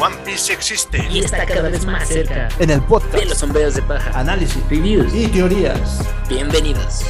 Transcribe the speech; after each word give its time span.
One 0.00 0.14
Piece 0.24 0.52
existe 0.52 1.04
y 1.10 1.18
está 1.24 1.44
cada 1.44 1.68
vez 1.68 1.84
más 1.84 2.06
cerca 2.06 2.48
en 2.60 2.70
el 2.70 2.80
podcast 2.82 3.14
de 3.14 3.24
los 3.24 3.38
sombreros 3.38 3.74
de 3.74 3.82
paja, 3.82 4.16
análisis, 4.16 4.62
reviews 4.70 5.12
y 5.12 5.26
teorías. 5.26 6.06
Bienvenidos. 6.28 7.02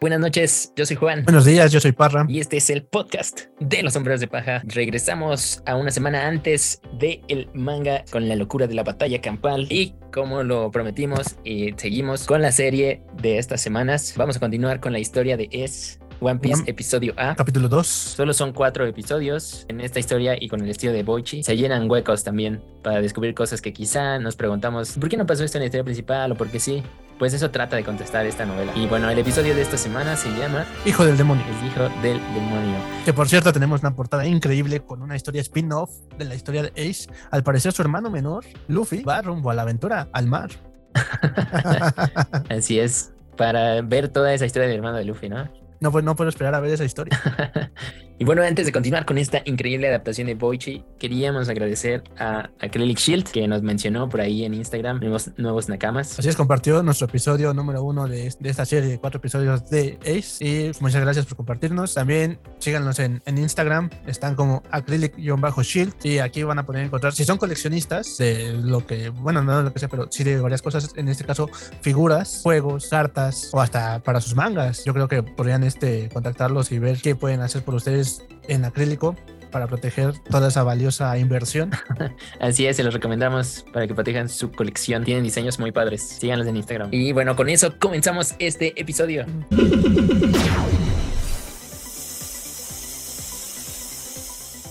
Buenas 0.00 0.18
noches, 0.18 0.72
yo 0.74 0.84
soy 0.84 0.96
Juan. 0.96 1.22
Buenos 1.22 1.44
días, 1.44 1.70
yo 1.70 1.78
soy 1.78 1.92
Parra. 1.92 2.26
Y 2.28 2.40
este 2.40 2.56
es 2.56 2.70
el 2.70 2.82
podcast 2.82 3.42
de 3.60 3.84
los 3.84 3.92
sombreros 3.92 4.20
de 4.20 4.26
paja. 4.26 4.62
Regresamos 4.64 5.62
a 5.64 5.76
una 5.76 5.92
semana 5.92 6.26
antes 6.26 6.80
del 6.98 7.22
el 7.28 7.48
manga 7.54 8.02
con 8.10 8.28
la 8.28 8.34
locura 8.34 8.66
de 8.66 8.74
la 8.74 8.82
batalla 8.82 9.20
campal. 9.20 9.68
Y 9.70 9.94
como 10.12 10.42
lo 10.42 10.72
prometimos 10.72 11.36
y 11.44 11.72
seguimos 11.76 12.26
con 12.26 12.42
la 12.42 12.50
serie 12.50 13.04
de 13.22 13.38
estas 13.38 13.60
semanas, 13.60 14.14
vamos 14.16 14.38
a 14.38 14.40
continuar 14.40 14.80
con 14.80 14.92
la 14.92 14.98
historia 14.98 15.36
de 15.36 15.48
Es 15.52 16.00
One 16.20 16.38
Piece 16.38 16.62
episodio 16.66 17.14
A. 17.16 17.34
Capítulo 17.34 17.68
2. 17.68 17.86
Solo 17.86 18.34
son 18.34 18.52
cuatro 18.52 18.84
episodios 18.86 19.64
en 19.68 19.80
esta 19.80 19.98
historia 19.98 20.36
y 20.38 20.48
con 20.48 20.60
el 20.60 20.68
estilo 20.68 20.92
de 20.92 21.02
Boichi. 21.02 21.42
Se 21.42 21.56
llenan 21.56 21.90
huecos 21.90 22.24
también 22.24 22.62
para 22.82 23.00
descubrir 23.00 23.34
cosas 23.34 23.62
que 23.62 23.72
quizá 23.72 24.18
nos 24.18 24.36
preguntamos, 24.36 24.98
¿por 24.98 25.08
qué 25.08 25.16
no 25.16 25.26
pasó 25.26 25.44
esto 25.44 25.56
en 25.56 25.62
la 25.62 25.66
historia 25.66 25.84
principal 25.84 26.32
o 26.32 26.34
por 26.34 26.48
qué 26.48 26.60
sí? 26.60 26.82
Pues 27.18 27.32
eso 27.32 27.50
trata 27.50 27.76
de 27.76 27.84
contestar 27.84 28.26
esta 28.26 28.44
novela. 28.44 28.72
Y 28.76 28.86
bueno, 28.86 29.08
el 29.08 29.18
episodio 29.18 29.54
de 29.54 29.62
esta 29.62 29.78
semana 29.78 30.14
se 30.16 30.28
llama 30.36 30.66
Hijo 30.84 31.06
del 31.06 31.16
demonio. 31.16 31.44
El 31.46 31.66
hijo 31.66 31.82
del 32.02 32.20
demonio. 32.34 32.76
Que 33.04 33.14
por 33.14 33.28
cierto 33.28 33.52
tenemos 33.52 33.80
una 33.80 33.94
portada 33.94 34.26
increíble 34.26 34.80
con 34.80 35.02
una 35.02 35.16
historia 35.16 35.40
spin-off 35.40 35.90
de 36.18 36.26
la 36.26 36.34
historia 36.34 36.62
de 36.62 36.68
Ace. 36.76 37.08
Al 37.30 37.42
parecer 37.42 37.72
su 37.72 37.80
hermano 37.80 38.10
menor, 38.10 38.44
Luffy, 38.68 39.02
va 39.02 39.22
rumbo 39.22 39.50
a 39.50 39.54
la 39.54 39.62
aventura 39.62 40.08
al 40.12 40.26
mar. 40.26 40.50
Así 42.50 42.78
es, 42.78 43.12
para 43.36 43.80
ver 43.80 44.08
toda 44.08 44.34
esa 44.34 44.44
historia 44.44 44.68
del 44.68 44.76
hermano 44.76 44.98
de 44.98 45.04
Luffy, 45.04 45.28
¿no? 45.28 45.59
No, 45.80 45.90
no 45.90 46.16
puedo 46.16 46.28
esperar 46.28 46.54
a 46.54 46.60
ver 46.60 46.72
esa 46.72 46.84
historia. 46.84 47.20
y 48.20 48.24
bueno, 48.26 48.42
antes 48.42 48.66
de 48.66 48.72
continuar 48.72 49.06
con 49.06 49.16
esta 49.16 49.40
increíble 49.46 49.88
adaptación 49.88 50.26
de 50.26 50.34
Boichi, 50.34 50.84
queríamos 50.98 51.48
agradecer 51.48 52.04
a 52.18 52.50
Acrylic 52.60 52.98
Shield 52.98 53.30
que 53.30 53.48
nos 53.48 53.62
mencionó 53.62 54.10
por 54.10 54.20
ahí 54.20 54.44
en 54.44 54.52
Instagram, 54.52 55.00
nuevos, 55.00 55.30
nuevos 55.38 55.70
nakamas. 55.70 56.18
Así 56.18 56.28
es, 56.28 56.36
compartió 56.36 56.82
nuestro 56.82 57.06
episodio 57.06 57.54
número 57.54 57.82
uno 57.82 58.06
de, 58.06 58.26
esta 58.26 58.66
serie 58.66 58.90
de 58.90 58.98
cuatro 58.98 59.20
episodios 59.20 59.70
de 59.70 59.98
Ace. 60.02 60.44
Y 60.44 60.70
muchas 60.82 61.00
gracias 61.00 61.24
por 61.24 61.38
compartirnos. 61.38 61.94
También 61.94 62.38
síganos 62.58 62.98
en, 62.98 63.22
en 63.24 63.38
Instagram, 63.38 63.88
están 64.06 64.34
como 64.34 64.64
Acrylic-Shield. 64.70 65.94
Y 66.04 66.18
aquí 66.18 66.42
van 66.42 66.58
a 66.58 66.66
poder 66.66 66.84
encontrar, 66.84 67.14
si 67.14 67.24
son 67.24 67.38
coleccionistas 67.38 68.18
de 68.18 68.52
lo 68.52 68.86
que, 68.86 69.08
bueno, 69.08 69.42
no 69.42 69.56
de 69.56 69.64
lo 69.64 69.72
que 69.72 69.78
sea, 69.78 69.88
pero 69.88 70.08
sí 70.10 70.24
de 70.24 70.38
varias 70.38 70.60
cosas, 70.60 70.92
en 70.94 71.08
este 71.08 71.24
caso, 71.24 71.48
figuras, 71.80 72.40
juegos, 72.42 72.88
cartas 72.90 73.48
o 73.54 73.62
hasta 73.62 74.00
para 74.00 74.20
sus 74.20 74.34
mangas. 74.34 74.84
Yo 74.84 74.92
creo 74.92 75.08
que 75.08 75.22
podrían 75.22 75.64
este, 75.64 76.10
contactarlos 76.12 76.70
y 76.70 76.78
ver 76.78 77.00
qué 77.00 77.16
pueden 77.16 77.40
hacer 77.40 77.62
por 77.62 77.74
ustedes 77.74 78.09
en 78.48 78.64
acrílico 78.64 79.16
para 79.50 79.66
proteger 79.66 80.18
toda 80.30 80.48
esa 80.48 80.62
valiosa 80.62 81.16
inversión. 81.18 81.70
Así 82.40 82.66
es, 82.66 82.76
se 82.76 82.84
los 82.84 82.94
recomendamos 82.94 83.64
para 83.72 83.86
que 83.86 83.94
protejan 83.94 84.28
su 84.28 84.50
colección. 84.52 85.04
Tienen 85.04 85.24
diseños 85.24 85.58
muy 85.58 85.72
padres. 85.72 86.02
Síganlos 86.02 86.46
en 86.46 86.56
Instagram. 86.56 86.88
Y 86.92 87.12
bueno, 87.12 87.36
con 87.36 87.48
eso 87.48 87.74
comenzamos 87.78 88.34
este 88.38 88.80
episodio. 88.80 89.26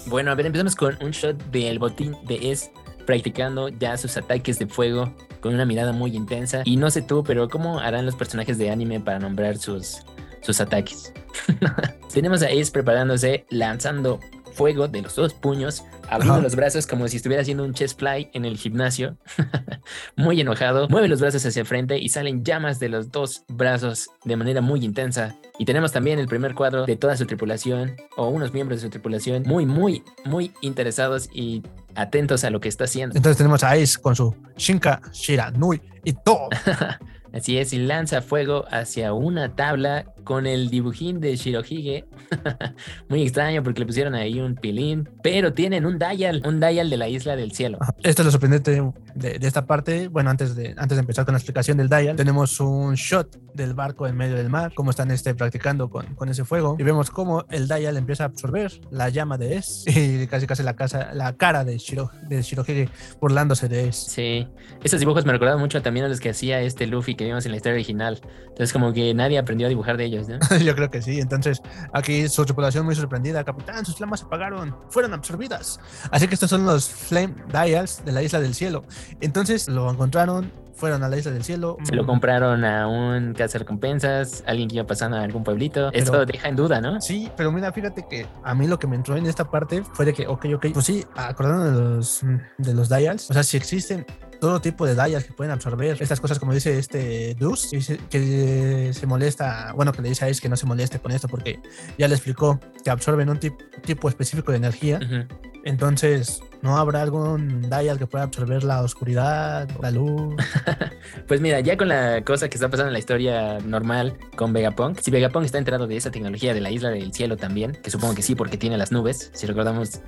Bueno, 0.05 0.31
a 0.31 0.35
ver, 0.35 0.47
empezamos 0.47 0.75
con 0.75 0.97
un 1.03 1.11
shot 1.11 1.37
del 1.51 1.77
botín 1.77 2.15
de 2.25 2.51
Es 2.51 2.71
practicando 3.05 3.69
ya 3.69 3.95
sus 3.97 4.17
ataques 4.17 4.57
de 4.57 4.65
fuego 4.65 5.13
con 5.39 5.53
una 5.53 5.65
mirada 5.65 5.93
muy 5.93 6.15
intensa. 6.15 6.63
Y 6.65 6.77
no 6.77 6.89
sé 6.89 7.01
tú, 7.01 7.23
pero 7.23 7.47
¿cómo 7.47 7.79
harán 7.79 8.05
los 8.05 8.15
personajes 8.15 8.57
de 8.57 8.71
anime 8.71 8.99
para 8.99 9.19
nombrar 9.19 9.57
sus, 9.57 10.03
sus 10.41 10.59
ataques? 10.61 11.13
Tenemos 12.13 12.41
a 12.41 12.47
Ace 12.47 12.71
preparándose, 12.71 13.45
lanzando 13.49 14.19
fuego 14.59 14.87
de 14.87 15.01
los 15.01 15.15
dos 15.15 15.33
puños, 15.33 15.85
abriendo 16.09 16.33
Ajá. 16.33 16.43
los 16.43 16.55
brazos 16.55 16.85
como 16.85 17.07
si 17.07 17.17
estuviera 17.17 17.41
haciendo 17.41 17.63
un 17.63 17.73
chest 17.73 17.97
fly 17.97 18.29
en 18.33 18.43
el 18.43 18.57
gimnasio. 18.57 19.17
muy 20.17 20.41
enojado, 20.41 20.89
mueve 20.89 21.07
los 21.07 21.21
brazos 21.21 21.45
hacia 21.45 21.61
el 21.61 21.65
frente 21.65 21.97
y 21.97 22.09
salen 22.09 22.43
llamas 22.43 22.77
de 22.77 22.89
los 22.89 23.09
dos 23.09 23.43
brazos 23.47 24.09
de 24.25 24.35
manera 24.35 24.59
muy 24.59 24.83
intensa. 24.83 25.37
Y 25.57 25.65
tenemos 25.65 25.93
también 25.93 26.19
el 26.19 26.27
primer 26.27 26.55
cuadro 26.55 26.85
de 26.85 26.97
toda 26.97 27.15
su 27.15 27.25
tripulación 27.25 27.95
o 28.17 28.27
unos 28.27 28.53
miembros 28.53 28.81
de 28.81 28.87
su 28.87 28.89
tripulación 28.89 29.43
muy, 29.45 29.65
muy, 29.65 30.03
muy 30.25 30.51
interesados 30.61 31.29
y 31.31 31.63
atentos 31.95 32.43
a 32.43 32.49
lo 32.49 32.59
que 32.59 32.67
está 32.67 32.83
haciendo. 32.83 33.15
Entonces 33.15 33.37
tenemos 33.37 33.63
a 33.63 33.71
Ace 33.71 33.97
con 34.01 34.13
su 34.13 34.35
Shinka, 34.57 35.01
Shira, 35.13 35.51
Nui 35.51 35.81
y 36.03 36.13
todo. 36.13 36.49
Así 37.33 37.57
es, 37.59 37.73
y 37.73 37.77
lanza 37.77 38.21
fuego 38.21 38.65
hacia 38.71 39.13
una 39.13 39.55
tabla 39.55 40.05
con 40.29 40.45
el 40.45 40.69
dibujín 40.69 41.19
de 41.19 41.35
Shirohige. 41.35 42.05
Muy 43.09 43.23
extraño 43.23 43.63
porque 43.63 43.79
le 43.79 43.87
pusieron 43.87 44.13
ahí 44.13 44.39
un 44.39 44.53
pilín, 44.53 45.09
pero 45.23 45.53
tienen 45.53 45.87
un 45.87 45.97
dial, 45.97 46.43
un 46.45 46.59
dial 46.59 46.87
de 46.87 46.97
la 46.97 47.07
isla 47.07 47.35
del 47.35 47.51
cielo. 47.51 47.79
Esto 48.03 48.21
es 48.21 48.25
lo 48.27 48.31
sorprendente 48.31 48.79
de, 49.15 49.39
de, 49.39 49.47
esta 49.47 49.65
parte. 49.65 50.07
Bueno, 50.07 50.29
antes 50.29 50.55
de, 50.55 50.75
antes 50.77 50.97
de 50.97 50.99
empezar 50.99 51.25
con 51.25 51.33
la 51.33 51.39
explicación 51.39 51.77
del 51.77 51.89
dial, 51.89 52.15
tenemos 52.15 52.59
un 52.59 52.93
shot 52.93 53.39
del 53.55 53.73
barco 53.73 54.05
en 54.05 54.17
medio 54.17 54.35
del 54.35 54.49
mar, 54.49 54.71
cómo 54.75 54.91
están 54.91 55.09
este, 55.09 55.33
practicando 55.33 55.89
con, 55.89 56.05
con 56.13 56.29
ese 56.29 56.45
fuego, 56.45 56.75
y 56.77 56.83
vemos 56.83 57.09
cómo 57.09 57.45
el 57.49 57.67
dial 57.67 57.97
empieza 57.97 58.25
a 58.25 58.27
absorber 58.27 58.71
la 58.91 59.09
llama 59.09 59.39
de 59.39 59.55
Es 59.55 59.83
y 59.87 60.27
casi 60.27 60.45
casi 60.45 60.61
la, 60.61 60.75
casa, 60.75 61.11
la 61.15 61.37
cara 61.37 61.65
de, 61.65 61.79
Shiro, 61.79 62.11
de 62.27 62.43
Shirohige 62.43 62.87
burlándose 63.19 63.67
de 63.67 63.87
Es. 63.87 63.95
Sí, 63.95 64.47
esos 64.83 64.99
dibujos 64.99 65.25
me 65.25 65.31
recordaban 65.31 65.59
mucho 65.59 65.81
también 65.81 66.05
a 66.05 66.09
los 66.09 66.19
que 66.19 66.29
hacía 66.29 66.61
este 66.61 66.85
Luffy 66.85 67.15
que 67.15 67.25
vimos 67.25 67.47
en 67.47 67.51
la 67.51 67.57
historia 67.57 67.73
original. 67.73 68.21
Entonces, 68.43 68.71
como 68.71 68.93
que 68.93 69.11
nadie 69.15 69.39
aprendió 69.39 69.65
a 69.67 69.69
dibujar 69.69 69.97
de 69.97 70.05
ellos, 70.05 70.18
¿no? 70.27 70.39
Yo 70.57 70.75
creo 70.75 70.89
que 70.89 71.01
sí. 71.01 71.19
Entonces, 71.19 71.61
aquí 71.93 72.27
su 72.27 72.45
tripulación 72.45 72.85
muy 72.85 72.95
sorprendida. 72.95 73.43
Capitán, 73.43 73.85
sus 73.85 73.95
flamas 73.95 74.21
se 74.21 74.25
apagaron, 74.25 74.75
fueron 74.89 75.13
absorbidas. 75.13 75.79
Así 76.11 76.27
que 76.27 76.33
estos 76.33 76.49
son 76.49 76.65
los 76.65 76.89
Flame 76.89 77.35
Dials 77.51 78.03
de 78.03 78.11
la 78.11 78.23
Isla 78.23 78.39
del 78.39 78.53
Cielo. 78.53 78.83
Entonces, 79.21 79.67
lo 79.67 79.89
encontraron, 79.89 80.51
fueron 80.73 81.03
a 81.03 81.09
la 81.09 81.17
Isla 81.17 81.31
del 81.31 81.43
Cielo. 81.43 81.77
Se 81.83 81.95
lo 81.95 82.05
compraron 82.05 82.63
a 82.65 82.87
un 82.87 83.35
recompensas, 83.35 84.43
alguien 84.47 84.69
que 84.69 84.75
iba 84.75 84.85
pasando 84.85 85.17
a 85.17 85.21
algún 85.21 85.43
pueblito. 85.43 85.89
Pero, 85.91 86.03
Esto 86.03 86.25
deja 86.25 86.47
en 86.47 86.55
duda, 86.55 86.81
¿no? 86.81 86.99
Sí, 87.01 87.29
pero 87.35 87.51
mira, 87.51 87.71
fíjate 87.71 88.05
que 88.09 88.25
a 88.43 88.55
mí 88.55 88.67
lo 88.67 88.79
que 88.79 88.87
me 88.87 88.95
entró 88.95 89.15
en 89.15 89.25
esta 89.25 89.49
parte 89.49 89.83
fue 89.93 90.05
de 90.05 90.13
que, 90.13 90.27
ok, 90.27 90.45
ok, 90.55 90.65
pues 90.73 90.85
sí, 90.85 91.05
acordando 91.15 91.65
de 91.65 91.95
los, 91.95 92.21
de 92.57 92.73
los 92.73 92.89
dials, 92.89 93.29
o 93.29 93.33
sea, 93.33 93.43
si 93.43 93.57
existen 93.57 94.05
todo 94.39 94.61
tipo 94.61 94.85
de 94.85 94.95
dials 94.95 95.25
que 95.25 95.33
pueden 95.33 95.51
absorber 95.51 95.97
estas 96.01 96.19
cosas, 96.19 96.39
como 96.39 96.53
dice 96.53 96.77
este 96.77 97.35
Dus, 97.35 97.69
que 98.09 98.91
se 98.93 99.05
molesta, 99.05 99.73
bueno, 99.75 99.91
que 99.91 100.01
le 100.01 100.09
dice 100.09 100.25
a 100.25 100.27
Ace 100.29 100.41
que 100.41 100.49
no 100.49 100.55
se 100.55 100.65
moleste 100.65 100.99
con 100.99 101.11
esto 101.11 101.27
porque 101.27 101.59
ya 101.97 102.07
le 102.07 102.15
explicó 102.15 102.59
que 102.83 102.89
absorben 102.89 103.29
un 103.29 103.39
tip, 103.39 103.53
tipo 103.85 104.09
específico 104.09 104.51
de 104.51 104.57
energía. 104.57 104.97
Uh 104.97 105.05
-huh. 105.05 105.27
Entonces, 105.65 106.41
¿no 106.61 106.77
habrá 106.77 107.01
algún 107.01 107.61
dial 107.69 107.97
que 107.97 108.07
pueda 108.07 108.25
absorber 108.25 108.63
la 108.63 108.81
oscuridad, 108.81 109.69
la 109.81 109.91
luz? 109.91 110.35
pues 111.27 111.41
mira, 111.41 111.59
ya 111.59 111.77
con 111.77 111.87
la 111.87 112.23
cosa 112.23 112.49
que 112.49 112.55
está 112.55 112.69
pasando 112.69 112.87
en 112.87 112.93
la 112.93 112.99
historia 112.99 113.59
normal 113.59 114.17
con 114.35 114.53
Vegapunk, 114.53 114.99
si 114.99 115.11
Vegapunk 115.11 115.45
está 115.45 115.57
enterado 115.57 115.87
de 115.87 115.97
esa 115.97 116.11
tecnología 116.11 116.53
de 116.53 116.61
la 116.61 116.71
isla 116.71 116.89
del 116.89 117.13
cielo 117.13 117.37
también, 117.37 117.73
que 117.83 117.91
supongo 117.91 118.15
que 118.15 118.21
sí, 118.21 118.35
porque 118.35 118.57
tiene 118.57 118.77
las 118.77 118.91
nubes, 118.91 119.31
si 119.33 119.47
recordamos 119.47 120.01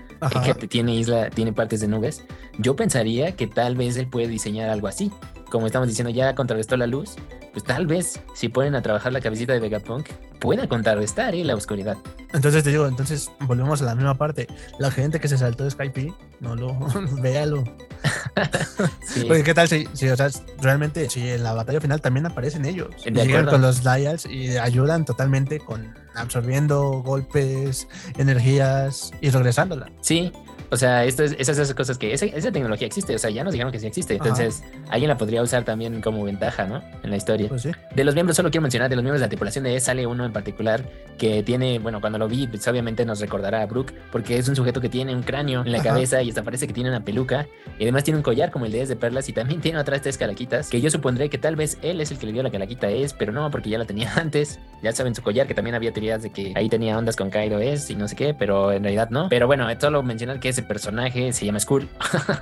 que 0.57 0.67
tiene 0.67 0.95
isla, 0.95 1.29
tiene 1.29 1.53
partes 1.53 1.81
de 1.81 1.88
nubes, 1.88 2.23
yo 2.57 2.75
pensaría 2.75 3.35
que 3.35 3.47
tal 3.47 3.75
vez 3.75 3.97
él 3.97 4.07
puede 4.07 4.28
diseñar 4.28 4.69
algo 4.69 4.88
así. 4.88 5.12
Como 5.50 5.66
estamos 5.66 5.88
diciendo, 5.88 6.12
ya 6.12 6.33
contrarrestó 6.33 6.78
la 6.78 6.88
luz, 6.88 7.16
pues 7.51 7.66
tal 7.66 7.85
vez 7.85 8.22
si 8.33 8.50
ponen 8.50 8.75
a 8.75 8.81
trabajar 8.81 9.12
la 9.12 9.19
cabecita 9.19 9.53
de 9.53 9.59
Vegapunk, 9.59 10.07
pueda 10.39 10.68
contrarrestar 10.68 11.35
¿eh? 11.35 11.44
la 11.44 11.56
oscuridad. 11.56 11.97
Entonces 12.33 12.63
te 12.63 12.69
digo, 12.69 12.88
entonces 12.88 13.29
volvemos 13.41 13.81
a 13.81 13.85
la 13.85 13.95
misma 13.95 14.16
parte. 14.16 14.47
La 14.79 14.89
gente 14.91 15.19
que 15.19 15.28
se 15.28 15.38
saltó 15.38 15.66
de 15.66 15.72
Skype, 15.72 16.13
no 16.41 16.56
lo 16.56 16.78
véalo. 17.22 17.63
sí. 19.07 19.25
Porque 19.28 19.44
qué 19.44 19.53
tal 19.53 19.68
si, 19.68 19.88
si, 19.94 20.09
o 20.09 20.18
sea, 20.18 20.29
realmente, 20.59 21.09
si 21.09 21.29
en 21.29 21.44
la 21.44 21.53
batalla 21.53 21.79
final 21.79 22.02
también 22.02 22.25
aparecen 22.25 22.66
ellos. 22.66 22.90
Llegan 23.06 23.46
con 23.46 23.62
los 23.62 23.84
dials 23.84 24.25
y 24.25 24.57
ayudan 24.57 25.06
totalmente 25.06 25.60
con 25.60 25.94
absorbiendo 26.15 27.01
golpes, 27.04 27.88
energías 28.18 29.12
y 29.21 29.30
regresándola. 29.30 29.92
Sí, 30.01 30.31
o 30.71 30.77
sea, 30.77 31.03
esto 31.03 31.23
es, 31.23 31.35
esas, 31.38 31.57
esas 31.57 31.73
cosas 31.75 31.97
que 31.97 32.13
esa, 32.13 32.25
esa, 32.25 32.51
tecnología 32.51 32.88
existe, 32.88 33.13
o 33.13 33.19
sea, 33.19 33.29
ya 33.29 33.44
nos 33.44 33.51
dijeron 33.51 33.73
que 33.73 33.79
sí 33.79 33.88
existe. 33.88 34.13
Entonces, 34.13 34.63
Ajá. 34.63 34.94
alguien 34.94 35.09
la 35.09 35.18
podría 35.18 35.41
usar 35.41 35.65
también 35.65 36.01
como 36.01 36.23
ventaja, 36.23 36.65
¿no? 36.65 36.81
En 37.03 37.09
la 37.09 37.18
historia. 37.18 37.50
Pues 37.50 37.63
sí. 37.63 37.71
De 37.94 38.03
los 38.06 38.13
miembros, 38.13 38.38
solo 38.38 38.50
quiero 38.51 38.62
mencionar, 38.62 38.89
de 38.89 38.95
los 38.95 39.03
miembros 39.03 39.19
de 39.19 39.25
la 39.25 39.29
tripulación 39.29 39.65
de 39.65 39.75
E 39.75 39.79
sale 39.81 40.07
uno 40.07 40.25
en 40.25 40.31
particular 40.31 40.83
que 41.18 41.44
tiene, 41.44 41.79
bueno, 41.79 42.00
cuando 42.00 42.18
lo 42.18 42.27
vi, 42.29 42.47
pues 42.47 42.65
obviamente 42.68 43.06
nos 43.06 43.19
recordará 43.19 43.62
a 43.62 43.65
Brooke, 43.65 43.94
porque 44.12 44.38
es 44.38 44.47
un 44.47 44.56
sujeto 44.56 44.79
que 44.79 44.88
tiene 44.88 45.13
un 45.13 45.23
cráneo 45.23 45.62
en 45.65 45.73
la 45.73 45.79
Ajá. 45.79 45.89
cabeza 45.89 46.23
y 46.23 46.29
hasta 46.29 46.41
parece 46.44 46.68
que 46.68 46.74
tiene 46.74 46.89
una 46.89 47.03
peluca. 47.03 47.47
Y 47.77 47.83
además 47.83 48.06
tiene 48.06 48.17
un 48.17 48.24
collar 48.24 48.50
como 48.50 48.65
el 48.65 48.71
de 48.71 48.81
Es 48.81 48.89
de 48.89 48.95
perlas 48.95 49.27
y 49.27 49.33
también 49.33 49.59
tiene 49.59 49.77
otras 49.77 50.01
tres 50.01 50.17
calaquitas, 50.17 50.69
que 50.69 50.79
yo 50.79 50.89
supondré 50.89 51.29
que 51.29 51.38
tal 51.38 51.57
vez 51.57 51.77
él 51.81 52.00
es 52.00 52.12
el 52.12 52.17
que 52.17 52.27
le 52.27 52.31
dio 52.31 52.44
la 52.44 52.50
calaquita 52.50 52.88
a 52.88 52.91
Es, 52.91 53.13
pero 53.13 53.33
no, 53.33 53.51
porque 53.51 53.69
ya 53.69 53.77
la 53.77 53.85
tenía 53.85 54.13
antes. 54.15 54.59
ya 54.81 54.94
saben 54.94 55.13
su 55.15 55.21
collar, 55.21 55.47
que 55.47 55.53
también 55.53 55.75
había 55.75 55.91
teorías 55.91 56.24
de 56.24 56.29
que 56.29 56.53
ahí 56.56 56.69
tenía 56.69 56.97
ondas 56.97 57.17
con 57.17 57.29
Kaido 57.29 57.59
es 57.59 57.89
y 57.89 57.95
no 57.95 58.07
sé 58.07 58.15
qué, 58.15 58.33
pero 58.33 58.71
en 58.71 58.83
realidad 58.83 59.09
no. 59.09 59.27
Pero 59.29 59.47
bueno, 59.47 59.67
solo 59.79 60.01
mencionar 60.03 60.39
que 60.39 60.53
ese 60.62 60.68
personaje 60.68 61.34
se 61.34 61.46
llama 61.46 61.60
Skull. 61.60 61.88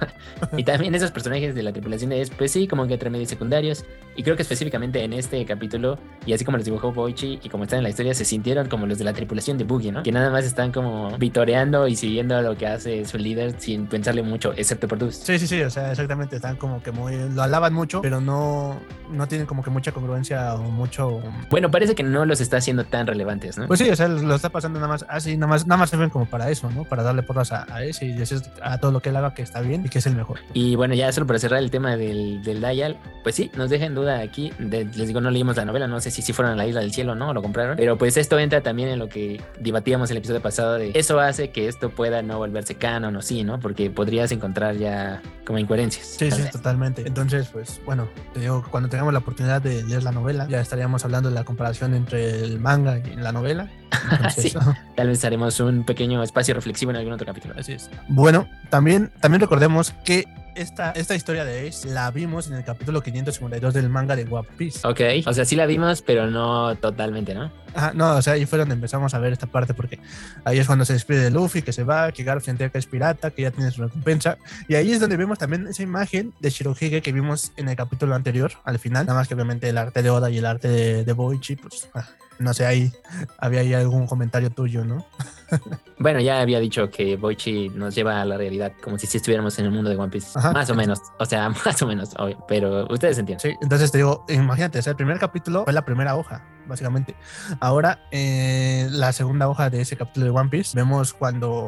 y 0.58 0.64
también 0.64 0.94
esos 0.96 1.12
personajes 1.12 1.56
de 1.56 1.64
la 1.64 1.72
tripulación 1.72 2.12
es, 2.12 2.30
pues 2.30 2.52
sí, 2.52 2.68
como 2.68 2.88
que 2.88 2.94
entre 2.94 3.10
medios 3.10 3.30
secundarios. 3.30 3.86
Y 4.16 4.24
creo 4.24 4.36
que 4.36 4.42
específicamente 4.42 5.02
en 5.04 5.14
este 5.14 5.46
capítulo, 5.46 5.98
y 6.26 6.34
así 6.34 6.44
como 6.44 6.58
los 6.58 6.66
dibujó 6.66 6.92
Boichi 6.92 7.40
y 7.42 7.50
como 7.50 7.64
están 7.64 7.78
en 7.78 7.84
la 7.84 7.90
historia, 7.90 8.14
se 8.14 8.26
sintieron 8.26 8.68
como 8.68 8.86
los 8.86 8.98
de 8.98 9.06
la 9.06 9.14
tripulación 9.14 9.58
de 9.58 9.64
Boogie, 9.64 9.92
¿no? 9.92 10.04
Que 10.04 10.12
nada 10.12 10.30
más 10.30 10.44
están 10.44 10.72
como 10.72 11.18
vitoreando 11.18 11.88
y 11.88 11.96
siguiendo 11.96 12.42
lo 12.42 12.58
que 12.58 12.68
hace 12.68 13.06
su 13.06 13.18
líder 13.18 13.56
sin 13.60 13.88
pensarle 13.88 14.22
mucho, 14.22 14.54
excepto 14.58 14.88
por 14.88 14.98
Dust. 14.98 15.26
Sí, 15.26 15.40
sí, 15.40 15.48
sí, 15.48 15.62
o 15.62 15.70
sea, 15.70 15.92
exactamente, 15.92 16.36
están 16.36 16.58
como 16.58 16.84
que 16.84 16.92
muy, 16.92 17.16
lo 17.30 17.42
alaban 17.42 17.74
mucho, 17.74 18.02
pero 18.02 18.20
no, 18.20 18.78
no 19.10 19.28
tienen 19.28 19.48
como 19.48 19.64
que 19.64 19.70
mucha 19.70 19.94
congruencia 19.94 20.56
o 20.56 20.64
mucho... 20.64 21.22
Bueno, 21.50 21.72
parece 21.72 21.96
que 21.96 22.04
no 22.04 22.26
los 22.26 22.42
está 22.42 22.58
haciendo 22.58 22.84
tan 22.84 23.08
relevantes, 23.08 23.58
¿no? 23.58 23.68
Pues 23.68 23.80
sí, 23.80 23.90
o 23.90 23.96
sea, 23.96 24.10
lo 24.10 24.36
está 24.36 24.50
pasando 24.50 24.80
nada 24.80 24.92
más 24.92 25.06
así, 25.08 25.38
nada 25.38 25.48
más, 25.48 25.66
nada 25.66 25.80
más 25.80 25.90
sirven 25.90 26.10
como 26.10 26.26
para 26.26 26.50
eso, 26.50 26.70
¿no? 26.72 26.84
Para 26.84 27.04
darle 27.04 27.24
porras 27.24 27.54
a, 27.54 27.74
a 27.74 27.84
ese 27.86 28.09
y 28.10 28.14
decir 28.14 28.42
a 28.62 28.78
todo 28.80 28.92
lo 28.92 29.00
que 29.02 29.10
él 29.10 29.16
haga 29.16 29.34
que 29.34 29.42
está 29.42 29.62
bien 29.62 29.86
y 29.86 29.90
que 29.90 30.00
es 30.00 30.06
el 30.06 30.16
mejor. 30.16 30.40
Y 30.54 30.76
bueno, 30.76 30.94
ya 30.96 31.12
solo 31.12 31.28
para 31.28 31.40
cerrar 31.40 31.60
el 31.60 31.72
tema 31.72 31.96
del, 31.98 32.42
del 32.44 32.60
Dial, 32.62 32.98
pues 33.24 33.36
sí, 33.36 33.52
nos 33.56 33.70
deja 33.70 33.86
en 33.86 33.96
duda 33.96 34.20
aquí. 34.20 34.52
De- 34.60 34.86
les 34.86 35.08
digo, 35.08 35.22
no 35.22 35.32
leímos 35.32 35.58
la 35.58 35.66
novela, 35.66 35.88
no 35.88 36.00
sé 36.00 36.12
si 36.12 36.22
sí 36.22 36.34
fueron 36.34 36.54
a 36.54 36.56
la 36.56 36.66
isla 36.68 36.82
del 36.82 36.92
cielo 36.94 37.14
o 37.14 37.16
no, 37.16 37.30
o 37.30 37.34
lo 37.34 37.42
compraron. 37.42 37.78
Pero 37.78 37.98
pues 37.98 38.18
esto 38.18 38.38
entra 38.40 38.62
también 38.62 38.90
en 38.90 39.00
lo 39.00 39.10
que 39.10 39.42
debatíamos 39.60 40.10
el 40.12 40.18
episodio 40.18 40.42
pasado 40.42 40.74
de 40.76 40.92
eso 40.96 41.20
hace 41.20 41.50
que 41.52 41.68
esto 41.68 41.90
pueda 41.90 42.22
no 42.22 42.38
volverse 42.38 42.76
canon 42.76 43.16
o 43.16 43.22
sí, 43.22 43.44
¿no? 43.44 43.60
Porque 43.60 43.90
podrías 43.90 44.32
encontrar 44.32 44.76
ya 44.78 45.22
como 45.46 45.60
incoherencias. 45.60 46.06
Sí, 46.08 46.30
sí, 46.32 46.44
totalmente. 46.52 47.04
Entonces, 47.08 47.50
pues 47.52 47.82
bueno, 47.86 48.08
te 48.34 48.40
digo 48.42 48.64
cuando 48.70 48.90
tengamos 48.90 49.14
la 49.14 49.20
oportunidad 49.20 49.62
de 49.62 49.84
leer 49.84 50.04
la 50.04 50.12
novela, 50.12 50.48
ya 50.50 50.60
estaríamos 50.62 51.04
hablando 51.06 51.30
de 51.30 51.36
la 51.36 51.44
comparación 51.44 51.94
entre 51.94 52.44
el 52.44 52.60
manga 52.60 52.98
y 53.00 53.16
la 53.16 53.32
novela. 53.32 53.70
Entonces, 54.12 54.52
Sí. 54.52 54.58
Tal 54.96 55.08
vez 55.08 55.24
haremos 55.26 55.60
un 55.60 55.84
pequeño 55.84 56.22
espacio 56.24 56.54
reflexivo 56.54 56.92
en 56.92 56.98
algún 56.98 57.14
otro 57.14 57.26
capítulo. 57.26 57.54
Así 57.58 57.74
es. 57.74 57.90
Bueno, 58.08 58.48
también, 58.70 59.12
también 59.22 59.42
recordemos 59.42 59.94
que 60.04 60.26
esta, 60.56 60.92
esta 60.92 61.16
historia 61.16 61.46
de 61.46 61.68
Ace 61.68 61.88
la 61.88 62.12
vimos 62.12 62.48
en 62.48 62.56
el 62.56 62.64
capítulo 62.64 63.02
552 63.02 63.74
del 63.74 63.90
manga 63.90 64.16
de 64.16 64.28
One 64.30 64.48
Piece. 64.58 64.86
Ok, 64.86 65.00
o 65.26 65.34
sea, 65.34 65.46
sí 65.46 65.56
la 65.56 65.66
vimos, 65.66 66.02
pero 66.02 66.30
no 66.30 66.76
totalmente, 66.76 67.34
¿no? 67.34 67.52
Ajá, 67.74 67.94
no, 67.94 68.16
o 68.16 68.22
sea, 68.22 68.34
ahí 68.34 68.46
fue 68.46 68.60
donde 68.60 68.74
empezamos 68.74 69.14
a 69.14 69.20
ver 69.20 69.32
esta 69.32 69.48
parte 69.48 69.74
porque 69.74 70.00
ahí 70.44 70.58
es 70.58 70.68
cuando 70.68 70.86
se 70.86 70.94
despide 70.94 71.20
de 71.20 71.32
Luffy, 71.32 71.62
que 71.62 71.72
se 71.72 71.84
va, 71.84 72.12
que 72.12 72.24
Garp 72.24 72.42
se 72.42 72.52
entera 72.52 72.70
que 72.72 72.78
es 72.78 72.88
pirata, 72.88 73.32
que 73.32 73.44
ya 73.44 73.52
tiene 73.52 73.72
su 73.72 73.84
recompensa. 73.84 74.38
Y 74.68 74.76
ahí 74.76 74.92
es 74.92 75.00
donde 75.00 75.18
vemos 75.18 75.38
también 75.38 75.68
esa 75.68 75.84
imagen 75.84 76.34
de 76.40 76.50
Shirohige 76.50 77.02
que 77.02 77.12
vimos 77.12 77.54
en 77.56 77.70
el 77.70 77.76
capítulo 77.76 78.16
anterior, 78.16 78.52
al 78.66 78.80
final. 78.80 79.06
Nada 79.06 79.18
más 79.18 79.28
que 79.28 79.36
obviamente 79.36 79.70
el 79.70 79.78
arte 79.78 80.02
de 80.02 80.10
Oda 80.10 80.30
y 80.30 80.40
el 80.40 80.46
arte 80.46 80.68
de, 80.68 81.06
de 81.06 81.14
Boichi, 81.14 81.56
pues 81.56 81.90
ah, 81.94 82.06
no 82.40 82.54
sé, 82.54 82.66
ahí 82.66 82.92
había 83.38 83.62
ahí 83.62 83.74
algún 83.74 84.08
comentario 84.08 84.50
tuyo, 84.50 84.86
¿no? 84.86 85.06
Bueno, 86.02 86.22
ya 86.22 86.40
había 86.40 86.62
dicho 86.62 86.90
que 86.90 87.18
Boichi 87.18 87.68
nos 87.70 87.94
lleva 87.94 88.22
a 88.22 88.26
la 88.26 88.38
realidad 88.38 88.72
como 88.82 88.98
si 88.98 89.06
estuviéramos 89.18 89.60
en 89.60 89.66
el 89.66 89.72
mundo 89.72 89.90
de 89.90 89.98
One 89.98 90.10
Piece. 90.10 90.40
Ajá. 90.40 90.54
Más 90.54 90.70
o 90.70 90.76
menos, 90.76 91.02
o 91.20 91.26
sea, 91.26 91.50
más 91.66 91.82
o 91.82 91.88
menos, 91.88 92.14
obvio, 92.18 92.42
pero 92.48 92.88
ustedes 92.90 93.18
entienden. 93.18 93.42
Sí, 93.42 93.58
entonces 93.62 93.92
te 93.92 93.98
digo, 93.98 94.24
imagínate, 94.30 94.80
o 94.80 94.82
sea, 94.82 94.92
el 94.92 94.96
primer 94.96 95.20
capítulo 95.20 95.66
fue 95.66 95.74
la 95.74 95.84
primera 95.84 96.16
hoja, 96.16 96.46
básicamente. 96.68 97.18
Ahora, 97.60 98.08
eh, 98.12 98.88
la 98.92 99.12
segunda 99.12 99.50
hoja 99.50 99.70
de 99.70 99.82
ese 99.82 99.98
capítulo 99.98 100.28
de 100.28 100.32
One 100.32 100.50
Piece, 100.50 100.72
vemos 100.74 101.14
cuando 101.14 101.68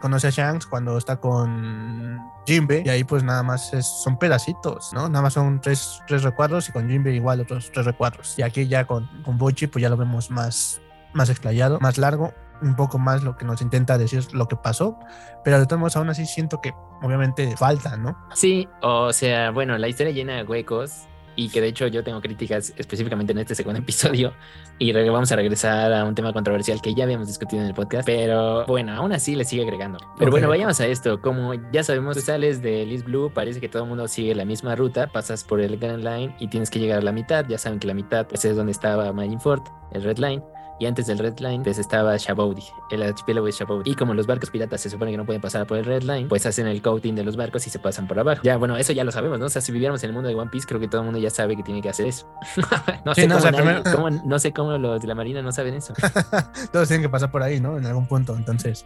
conoce 0.00 0.28
a 0.28 0.30
Shanks, 0.30 0.66
cuando 0.66 0.98
está 0.98 1.16
con 1.16 2.20
Jinbe, 2.46 2.82
y 2.84 2.88
ahí 2.88 3.04
pues 3.04 3.22
nada 3.22 3.42
más 3.42 3.70
son 4.04 4.18
pedacitos, 4.18 4.92
¿no? 4.92 5.08
Nada 5.08 5.22
más 5.22 5.32
son 5.32 5.60
tres, 5.60 6.00
tres 6.06 6.22
recuadros 6.22 6.68
y 6.68 6.72
con 6.72 6.88
Jinbe 6.88 7.12
igual 7.14 7.40
otros 7.40 7.70
tres 7.72 7.86
recuadros. 7.86 8.38
Y 8.38 8.42
aquí 8.42 8.66
ya 8.68 8.86
con, 8.86 9.08
con 9.22 9.38
pues 9.38 9.56
ya 9.76 9.88
lo 9.88 9.96
vemos 9.96 10.30
más, 10.30 10.80
más 11.14 11.30
explayado, 11.30 11.78
más 11.80 11.98
largo, 11.98 12.32
un 12.62 12.74
poco 12.76 12.98
más 12.98 13.22
lo 13.22 13.36
que 13.36 13.44
nos 13.44 13.60
intenta 13.62 13.98
decir 13.98 14.24
lo 14.32 14.48
que 14.48 14.56
pasó, 14.56 14.98
pero 15.44 15.58
de 15.58 15.66
todos 15.66 15.78
modos 15.80 15.96
aún 15.96 16.08
así 16.08 16.26
siento 16.26 16.60
que 16.60 16.72
obviamente 17.02 17.56
falta, 17.56 17.96
¿no? 17.96 18.16
Sí, 18.34 18.68
o 18.82 19.12
sea, 19.12 19.50
bueno, 19.50 19.76
la 19.78 19.88
historia 19.88 20.12
llena 20.12 20.36
de 20.36 20.44
huecos 20.44 21.06
y 21.36 21.48
que 21.50 21.60
de 21.60 21.68
hecho 21.68 21.86
yo 21.86 22.02
tengo 22.02 22.20
críticas 22.20 22.72
específicamente 22.76 23.32
en 23.32 23.38
este 23.38 23.54
segundo 23.54 23.78
episodio 23.80 24.32
y 24.78 24.92
vamos 24.92 25.30
a 25.30 25.36
regresar 25.36 25.92
a 25.92 26.04
un 26.04 26.14
tema 26.14 26.32
controversial 26.32 26.80
que 26.82 26.94
ya 26.94 27.04
habíamos 27.04 27.28
discutido 27.28 27.62
en 27.62 27.68
el 27.68 27.74
podcast, 27.74 28.06
pero 28.06 28.64
bueno, 28.66 28.92
aún 28.94 29.12
así 29.12 29.36
le 29.36 29.44
sigue 29.44 29.62
agregando. 29.62 29.98
Pero 30.18 30.28
Ok. 30.30 30.32
bueno, 30.32 30.48
vayamos 30.48 30.80
a 30.80 30.86
esto, 30.86 31.20
como 31.20 31.54
ya 31.72 31.82
sabemos, 31.84 32.16
tú 32.16 32.22
sales 32.22 32.62
de 32.62 32.82
East 32.90 33.04
Blue, 33.04 33.30
parece 33.32 33.60
que 33.60 33.68
todo 33.68 33.82
el 33.84 33.88
mundo 33.88 34.08
sigue 34.08 34.34
la 34.34 34.44
misma 34.44 34.74
ruta, 34.74 35.06
pasas 35.08 35.44
por 35.44 35.60
el 35.60 35.76
Grand 35.78 36.02
Line 36.02 36.34
y 36.40 36.48
tienes 36.48 36.70
que 36.70 36.78
llegar 36.78 36.98
a 36.98 37.02
la 37.02 37.12
mitad, 37.12 37.46
ya 37.48 37.58
saben 37.58 37.78
que 37.78 37.86
la 37.86 37.94
mitad 37.94 38.26
pues 38.26 38.44
es 38.44 38.56
donde 38.56 38.72
estaba 38.72 39.12
Marineford, 39.12 39.62
el 39.92 40.02
Red 40.02 40.18
Line. 40.18 40.42
Y 40.78 40.84
antes 40.86 41.06
del 41.06 41.18
Red 41.18 41.38
Line, 41.38 41.64
pues 41.64 41.78
estaba 41.78 42.16
Shaboudi, 42.18 42.62
el 42.90 43.02
archipiélago 43.02 43.46
de 43.46 43.52
Shaboudi. 43.52 43.90
Y 43.90 43.94
como 43.94 44.12
los 44.12 44.26
barcos 44.26 44.50
piratas 44.50 44.80
se 44.80 44.90
supone 44.90 45.10
que 45.10 45.16
no 45.16 45.24
pueden 45.24 45.40
pasar 45.40 45.66
por 45.66 45.78
el 45.78 45.84
Red 45.86 46.02
Line, 46.02 46.26
pues 46.28 46.44
hacen 46.44 46.66
el 46.66 46.82
coating 46.82 47.14
de 47.14 47.24
los 47.24 47.34
barcos 47.36 47.66
y 47.66 47.70
se 47.70 47.78
pasan 47.78 48.06
por 48.06 48.18
abajo. 48.18 48.42
Ya, 48.44 48.58
bueno, 48.58 48.76
eso 48.76 48.92
ya 48.92 49.02
lo 49.04 49.10
sabemos, 49.10 49.38
¿no? 49.38 49.46
O 49.46 49.48
sea, 49.48 49.62
si 49.62 49.72
viviéramos 49.72 50.02
en 50.04 50.10
el 50.10 50.14
mundo 50.14 50.28
de 50.28 50.34
One 50.34 50.50
Piece, 50.50 50.66
creo 50.66 50.78
que 50.78 50.88
todo 50.88 51.00
el 51.00 51.04
mundo 51.06 51.18
ya 51.18 51.30
sabe 51.30 51.56
que 51.56 51.62
tiene 51.62 51.80
que 51.80 51.88
hacer 51.88 52.06
eso. 52.06 52.26
no, 53.06 53.14
Sí, 53.14 53.22
sé 53.22 53.26
no, 53.28 53.36
o 53.36 53.38
cómo 53.38 53.42
sea, 53.42 53.50
nadie- 53.52 53.82
primero- 53.82 53.96
cómo- 53.96 54.10
no 54.10 54.38
sé 54.38 54.52
cómo 54.52 54.76
los 54.76 55.00
de 55.00 55.06
la 55.08 55.14
Marina 55.14 55.40
no 55.40 55.50
saben 55.52 55.74
eso. 55.74 55.94
Todos 56.72 56.88
tienen 56.88 57.02
que 57.02 57.08
pasar 57.08 57.30
por 57.30 57.42
ahí, 57.42 57.58
¿no? 57.58 57.78
En 57.78 57.86
algún 57.86 58.06
punto, 58.06 58.36
entonces. 58.36 58.84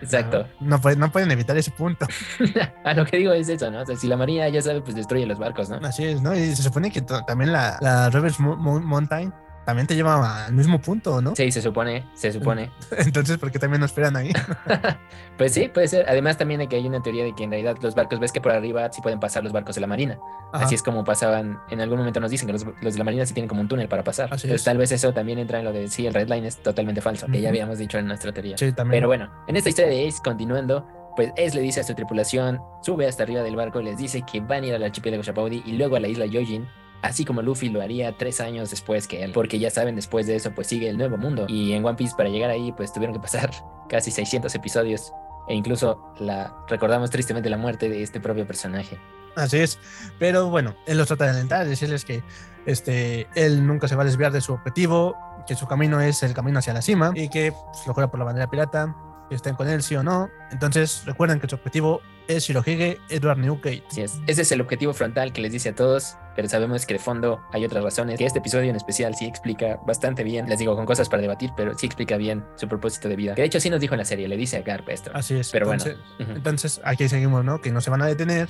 Exacto. 0.00 0.46
No, 0.60 0.80
pueden, 0.80 0.98
no 0.98 1.10
pueden 1.12 1.30
evitar 1.30 1.56
ese 1.56 1.70
punto. 1.70 2.06
A 2.84 2.94
lo 2.94 3.04
que 3.04 3.18
digo 3.18 3.32
es 3.32 3.48
eso, 3.48 3.70
¿no? 3.70 3.80
O 3.82 3.86
sea, 3.86 3.96
si 3.96 4.06
la 4.06 4.16
Marina 4.16 4.48
ya 4.48 4.60
sabe, 4.62 4.80
pues 4.80 4.94
destruye 4.96 5.26
los 5.26 5.38
barcos, 5.38 5.68
¿no? 5.70 5.76
Así 5.86 6.04
es, 6.04 6.20
¿no? 6.22 6.34
Y 6.34 6.54
se 6.56 6.62
supone 6.62 6.90
que 6.90 7.02
también 7.02 7.52
la, 7.52 7.78
la 7.80 8.08
Reverse 8.10 8.42
Mo- 8.42 8.56
Mo- 8.56 8.80
Mountain 8.80 9.32
también 9.66 9.88
te 9.88 9.96
lleva 9.96 10.46
al 10.46 10.52
mismo 10.54 10.80
punto, 10.80 11.20
¿no? 11.20 11.34
Sí, 11.34 11.50
se 11.50 11.60
supone, 11.60 12.04
se 12.14 12.32
supone. 12.32 12.70
Entonces, 12.98 13.36
¿por 13.36 13.50
qué 13.50 13.58
también 13.58 13.80
nos 13.80 13.90
esperan 13.90 14.16
ahí? 14.16 14.32
Pues 15.36 15.52
sí, 15.52 15.68
puede 15.68 15.86
ser. 15.86 16.08
Además, 16.08 16.38
también 16.38 16.60
de 16.60 16.66
que 16.66 16.76
hay 16.76 16.86
una 16.86 17.02
teoría 17.02 17.22
de 17.22 17.34
que 17.34 17.44
en 17.44 17.50
realidad 17.50 17.76
los 17.82 17.94
barcos, 17.94 18.18
ves 18.18 18.32
que 18.32 18.40
por 18.40 18.52
arriba 18.52 18.90
sí 18.90 19.02
pueden 19.02 19.20
pasar 19.20 19.44
los 19.44 19.52
barcos 19.52 19.74
de 19.74 19.82
la 19.82 19.86
Marina. 19.86 20.18
Ajá. 20.50 20.64
Así 20.64 20.74
es 20.74 20.82
como 20.82 21.04
pasaban, 21.04 21.60
en 21.68 21.82
algún 21.82 21.98
momento 21.98 22.20
nos 22.20 22.30
dicen 22.30 22.46
que 22.46 22.54
los, 22.54 22.64
los 22.64 22.94
de 22.94 22.98
la 22.98 23.04
Marina 23.04 23.26
sí 23.26 23.34
tienen 23.34 23.46
como 23.46 23.60
un 23.60 23.68
túnel 23.68 23.86
para 23.86 24.02
pasar. 24.02 24.32
Así 24.32 24.46
Entonces, 24.46 24.62
es. 24.62 24.64
tal 24.64 24.78
vez 24.78 24.92
eso 24.92 25.12
también 25.12 25.38
entra 25.38 25.58
en 25.58 25.66
lo 25.66 25.74
de 25.74 25.88
sí, 25.88 26.06
el 26.06 26.14
Red 26.14 26.30
Line 26.30 26.46
es 26.46 26.56
totalmente 26.62 27.02
falso, 27.02 27.26
que 27.26 27.38
ya 27.42 27.50
habíamos 27.50 27.76
dicho 27.76 27.98
en 27.98 28.06
nuestra 28.06 28.32
teoría. 28.32 28.56
Sí, 28.56 28.72
también. 28.72 28.96
Pero 28.96 29.08
bueno, 29.08 29.30
en 29.46 29.56
esta 29.56 29.68
historia 29.68 29.90
de 29.90 30.08
Ace, 30.08 30.20
continuando, 30.24 30.86
pues 31.16 31.32
Ace 31.32 31.54
le 31.54 31.60
dice 31.60 31.80
a 31.80 31.84
su 31.84 31.94
tripulación, 31.94 32.58
sube 32.80 33.06
hasta 33.06 33.24
arriba 33.24 33.42
del 33.42 33.56
barco 33.56 33.78
y 33.82 33.84
les 33.84 33.98
dice 33.98 34.22
que 34.22 34.40
van 34.40 34.64
a 34.64 34.66
ir 34.68 34.74
al 34.74 34.84
archipiélago 34.84 35.22
Shabaudi 35.22 35.62
y 35.66 35.72
luego 35.72 35.96
a 35.96 36.00
la 36.00 36.08
isla 36.08 36.24
Yojin, 36.24 36.66
así 37.06 37.24
como 37.24 37.42
Luffy 37.42 37.68
lo 37.68 37.80
haría 37.80 38.16
tres 38.16 38.40
años 38.40 38.70
después 38.70 39.06
que 39.06 39.22
él, 39.22 39.32
porque 39.32 39.58
ya 39.58 39.70
saben, 39.70 39.96
después 39.96 40.26
de 40.26 40.36
eso 40.36 40.52
pues 40.52 40.66
sigue 40.66 40.88
el 40.88 40.98
nuevo 40.98 41.16
mundo. 41.16 41.46
Y 41.48 41.72
en 41.72 41.84
One 41.84 41.96
Piece 41.96 42.14
para 42.16 42.28
llegar 42.28 42.50
ahí 42.50 42.72
pues 42.72 42.92
tuvieron 42.92 43.14
que 43.14 43.20
pasar 43.20 43.50
casi 43.88 44.10
600 44.10 44.54
episodios 44.54 45.12
e 45.48 45.54
incluso 45.54 46.12
la 46.18 46.52
recordamos 46.68 47.10
tristemente 47.10 47.48
la 47.48 47.56
muerte 47.56 47.88
de 47.88 48.02
este 48.02 48.20
propio 48.20 48.46
personaje. 48.46 48.98
Así 49.36 49.58
es. 49.58 49.78
Pero 50.18 50.48
bueno, 50.48 50.74
él 50.86 50.98
los 50.98 51.06
trata 51.08 51.24
de 51.24 51.30
alentar, 51.30 51.66
decirles 51.66 52.04
que 52.04 52.22
este, 52.64 53.28
él 53.34 53.66
nunca 53.66 53.86
se 53.86 53.94
va 53.94 54.02
a 54.02 54.06
desviar 54.06 54.32
de 54.32 54.40
su 54.40 54.54
objetivo, 54.54 55.14
que 55.46 55.54
su 55.54 55.66
camino 55.66 56.00
es 56.00 56.22
el 56.22 56.34
camino 56.34 56.58
hacia 56.58 56.72
la 56.72 56.82
cima 56.82 57.12
y 57.14 57.28
que 57.28 57.52
pues, 57.52 57.86
lo 57.86 57.94
juega 57.94 58.10
por 58.10 58.18
la 58.18 58.24
bandera 58.24 58.50
pirata, 58.50 58.96
que 59.28 59.36
estén 59.36 59.54
con 59.54 59.68
él 59.68 59.82
sí 59.82 59.94
o 59.94 60.02
no. 60.02 60.30
Entonces, 60.50 61.02
recuerden 61.04 61.38
que 61.38 61.48
su 61.48 61.54
objetivo 61.54 62.00
es 62.28 62.44
Shirohige 62.44 62.98
Edward 63.08 63.38
Newgate. 63.38 63.82
Así 63.90 64.02
es. 64.02 64.18
Ese 64.26 64.42
es 64.42 64.52
el 64.52 64.60
objetivo 64.60 64.92
frontal 64.92 65.32
que 65.32 65.40
les 65.40 65.52
dice 65.52 65.70
a 65.70 65.74
todos, 65.74 66.16
pero 66.34 66.48
sabemos 66.48 66.86
que 66.86 66.94
de 66.94 67.00
fondo 67.00 67.40
hay 67.52 67.64
otras 67.64 67.82
razones. 67.84 68.18
Que 68.18 68.26
este 68.26 68.38
episodio 68.40 68.70
en 68.70 68.76
especial 68.76 69.14
sí 69.14 69.26
explica 69.26 69.78
bastante 69.86 70.24
bien, 70.24 70.48
les 70.48 70.58
digo 70.58 70.74
con 70.76 70.86
cosas 70.86 71.08
para 71.08 71.22
debatir, 71.22 71.50
pero 71.56 71.76
sí 71.78 71.86
explica 71.86 72.16
bien 72.16 72.44
su 72.56 72.68
propósito 72.68 73.08
de 73.08 73.16
vida. 73.16 73.34
Que 73.34 73.42
de 73.42 73.46
hecho 73.46 73.60
sí 73.60 73.70
nos 73.70 73.80
dijo 73.80 73.94
en 73.94 73.98
la 73.98 74.04
serie, 74.04 74.28
le 74.28 74.36
dice 74.36 74.56
a 74.58 74.62
Garp 74.62 74.88
esto. 74.88 75.10
Así 75.14 75.34
es. 75.36 75.50
Pero 75.50 75.66
bueno. 75.66 75.82
entonces, 75.82 76.04
Ujú. 76.20 76.36
entonces, 76.36 76.80
aquí 76.84 77.08
seguimos, 77.08 77.44
¿no? 77.44 77.60
Que 77.60 77.70
no 77.72 77.80
se 77.80 77.90
van 77.90 78.02
a 78.02 78.06
detener. 78.06 78.48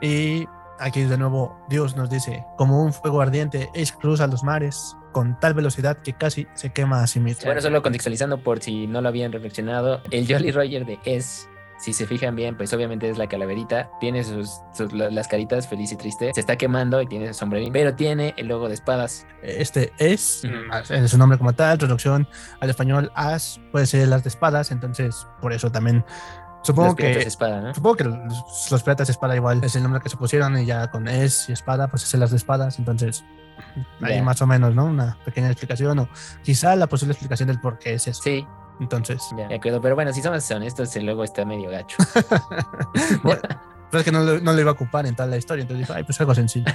Y 0.00 0.46
aquí 0.78 1.02
de 1.04 1.16
nuevo 1.16 1.58
Dios 1.68 1.96
nos 1.96 2.10
dice, 2.10 2.44
como 2.58 2.82
un 2.82 2.92
fuego 2.92 3.20
ardiente, 3.20 3.70
Ace 3.74 3.94
cruza 3.98 4.26
los 4.26 4.42
mares 4.44 4.94
con 5.12 5.40
tal 5.40 5.54
velocidad 5.54 5.96
que 5.98 6.12
casi 6.12 6.46
se 6.54 6.70
quema 6.72 7.02
a 7.02 7.06
sí 7.06 7.20
mismo. 7.20 7.42
Bueno, 7.46 7.62
solo 7.62 7.82
contextualizando 7.82 8.42
por 8.42 8.60
si 8.62 8.86
no 8.86 9.00
lo 9.00 9.08
habían 9.08 9.32
reflexionado, 9.32 10.02
el 10.10 10.26
Jolly 10.30 10.50
Roger 10.50 10.84
de 10.84 10.98
Es, 11.06 11.48
si 11.78 11.92
se 11.92 12.06
fijan 12.06 12.34
bien, 12.36 12.56
pues 12.56 12.72
obviamente 12.72 13.08
es 13.10 13.18
la 13.18 13.28
calaverita, 13.28 13.90
tiene 14.00 14.24
sus, 14.24 14.60
sus- 14.72 14.92
la- 14.92 15.10
las 15.10 15.28
caritas 15.28 15.68
feliz 15.68 15.92
y 15.92 15.96
triste, 15.96 16.32
se 16.34 16.40
está 16.40 16.56
quemando 16.56 17.02
y 17.02 17.06
tiene 17.06 17.28
su 17.28 17.34
sombrerín, 17.34 17.72
pero 17.72 17.94
tiene 17.94 18.34
el 18.36 18.46
logo 18.48 18.68
de 18.68 18.74
espadas. 18.74 19.26
Este 19.42 19.92
es, 19.98 20.42
Ujú. 20.44 20.92
en 20.94 21.08
su 21.08 21.18
nombre 21.18 21.38
como 21.38 21.52
tal, 21.54 21.78
traducción 21.78 22.26
al 22.60 22.70
español, 22.70 23.12
as 23.14 23.60
puede 23.72 23.86
ser 23.86 24.08
las 24.08 24.22
de 24.24 24.28
espadas, 24.30 24.70
entonces 24.70 25.26
por 25.42 25.52
eso 25.52 25.70
también 25.70 26.04
supongo 26.62 26.88
Los 26.88 26.96
que... 26.96 27.18
espada, 27.22 27.60
¿no? 27.60 27.74
Supongo 27.74 27.96
que 27.96 28.04
los, 28.04 28.70
los 28.70 28.82
piratas 28.82 29.06
de 29.06 29.12
espada 29.12 29.36
igual 29.36 29.62
es 29.62 29.76
el 29.76 29.82
nombre 29.82 30.00
que 30.00 30.08
se 30.08 30.16
pusieron 30.16 30.58
y 30.58 30.64
ya 30.66 30.90
con 30.90 31.06
es 31.08 31.48
y 31.48 31.52
espada, 31.52 31.88
pues 31.88 32.02
es 32.02 32.14
las 32.18 32.30
de 32.30 32.38
espadas, 32.38 32.78
entonces 32.78 33.24
ahí 34.02 34.16
Ya. 34.16 34.22
más 34.22 34.42
o 34.42 34.46
menos, 34.46 34.74
¿no? 34.74 34.84
Una 34.86 35.16
pequeña 35.24 35.46
explicación 35.48 35.98
o 36.00 36.08
quizá 36.42 36.74
la 36.74 36.86
posible 36.88 37.12
explicación 37.12 37.46
del 37.48 37.60
por 37.60 37.78
qué 37.78 37.94
es 37.94 38.06
eso. 38.08 38.22
Sí, 38.22 38.46
Entonces, 38.80 39.22
ya, 39.36 39.48
de 39.48 39.54
acuerdo, 39.54 39.80
pero 39.80 39.94
bueno, 39.94 40.12
si 40.12 40.20
somos 40.20 40.50
honestos, 40.50 40.94
el 40.96 41.06
logo 41.06 41.24
está 41.24 41.44
medio 41.44 41.70
gacho. 41.70 41.96
bueno, 43.22 43.40
pero 43.90 43.98
es 44.00 44.04
que 44.04 44.12
no 44.12 44.22
lo, 44.22 44.40
no 44.40 44.52
lo 44.52 44.60
iba 44.60 44.70
a 44.70 44.74
ocupar 44.74 45.06
en 45.06 45.14
toda 45.14 45.28
la 45.28 45.36
historia, 45.36 45.62
entonces 45.62 45.86
dijo, 45.86 45.96
ay, 45.96 46.04
pues 46.04 46.20
algo 46.20 46.34
sencillo. 46.34 46.66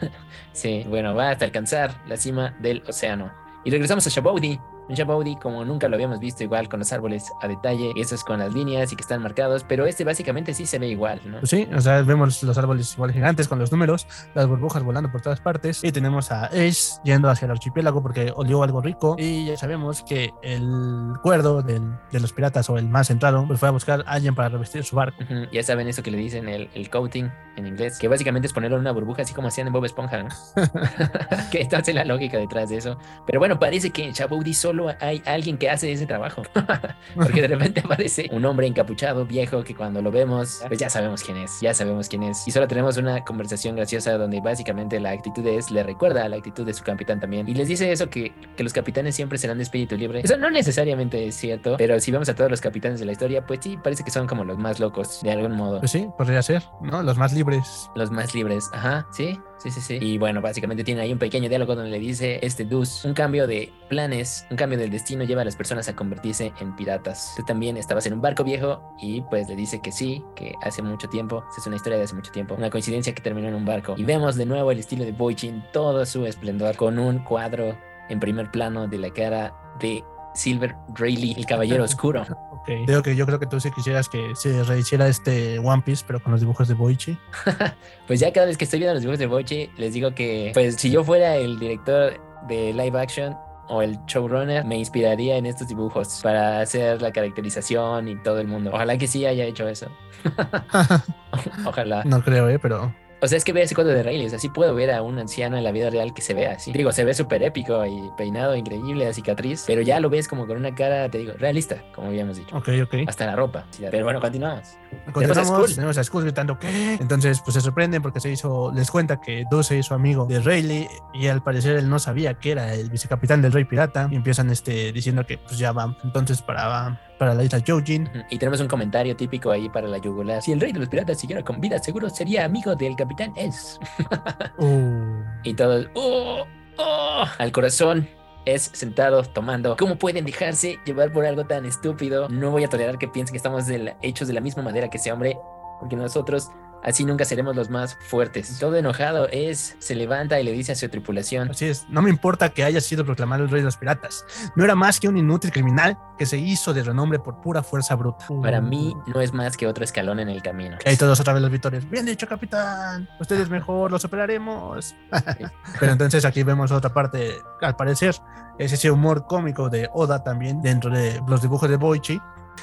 sí, 0.52 0.84
bueno, 0.88 1.14
va 1.14 1.30
hasta 1.30 1.44
alcanzar 1.44 2.02
la 2.06 2.16
cima 2.16 2.54
del 2.60 2.82
océano. 2.86 3.32
Y 3.64 3.70
regresamos 3.70 4.06
a 4.06 4.10
Shabody, 4.10 4.60
un 4.88 4.94
Shabody 4.94 5.36
como 5.36 5.64
nunca 5.64 5.88
lo 5.88 5.96
habíamos 5.96 6.20
visto 6.20 6.44
igual 6.44 6.68
con 6.68 6.80
los 6.80 6.92
árboles 6.92 7.32
a 7.40 7.48
detalle, 7.48 7.92
esos 7.96 8.24
con 8.24 8.38
las 8.38 8.52
líneas 8.54 8.92
y 8.92 8.96
que 8.96 9.02
están 9.02 9.22
marcados, 9.22 9.64
pero 9.64 9.86
este 9.86 10.04
básicamente 10.04 10.54
sí 10.54 10.66
se 10.66 10.78
ve 10.78 10.88
igual, 10.88 11.20
¿no? 11.24 11.44
Sí, 11.44 11.68
o 11.74 11.80
sea, 11.80 12.02
vemos 12.02 12.42
los 12.42 12.58
árboles 12.58 12.92
igual 12.94 13.12
gigantes 13.12 13.48
con 13.48 13.58
los 13.58 13.72
números, 13.72 14.06
las 14.34 14.46
burbujas 14.46 14.82
volando 14.82 15.10
por 15.10 15.20
todas 15.20 15.40
partes 15.40 15.82
y 15.82 15.92
tenemos 15.92 16.30
a 16.30 16.46
Ace 16.46 17.00
yendo 17.04 17.28
hacia 17.30 17.46
el 17.46 17.52
archipiélago 17.52 18.02
porque 18.02 18.32
olió 18.34 18.62
algo 18.62 18.80
rico 18.80 19.16
y 19.18 19.46
ya 19.46 19.56
sabemos 19.56 20.02
que 20.02 20.30
el 20.42 21.12
cuerdo 21.22 21.62
del, 21.62 21.82
de 22.12 22.20
los 22.20 22.32
piratas 22.32 22.68
o 22.70 22.78
el 22.78 22.88
más 22.88 23.08
centrado 23.08 23.46
pues 23.46 23.58
fue 23.60 23.68
a 23.68 23.72
buscar 23.72 24.04
a 24.06 24.12
alguien 24.12 24.34
para 24.34 24.48
revestir 24.48 24.84
su 24.84 24.96
barco. 24.96 25.22
Ujú, 25.22 25.46
Ya 25.52 25.62
saben 25.62 25.88
eso 25.88 26.02
que 26.02 26.10
le 26.10 26.18
dicen 26.18 26.48
el, 26.48 26.70
el 26.74 26.90
coating 26.90 27.30
en 27.56 27.66
inglés, 27.66 27.98
que 27.98 28.08
básicamente 28.08 28.46
es 28.46 28.52
ponerlo 28.52 28.76
en 28.76 28.82
una 28.82 28.92
burbuja 28.92 29.22
así 29.22 29.32
como 29.34 29.48
hacían 29.48 29.66
en 29.66 29.72
Bob 29.72 29.84
Esponja, 29.84 30.22
¿no? 30.22 30.28
que 31.50 31.62
entonces 31.62 31.94
la 31.94 32.04
lógica 32.04 32.38
detrás 32.38 32.68
de 32.68 32.76
eso. 32.78 32.98
Pero 33.26 33.38
bueno, 33.38 33.58
parece 33.58 33.90
que 33.90 34.04
en 34.04 34.12
Shabody 34.12 34.54
solo 34.76 34.94
hay 35.00 35.22
alguien 35.24 35.56
que 35.56 35.70
hace 35.70 35.90
ese 35.90 36.06
trabajo. 36.06 36.42
Porque 37.14 37.42
de 37.42 37.48
repente 37.48 37.80
aparece 37.80 38.28
un 38.32 38.44
hombre 38.44 38.66
encapuchado, 38.66 39.24
viejo, 39.24 39.64
que 39.64 39.74
cuando 39.74 40.02
lo 40.02 40.10
vemos, 40.10 40.60
pues 40.66 40.78
ya 40.78 40.90
sabemos 40.90 41.22
quién 41.22 41.38
es, 41.38 41.60
ya 41.60 41.72
sabemos 41.72 42.08
quién 42.08 42.22
es. 42.22 42.46
Y 42.46 42.50
solo 42.50 42.68
tenemos 42.68 42.96
una 42.96 43.24
conversación 43.24 43.76
graciosa 43.76 44.16
donde 44.18 44.40
básicamente 44.40 45.00
la 45.00 45.10
actitud 45.10 45.46
es, 45.46 45.70
le 45.70 45.82
recuerda 45.82 46.24
a 46.24 46.28
la 46.28 46.36
actitud 46.36 46.66
de 46.66 46.74
su 46.74 46.84
capitán 46.84 47.20
también. 47.20 47.48
Y 47.48 47.54
les 47.54 47.68
dice 47.68 47.90
eso, 47.90 48.10
que, 48.10 48.32
que 48.56 48.62
los 48.62 48.72
capitanes 48.72 49.14
siempre 49.14 49.38
serán 49.38 49.56
de 49.58 49.64
espíritu 49.64 49.96
libre. 49.96 50.20
Eso 50.22 50.36
no 50.36 50.50
necesariamente 50.50 51.26
es 51.26 51.36
cierto, 51.36 51.76
pero 51.78 51.98
si 52.00 52.10
vemos 52.10 52.28
a 52.28 52.34
todos 52.34 52.50
los 52.50 52.60
capitanes 52.60 53.00
de 53.00 53.06
la 53.06 53.12
historia, 53.12 53.46
pues 53.46 53.60
sí, 53.62 53.78
parece 53.82 54.04
que 54.04 54.10
son 54.10 54.26
como 54.26 54.44
los 54.44 54.58
más 54.58 54.78
locos, 54.78 55.20
de 55.22 55.32
algún 55.32 55.52
modo. 55.52 55.80
Pues 55.80 55.90
sí, 55.90 56.08
podría 56.18 56.42
ser, 56.42 56.62
¿no? 56.82 57.02
Los 57.02 57.16
más 57.16 57.32
libres. 57.32 57.90
Los 57.94 58.10
más 58.10 58.34
libres, 58.34 58.68
ajá, 58.72 59.06
sí, 59.12 59.38
sí, 59.58 59.70
sí, 59.70 59.80
sí. 59.80 59.98
Y 60.00 60.18
bueno, 60.18 60.40
básicamente 60.42 60.84
tiene 60.84 61.00
ahí 61.00 61.12
un 61.12 61.18
pequeño 61.18 61.48
diálogo 61.48 61.74
donde 61.74 61.90
le 61.90 61.98
dice 61.98 62.40
este 62.42 62.64
Dus, 62.64 63.04
un 63.04 63.14
cambio 63.14 63.46
de 63.46 63.72
planes, 63.88 64.46
un 64.50 64.56
cambio 64.56 64.65
del 64.74 64.90
destino 64.90 65.22
lleva 65.22 65.42
a 65.42 65.44
las 65.44 65.54
personas 65.54 65.88
a 65.88 65.94
convertirse 65.94 66.52
en 66.60 66.74
piratas. 66.74 67.34
Tú 67.36 67.44
también 67.44 67.76
estabas 67.76 68.06
en 68.06 68.14
un 68.14 68.20
barco 68.20 68.42
viejo 68.42 68.94
y 68.98 69.20
pues 69.22 69.48
le 69.48 69.54
dice 69.54 69.80
que 69.80 69.92
sí, 69.92 70.24
que 70.34 70.54
hace 70.62 70.82
mucho 70.82 71.08
tiempo, 71.08 71.44
esa 71.50 71.60
es 71.60 71.66
una 71.68 71.76
historia 71.76 71.98
de 71.98 72.04
hace 72.04 72.14
mucho 72.14 72.32
tiempo, 72.32 72.54
una 72.54 72.70
coincidencia 72.70 73.14
que 73.14 73.22
terminó 73.22 73.46
en 73.48 73.54
un 73.54 73.64
barco. 73.64 73.94
Y 73.96 74.04
vemos 74.04 74.34
de 74.34 74.46
nuevo 74.46 74.72
el 74.72 74.80
estilo 74.80 75.04
de 75.04 75.12
Boichin, 75.12 75.62
todo 75.72 76.04
su 76.06 76.26
esplendor, 76.26 76.74
con 76.74 76.98
un 76.98 77.20
cuadro 77.20 77.76
en 78.08 78.18
primer 78.18 78.50
plano 78.50 78.88
de 78.88 78.98
la 78.98 79.10
cara 79.10 79.54
de 79.78 80.02
Silver 80.34 80.74
Rayleigh, 80.94 81.34
el 81.36 81.46
caballero 81.46 81.84
oscuro. 81.84 82.22
Ok. 82.50 82.68
Digo 82.86 83.02
que 83.02 83.16
yo 83.16 83.26
creo 83.26 83.38
que 83.38 83.46
tú 83.46 83.60
sí 83.60 83.70
quisieras 83.70 84.08
que 84.08 84.34
se 84.34 84.62
rehiciera 84.64 85.08
este 85.08 85.58
One 85.58 85.82
Piece, 85.84 86.04
pero 86.06 86.22
con 86.22 86.32
los 86.32 86.40
dibujos 86.40 86.68
de 86.68 86.74
Boichi. 86.74 87.18
Pues 88.06 88.20
ya 88.20 88.32
cada 88.32 88.46
vez 88.46 88.56
que 88.56 88.64
estoy 88.64 88.78
viendo 88.78 88.94
los 88.94 89.02
dibujos 89.02 89.18
de 89.18 89.26
Boichi, 89.26 89.70
les 89.76 89.92
digo 89.92 90.14
que, 90.14 90.52
pues 90.54 90.76
si 90.76 90.90
yo 90.90 91.02
fuera 91.02 91.34
el 91.36 91.58
director 91.58 92.20
de 92.46 92.72
live 92.72 93.00
action 93.00 93.36
o 93.68 93.82
el 93.82 93.98
showrunner, 94.06 94.64
me 94.64 94.76
inspiraría 94.76 95.36
en 95.36 95.46
estos 95.46 95.68
dibujos 95.68 96.20
para 96.22 96.60
hacer 96.60 97.02
la 97.02 97.12
caracterización 97.12 98.08
y 98.08 98.16
todo 98.16 98.40
el 98.40 98.46
mundo. 98.46 98.70
Ojalá 98.72 98.96
que 98.98 99.06
sí 99.06 99.26
haya 99.26 99.44
hecho 99.44 99.68
eso. 99.68 99.88
Ojalá. 101.66 102.04
no 102.04 102.22
creo, 102.22 102.48
¿eh? 102.48 102.58
Pero 102.58 102.92
O 103.22 103.28
sea, 103.28 103.38
es 103.38 103.44
que 103.44 103.52
ve 103.52 103.62
ese 103.62 103.74
cuadro 103.74 103.92
de 103.92 104.02
Rayleigh, 104.02 104.34
así 104.34 104.48
puedo 104.48 104.74
ver 104.74 104.90
a 104.90 105.02
un 105.02 105.18
anciano 105.18 105.56
en 105.56 105.64
la 105.64 105.72
vida 105.72 105.88
real 105.88 106.12
que 106.12 106.22
se 106.22 106.34
vea 106.34 106.52
así. 106.52 106.72
Digo, 106.72 106.92
se 106.92 107.04
ve 107.04 107.14
súper 107.14 107.42
épico 107.42 107.84
y 107.86 108.10
peinado 108.16 108.54
increíble, 108.54 109.06
la 109.06 109.12
cicatriz, 109.12 109.64
pero 109.66 109.82
ya 109.82 110.00
lo 110.00 110.10
ves 110.10 110.28
como 110.28 110.46
con 110.46 110.56
una 110.56 110.74
cara, 110.74 111.08
te 111.10 111.18
digo, 111.18 111.32
realista, 111.38 111.82
como 111.94 112.08
habíamos 112.08 112.36
dicho. 112.36 112.56
ok, 112.56 112.68
ok. 112.84 112.94
Hasta 113.06 113.26
la 113.26 113.36
ropa. 113.36 113.66
sí, 113.70 113.84
Pero 113.90 114.04
bueno, 114.04 114.20
continuamos. 114.20 114.76
Continuamos, 115.12 115.74
tenemos 115.74 115.98
a 115.98 116.04
Skull 116.04 116.24
gritando 116.24 116.58
¿qué? 116.58 116.94
Entonces 117.00 117.40
pues 117.42 117.54
se 117.54 117.60
sorprenden 117.60 118.02
porque 118.02 118.20
se 118.20 118.30
hizo, 118.30 118.72
les 118.74 118.90
cuenta 118.90 119.20
que 119.20 119.44
Dose 119.50 119.66
se 119.66 119.78
hizo 119.78 119.94
amigo 119.94 120.26
de 120.26 120.40
Rayleigh 120.40 120.88
y 121.14 121.26
al 121.26 121.42
parecer 121.42 121.76
él 121.76 121.88
no 121.88 121.98
sabía 121.98 122.34
que 122.34 122.52
era 122.52 122.74
el 122.74 122.90
vicecapitán 122.90 123.42
del 123.42 123.52
Rey 123.52 123.64
Pirata 123.64 124.08
y 124.10 124.16
empiezan 124.16 124.50
este, 124.50 124.92
diciendo 124.92 125.26
que 125.26 125.38
pues 125.38 125.58
ya 125.58 125.72
van 125.72 125.96
entonces 126.04 126.42
para, 126.42 127.00
para 127.18 127.34
la 127.34 127.42
isla 127.44 127.62
Jojin. 127.66 128.08
Y 128.30 128.38
tenemos 128.38 128.60
un 128.60 128.68
comentario 128.68 129.16
típico 129.16 129.50
ahí 129.50 129.68
para 129.68 129.88
la 129.88 129.98
yugular. 129.98 130.42
Si 130.42 130.52
el 130.52 130.60
rey 130.60 130.72
de 130.72 130.80
los 130.80 130.88
piratas 130.88 131.18
siguiera 131.18 131.42
con 131.42 131.60
vida, 131.60 131.78
seguro 131.78 132.08
sería 132.10 132.44
amigo 132.44 132.74
del 132.74 132.94
capitán 132.96 133.32
Es. 133.36 133.78
Uh, 134.58 135.22
Y 135.42 135.54
todos, 135.54 135.88
¡oh! 135.94 136.44
¡oh! 136.78 137.24
Al 137.38 137.52
corazón. 137.52 138.08
Es 138.44 138.70
sentado 138.74 139.22
tomando. 139.24 139.76
¿Cómo 139.76 139.96
pueden 139.96 140.24
dejarse 140.24 140.78
llevar 140.86 141.12
por 141.12 141.26
algo 141.26 141.44
tan 141.46 141.66
estúpido? 141.66 142.28
No 142.28 142.52
voy 142.52 142.62
a 142.62 142.68
tolerar 142.68 142.96
que 142.96 143.08
piensen 143.08 143.32
que 143.32 143.38
estamos 143.38 143.66
de 143.66 143.78
la- 143.78 143.96
hechos 144.02 144.28
de 144.28 144.34
la 144.34 144.40
misma 144.40 144.62
madera 144.62 144.88
que 144.88 144.98
ese 144.98 145.10
hombre, 145.10 145.36
porque 145.80 145.96
nosotros 145.96 146.48
así 146.86 147.04
nunca 147.04 147.26
seremos 147.26 147.54
los 147.54 147.68
más 147.68 147.98
fuertes. 148.08 148.58
Todo 148.58 148.76
enojado 148.76 149.28
es, 149.30 149.76
se 149.78 149.94
levanta 149.94 150.40
y 150.40 150.44
le 150.44 150.52
dice 150.52 150.72
a 150.72 150.74
su 150.74 150.88
tripulación: 150.88 151.50
así 151.50 151.66
es, 151.66 151.86
no 151.90 152.00
me 152.00 152.08
importa 152.08 152.48
que 152.48 152.64
haya 152.64 152.80
sido 152.80 153.04
proclamado 153.04 153.44
el 153.44 153.50
Rey 153.50 153.60
de 153.60 153.66
los 153.66 153.76
Piratas. 153.76 154.24
No 154.56 154.64
era 154.64 154.74
más 154.74 154.98
que 155.00 155.08
un 155.08 155.18
inútil 155.18 155.50
criminal 155.52 155.98
que 156.16 156.24
se 156.24 156.38
hizo 156.38 156.72
de 156.72 156.82
renombre 156.82 157.18
por 157.18 157.40
pura 157.42 157.62
fuerza 157.62 157.94
bruta. 157.94 158.24
Para 158.40 158.60
Uh. 158.60 158.62
mí 158.62 158.96
no 159.06 159.20
es 159.20 159.34
más 159.34 159.56
que 159.56 159.66
otro 159.66 159.84
escalón 159.84 160.18
en 160.20 160.30
el 160.30 160.40
camino. 160.42 160.78
Y 160.86 160.96
todos 160.96 161.20
otra 161.20 161.34
vez 161.34 161.42
los 161.42 161.50
victorios. 161.50 161.88
Bien 161.90 162.06
dicho, 162.06 162.26
capitán. 162.26 163.08
Usted 163.20 163.38
es 163.40 163.50
mejor, 163.50 163.90
lo 163.90 163.98
superaremos. 163.98 164.94
Pero 165.80 165.92
entonces 165.92 166.24
aquí 166.24 166.42
vemos 166.42 166.70
otra 166.72 166.92
parte, 166.92 167.34
al 167.60 167.76
parecer, 167.76 168.14
es 168.58 168.72
ese 168.72 168.90
humor 168.90 169.26
cómico 169.26 169.68
de 169.68 169.90
Oda 169.92 170.22
también 170.24 170.62
dentro 170.62 170.90
de 170.90 171.20
los 171.26 171.42
dibujos 171.42 171.68
de 171.68 171.76
Boichi. 171.76 172.20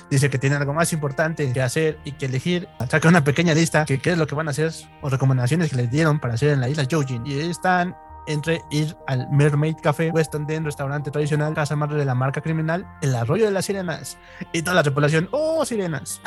Dice 0.10 0.30
que 0.30 0.38
tiene 0.38 0.56
algo 0.56 0.74
más 0.74 0.94
importante 0.94 1.52
que 1.52 1.62
hacer 1.62 2.00
y 2.04 2.14
que 2.14 2.26
elegir. 2.26 2.68
Saca 2.90 3.08
una 3.08 3.24
pequeña 3.24 3.54
lista 3.54 3.86
que 3.86 4.00
qué 4.00 4.12
es 4.12 4.18
lo 4.18 4.28
que 4.28 4.36
van 4.36 4.48
a 4.48 4.52
hacer 4.52 4.72
o 5.02 5.10
recomendaciones 5.10 5.70
que 5.70 5.76
les 5.76 5.90
dieron 5.90 6.20
para 6.20 6.36
hacer 6.36 6.50
en 6.50 6.62
la 6.62 6.70
isla 6.70 6.88
Jojin. 6.90 7.26
Y 7.26 7.40
están 7.40 7.96
entre 8.28 8.62
ir 8.70 8.96
al 9.08 9.30
Mermaid 9.30 9.76
Café, 9.82 10.12
Weston 10.12 10.46
Den, 10.46 10.66
restaurante 10.66 11.12
tradicional, 11.12 11.54
casa 11.54 11.76
madre 11.76 11.98
de 11.98 12.06
la 12.06 12.16
marca 12.16 12.42
criminal, 12.42 12.86
el 13.02 13.16
arroyo 13.16 13.46
de 13.46 13.52
las 13.52 13.66
sirenas 13.66 14.18
y 14.52 14.62
toda 14.62 14.76
la 14.76 14.84
tripulación. 14.84 15.28
¡Oh, 15.32 15.66
sirenas! 15.66 16.22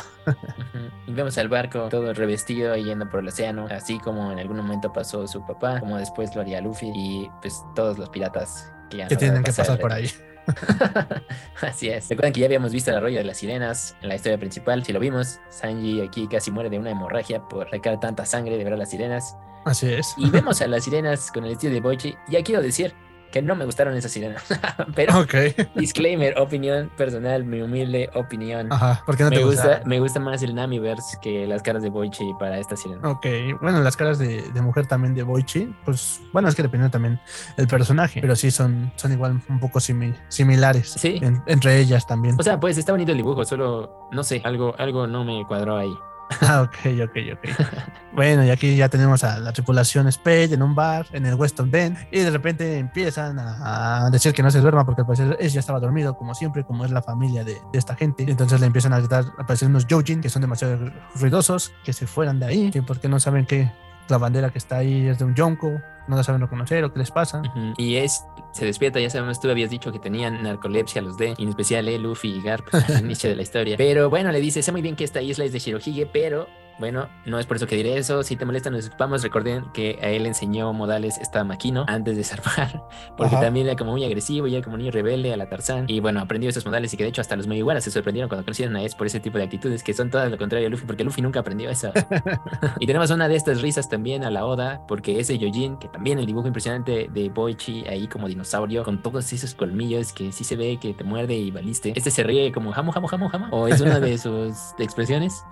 Y 1.07 1.13
vemos 1.13 1.39
al 1.39 1.49
barco 1.49 1.89
todo 1.89 2.13
revestido 2.13 2.77
y 2.77 2.85
yendo 2.85 3.09
por 3.09 3.21
el 3.21 3.29
océano, 3.29 3.67
así 3.71 3.99
como 3.99 4.33
en 4.33 4.39
algún 4.39 4.57
momento 4.57 4.93
pasó 4.93 5.27
su 5.27 5.45
papá, 5.47 5.81
como 5.81 5.99
después 5.99 6.35
lo 6.35 6.41
haría 6.41 6.61
Luffy 6.61 6.91
y 6.95 7.31
pues 7.41 7.63
todos 7.75 7.99
los 7.99 8.09
piratas 8.11 8.73
que, 8.91 9.17
tienen 9.17 9.43
que 9.43 9.53
pasar 9.53 9.79
por 9.79 9.93
ahí. 9.93 10.11
Así 11.61 11.89
es. 11.89 12.09
Recuerden 12.09 12.33
que 12.33 12.41
ya 12.41 12.47
habíamos 12.47 12.73
visto 12.73 12.91
el 12.91 12.97
arroyo 12.97 13.19
de 13.19 13.25
las 13.25 13.39
sirenas 13.39 13.97
en 14.03 14.09
la 14.09 14.17
historia 14.17 14.39
principal. 14.39 14.85
Si 14.85 14.93
lo 14.93 15.01
vimos, 15.01 15.41
Sanji 15.51 16.01
aquí 16.01 16.29
casi 16.29 16.51
muere 16.51 16.71
de 16.71 16.79
una 16.79 16.91
hemorragia 16.91 17.41
por 17.49 17.69
recar 17.71 17.99
tanta 18.01 18.25
sangre 18.25 18.57
de 18.57 18.65
ver 18.65 18.73
a 18.73 18.77
las 18.77 18.91
sirenas. 18.91 19.37
Así 19.65 19.93
es. 19.93 20.15
Y 20.17 20.31
vemos 20.31 20.61
a 20.63 20.69
las 20.69 20.85
sirenas 20.85 21.33
con 21.33 21.45
el 21.45 21.53
estilo 21.53 21.75
de 21.75 21.81
Boichi. 21.81 22.15
Ya 22.29 22.43
quiero 22.43 22.63
decir 22.63 22.95
que 23.37 23.43
no 23.43 23.55
me 23.55 23.65
gustaron 23.65 23.95
esas 23.97 24.11
sirenas. 24.13 24.43
Pero, 24.95 25.27
disclaimer, 25.75 26.39
opinión 26.39 26.91
personal, 26.97 27.45
mi 27.45 27.61
humilde 27.63 28.09
opinión. 28.15 28.73
Ajá, 28.73 29.03
¿por 29.05 29.17
qué 29.17 29.25
no 29.25 29.31
me 29.31 29.37
te 29.37 29.45
gusta, 29.45 29.69
gusta? 29.69 29.83
me 29.87 30.01
gusta 30.01 30.21
más 30.21 30.43
el 30.43 30.55
Namiverse 30.55 31.19
que 31.21 31.47
las 31.47 31.63
caras 31.63 31.83
de 31.83 31.91
Boichi 31.91 32.25
para 32.39 32.59
esta 32.59 32.77
sirena. 32.77 33.09
Ok, 33.09 33.27
bueno, 33.61 33.81
las 33.83 33.97
caras 33.97 34.19
de, 34.19 34.43
de 34.51 34.63
mujer 34.63 34.87
también 34.87 35.15
de 35.15 35.23
Boichi, 35.23 35.75
pues 35.85 36.21
bueno, 36.33 36.49
es 36.49 36.55
que 36.55 36.63
depende 36.63 36.89
también 36.89 37.21
el 37.57 37.67
personaje, 37.67 38.21
pero 38.21 38.35
sí 38.37 38.51
son, 38.51 38.93
son 38.97 39.13
igual 39.13 39.41
un 39.49 39.61
poco 39.61 39.79
simi- 39.81 40.15
similares 40.29 40.91
Sí. 40.97 41.19
en- 41.23 41.43
entre 41.47 41.79
ellas 41.79 42.07
también. 42.07 42.37
O 42.39 42.43
sea, 42.43 42.59
pues 42.59 42.79
está 42.79 42.93
bonito 42.93 43.13
el 43.13 43.19
dibujo, 43.19 43.45
solo 43.45 44.09
no 44.13 44.23
sé, 44.25 44.41
algo, 44.45 44.75
algo 44.79 45.07
no 45.07 45.25
me 45.25 45.45
cuadró 45.47 45.77
ahí. 45.77 45.93
Ah, 46.41 46.63
ok, 46.63 46.77
ok, 47.05 47.17
ok. 47.35 47.69
bueno, 48.13 48.45
y 48.45 48.51
aquí 48.51 48.77
ya 48.77 48.89
tenemos 48.89 49.23
a 49.25 49.39
la 49.39 49.53
tripulación 49.53 50.11
Spade 50.11 50.55
en 50.55 50.63
un 50.63 50.75
bar 50.75 51.07
en 51.13 51.25
el 51.27 51.35
Weston 51.35 51.71
Den 51.71 51.97
y 52.11 52.21
de 52.21 52.31
repente 52.31 52.79
empiezan 52.79 53.39
a, 53.39 54.07
a 54.07 54.11
decir 54.11 54.33
que 54.33 54.43
no 54.43 54.51
se 54.51 54.61
duerma 54.61 54.85
porque 54.85 55.03
al 55.03 55.07
parecer 55.07 55.37
él 55.39 55.49
ya 55.49 55.61
estaba 55.61 55.81
dormido, 55.81 56.17
como 56.17 56.35
siempre, 56.35 56.65
como 56.65 56.85
es 56.85 56.91
la 56.91 57.03
familia 57.03 57.45
de, 57.45 57.55
de 57.73 57.79
esta 57.79 57.95
gente. 57.95 58.25
Y 58.25 58.31
entonces 58.31 58.61
le 58.61 58.67
empiezan 58.67 58.93
a 58.93 58.99
gritar, 58.99 59.25
al 59.39 59.47
parecer 59.47 59.69
unos 59.69 59.87
Jojin 59.89 60.21
que 60.21 60.29
son 60.29 60.43
demasiado 60.43 60.79
ruidosos, 61.15 61.73
que 61.85 61.93
se 61.93 62.07
fueran 62.07 62.41
de 62.41 62.47
ahí, 62.47 62.71
que 62.71 62.83
porque 62.83 63.09
no 63.09 63.21
saben 63.21 63.47
que 63.47 63.71
la 64.09 64.19
bandera 64.19 64.51
que 64.51 64.59
está 64.59 64.79
ahí 64.79 65.07
es 65.07 65.19
de 65.19 65.25
un 65.25 65.35
Yonko, 65.35 65.81
no 66.09 66.17
la 66.17 66.23
saben 66.23 66.41
reconocer 66.41 66.85
o 66.85 66.93
qué 66.93 66.99
les 66.99 67.11
pasa. 67.11 67.41
Ujú. 67.41 67.75
Y 67.77 67.97
es, 67.97 68.25
se 68.53 68.65
despierta, 68.65 69.01
ya 69.01 69.11
sabemos, 69.11 69.41
tú 69.41 69.51
habías 69.51 69.71
dicho 69.71 69.93
que 69.93 69.99
tenían 69.99 70.43
narcolepsia 70.43 71.03
los 71.03 71.17
D, 71.17 71.35
en 71.39 71.49
especial 71.49 71.89
eh, 71.89 71.99
Luffy 71.99 72.29
y 72.29 72.43
Garp 72.43 72.67
al 72.75 73.01
inicio 73.01 73.31
de 73.31 73.37
la 73.37 73.43
historia. 73.43 73.77
Pero 73.79 74.11
bueno, 74.11 74.33
le 74.33 74.41
dice, 74.41 74.63
sé 74.63 74.73
muy 74.73 74.83
bien 74.83 74.97
que 74.97 75.05
esta 75.05 75.21
isla 75.21 75.45
es 75.45 75.53
de 75.53 75.59
Shirohige, 75.59 76.07
pero 76.07 76.47
bueno, 76.79 77.09
no 77.25 77.39
es 77.39 77.47
por 77.47 77.57
eso 77.57 77.67
que 77.67 77.77
diré 77.77 77.97
eso. 77.97 78.23
Si 78.23 78.37
te 78.37 78.45
molesta, 78.45 78.69
nos 78.69 78.83
disculpamos. 78.83 79.23
Recuerden 79.23 79.65
que 79.73 79.99
a 80.03 80.09
él 80.09 80.27
enseñó 80.27 80.73
modales 80.75 81.17
esta 81.19 81.43
Makino 81.43 81.87
antes 81.89 82.17
de 82.17 82.25
zarpar, 82.25 82.85
porque 83.17 83.37
Ajá. 83.37 83.47
también 83.47 83.67
era 83.67 83.77
como 83.77 83.93
muy 83.93 84.05
agresivo 84.05 84.47
y 84.47 84.55
era 84.55 84.65
como 84.65 84.77
niño 84.77 84.91
rebelde 84.91 85.33
a 85.33 85.37
la 85.37 85.49
Tarzán. 85.49 85.87
Y 85.89 86.01
bueno, 86.01 86.21
aprendió 86.21 86.51
esos 86.51 86.67
modales 86.67 86.93
y 86.93 86.97
que 86.97 87.05
de 87.05 87.11
hecho 87.11 87.23
hasta 87.23 87.35
los 87.35 87.47
Mugiwara 87.47 87.81
se 87.81 87.91
sorprendieron 87.91 88.29
cuando 88.29 88.45
conocieron 88.45 88.77
a 88.77 88.81
Ace 88.81 88.95
por 88.97 89.07
ese 89.07 89.21
tipo 89.21 89.39
de 89.39 89.45
actitudes 89.45 89.83
que 89.83 89.95
son 89.95 90.11
todas 90.11 90.31
lo 90.31 90.37
contrario 90.37 90.67
a 90.67 90.71
Luffy, 90.71 90.85
porque 90.87 91.05
Luffy 91.05 91.23
nunca 91.23 91.41
aprendió 91.41 91.71
eso. 91.71 91.93
y 92.81 92.87
tenemos 92.87 93.11
una 93.11 93.29
de 93.29 93.37
estas 93.37 93.63
risas 93.63 93.89
también 93.89 94.25
a 94.25 94.31
la 94.31 94.45
Oda, 94.45 94.83
porque 94.87 95.19
ese 95.19 95.39
Yojin, 95.39 95.79
que 95.79 95.89
también 95.97 96.19
el 96.19 96.27
dibujo 96.27 96.47
impresionante 96.47 97.09
de 97.11 97.31
Boichi 97.31 97.87
ahí 97.89 98.07
como 98.07 98.29
dinosaurio, 98.29 98.85
con 98.85 99.01
todos 99.01 99.33
esos 99.33 99.55
colmillos 99.55 100.13
que 100.13 100.31
sí 100.31 100.45
se 100.45 100.55
ve 100.55 100.77
que 100.79 100.93
te 100.93 101.05
muerde 101.05 101.35
y 101.35 101.51
baliste. 101.51 101.95
Este 101.97 102.11
se 102.11 102.23
ríe 102.23 102.53
como 102.53 102.71
jamo, 102.71 102.93
jamo, 102.93 103.09
jamo, 103.09 103.31
jamo, 103.31 103.47
o 103.51 103.67
es 103.67 103.81
una 103.81 103.99
de 103.99 104.19
sus 104.19 104.75
expresiones. 104.79 105.43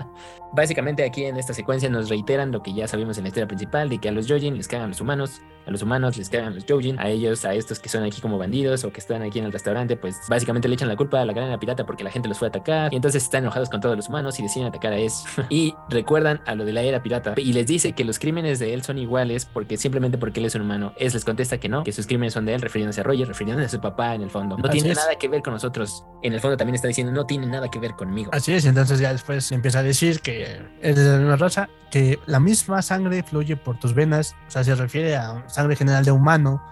Básicamente 0.54 1.04
aquí 1.04 1.24
en 1.24 1.36
esta 1.36 1.52
secuencia 1.52 1.90
nos 1.90 2.08
reiteran 2.08 2.50
lo 2.50 2.62
que 2.62 2.72
ya 2.72 2.88
sabemos 2.88 3.18
en 3.18 3.24
la 3.24 3.28
historia 3.28 3.46
principal, 3.46 3.90
de 3.90 3.98
que 3.98 4.08
a 4.08 4.12
los 4.12 4.26
Yojin 4.26 4.56
les 4.56 4.68
cagan 4.68 4.88
los 4.88 5.02
humanos, 5.02 5.42
a 5.66 5.70
los 5.70 5.82
humanos 5.82 6.16
les 6.16 6.28
cagan 6.28 6.54
los 6.54 6.64
Joujin, 6.66 6.98
a 6.98 7.08
ellos, 7.08 7.44
a 7.44 7.54
estos 7.54 7.78
que 7.78 7.88
son 7.88 8.04
aquí 8.04 8.20
como 8.20 8.38
bandidos 8.38 8.84
o 8.84 8.92
que 8.92 9.00
están 9.00 9.22
aquí 9.22 9.38
en 9.38 9.46
el 9.46 9.52
restaurante, 9.52 9.96
pues 9.96 10.16
básicamente 10.28 10.68
le 10.68 10.74
echan 10.74 10.88
la 10.88 10.96
culpa 10.96 11.20
a 11.20 11.24
la 11.24 11.34
cadena 11.34 11.58
pirata 11.58 11.86
porque 11.86 12.04
la 12.04 12.10
gente 12.10 12.28
los 12.28 12.38
fue 12.38 12.48
a 12.48 12.50
atacar 12.50 12.92
y 12.92 12.96
entonces 12.96 13.22
están 13.22 13.44
enojados 13.44 13.68
con 13.68 13.80
todos 13.80 13.96
los 13.96 14.08
humanos 14.08 14.38
y 14.38 14.42
deciden 14.42 14.68
atacar 14.68 14.92
a 14.92 14.98
eso. 14.98 15.24
y 15.48 15.74
recuerdan 15.88 16.40
a 16.46 16.54
lo 16.54 16.64
de 16.64 16.72
la 16.72 16.82
era 16.82 17.02
pirata 17.02 17.34
y 17.36 17.52
les 17.52 17.66
dice 17.66 17.92
que 17.92 18.04
los 18.04 18.18
crímenes 18.18 18.58
de 18.58 18.74
él 18.74 18.82
son 18.82 18.98
iguales 18.98 19.46
porque 19.46 19.76
simplemente 19.76 20.18
porque 20.18 20.40
él 20.40 20.46
es 20.46 20.54
un 20.54 20.62
humano. 20.62 20.92
Es 20.96 21.14
les 21.14 21.24
contesta 21.24 21.58
que 21.58 21.68
no, 21.68 21.84
que 21.84 21.92
sus 21.92 22.06
crímenes 22.06 22.34
son 22.34 22.44
de 22.46 22.54
él, 22.54 22.60
refiriéndose 22.60 23.00
a 23.00 23.04
Roger, 23.04 23.28
refiriéndose 23.28 23.66
a 23.66 23.68
su 23.70 23.80
papá 23.80 24.14
en 24.14 24.22
el 24.22 24.30
fondo. 24.30 24.56
No 24.56 24.68
tiene 24.68 24.94
nada 24.94 25.16
que 25.16 25.28
ver 25.28 25.42
con 25.42 25.52
nosotros. 25.52 26.04
En 26.22 26.32
el 26.32 26.40
fondo 26.40 26.56
también 26.56 26.74
está 26.74 26.88
diciendo, 26.88 27.12
no 27.12 27.24
tiene 27.24 27.46
nada 27.46 27.68
que 27.68 27.78
ver 27.78 27.92
conmigo. 27.92 28.30
Así 28.32 28.52
es, 28.52 28.64
entonces 28.64 29.00
ya 29.00 29.12
después 29.12 29.50
empieza 29.52 29.80
a 29.80 29.82
decir 29.82 30.20
que 30.20 30.60
es 30.82 30.96
de 30.96 31.04
la 31.04 31.18
misma 31.18 31.36
raza, 31.36 31.68
que 31.90 32.18
la 32.26 32.40
misma 32.40 32.82
sangre 32.82 33.22
fluye 33.22 33.56
por 33.56 33.78
tus 33.78 33.94
venas, 33.94 34.36
o 34.46 34.50
sea, 34.50 34.64
se 34.64 34.74
refiere 34.74 35.16
a 35.16 35.44
sangre 35.50 35.76
general 35.76 36.04
de 36.04 36.12
humano, 36.12 36.62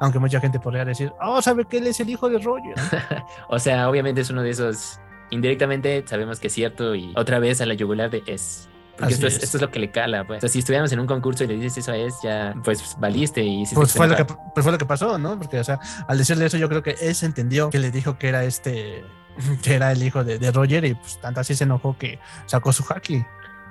aunque 0.00 0.18
mucha 0.18 0.40
gente 0.40 0.60
podría 0.60 0.84
decir, 0.84 1.12
oh, 1.20 1.42
sabe 1.42 1.64
que 1.64 1.78
él 1.78 1.86
es 1.86 2.00
el 2.00 2.10
hijo 2.10 2.28
de 2.28 2.38
Roger. 2.38 2.74
o 3.48 3.58
sea, 3.58 3.88
obviamente 3.88 4.20
es 4.20 4.30
uno 4.30 4.42
de 4.42 4.50
esos, 4.50 5.00
indirectamente 5.30 6.04
sabemos 6.06 6.40
que 6.40 6.48
es 6.48 6.52
cierto 6.52 6.94
y 6.94 7.12
otra 7.16 7.38
vez 7.38 7.60
a 7.60 7.66
la 7.66 7.74
yugular 7.74 8.10
de 8.10 8.22
es. 8.26 8.68
Porque 8.96 9.14
esto 9.14 9.28
es. 9.28 9.40
esto 9.42 9.58
es. 9.58 9.62
lo 9.62 9.70
que 9.70 9.78
le 9.78 9.92
cala, 9.92 10.26
pues. 10.26 10.38
O 10.38 10.40
sea, 10.40 10.48
si 10.48 10.58
estuviéramos 10.58 10.90
en 10.90 10.98
un 10.98 11.06
concurso 11.06 11.44
y 11.44 11.46
le 11.46 11.54
dices 11.54 11.78
eso 11.78 11.92
a 11.92 11.96
es, 11.96 12.14
ya, 12.22 12.52
pues 12.64 12.96
valiste 12.98 13.42
y 13.42 13.64
pues 13.72 13.92
fue, 13.92 14.08
lo 14.08 14.16
que, 14.16 14.24
pues 14.24 14.64
fue 14.64 14.72
lo 14.72 14.78
que 14.78 14.86
pasó, 14.86 15.18
¿no? 15.18 15.38
Porque, 15.38 15.60
o 15.60 15.64
sea, 15.64 15.78
al 16.08 16.18
decirle 16.18 16.46
eso, 16.46 16.56
yo 16.56 16.68
creo 16.68 16.82
que 16.82 16.96
él 17.00 17.14
se 17.14 17.26
entendió 17.26 17.70
que 17.70 17.78
le 17.78 17.92
dijo 17.92 18.18
que 18.18 18.28
era 18.28 18.42
este, 18.42 19.04
que 19.62 19.74
era 19.74 19.92
el 19.92 20.02
hijo 20.02 20.24
de, 20.24 20.38
de 20.38 20.50
Roger 20.50 20.84
y 20.84 20.94
pues 20.94 21.20
tanto 21.20 21.40
así 21.40 21.54
se 21.54 21.64
enojó 21.64 21.96
que 21.96 22.18
sacó 22.46 22.72
su 22.72 22.84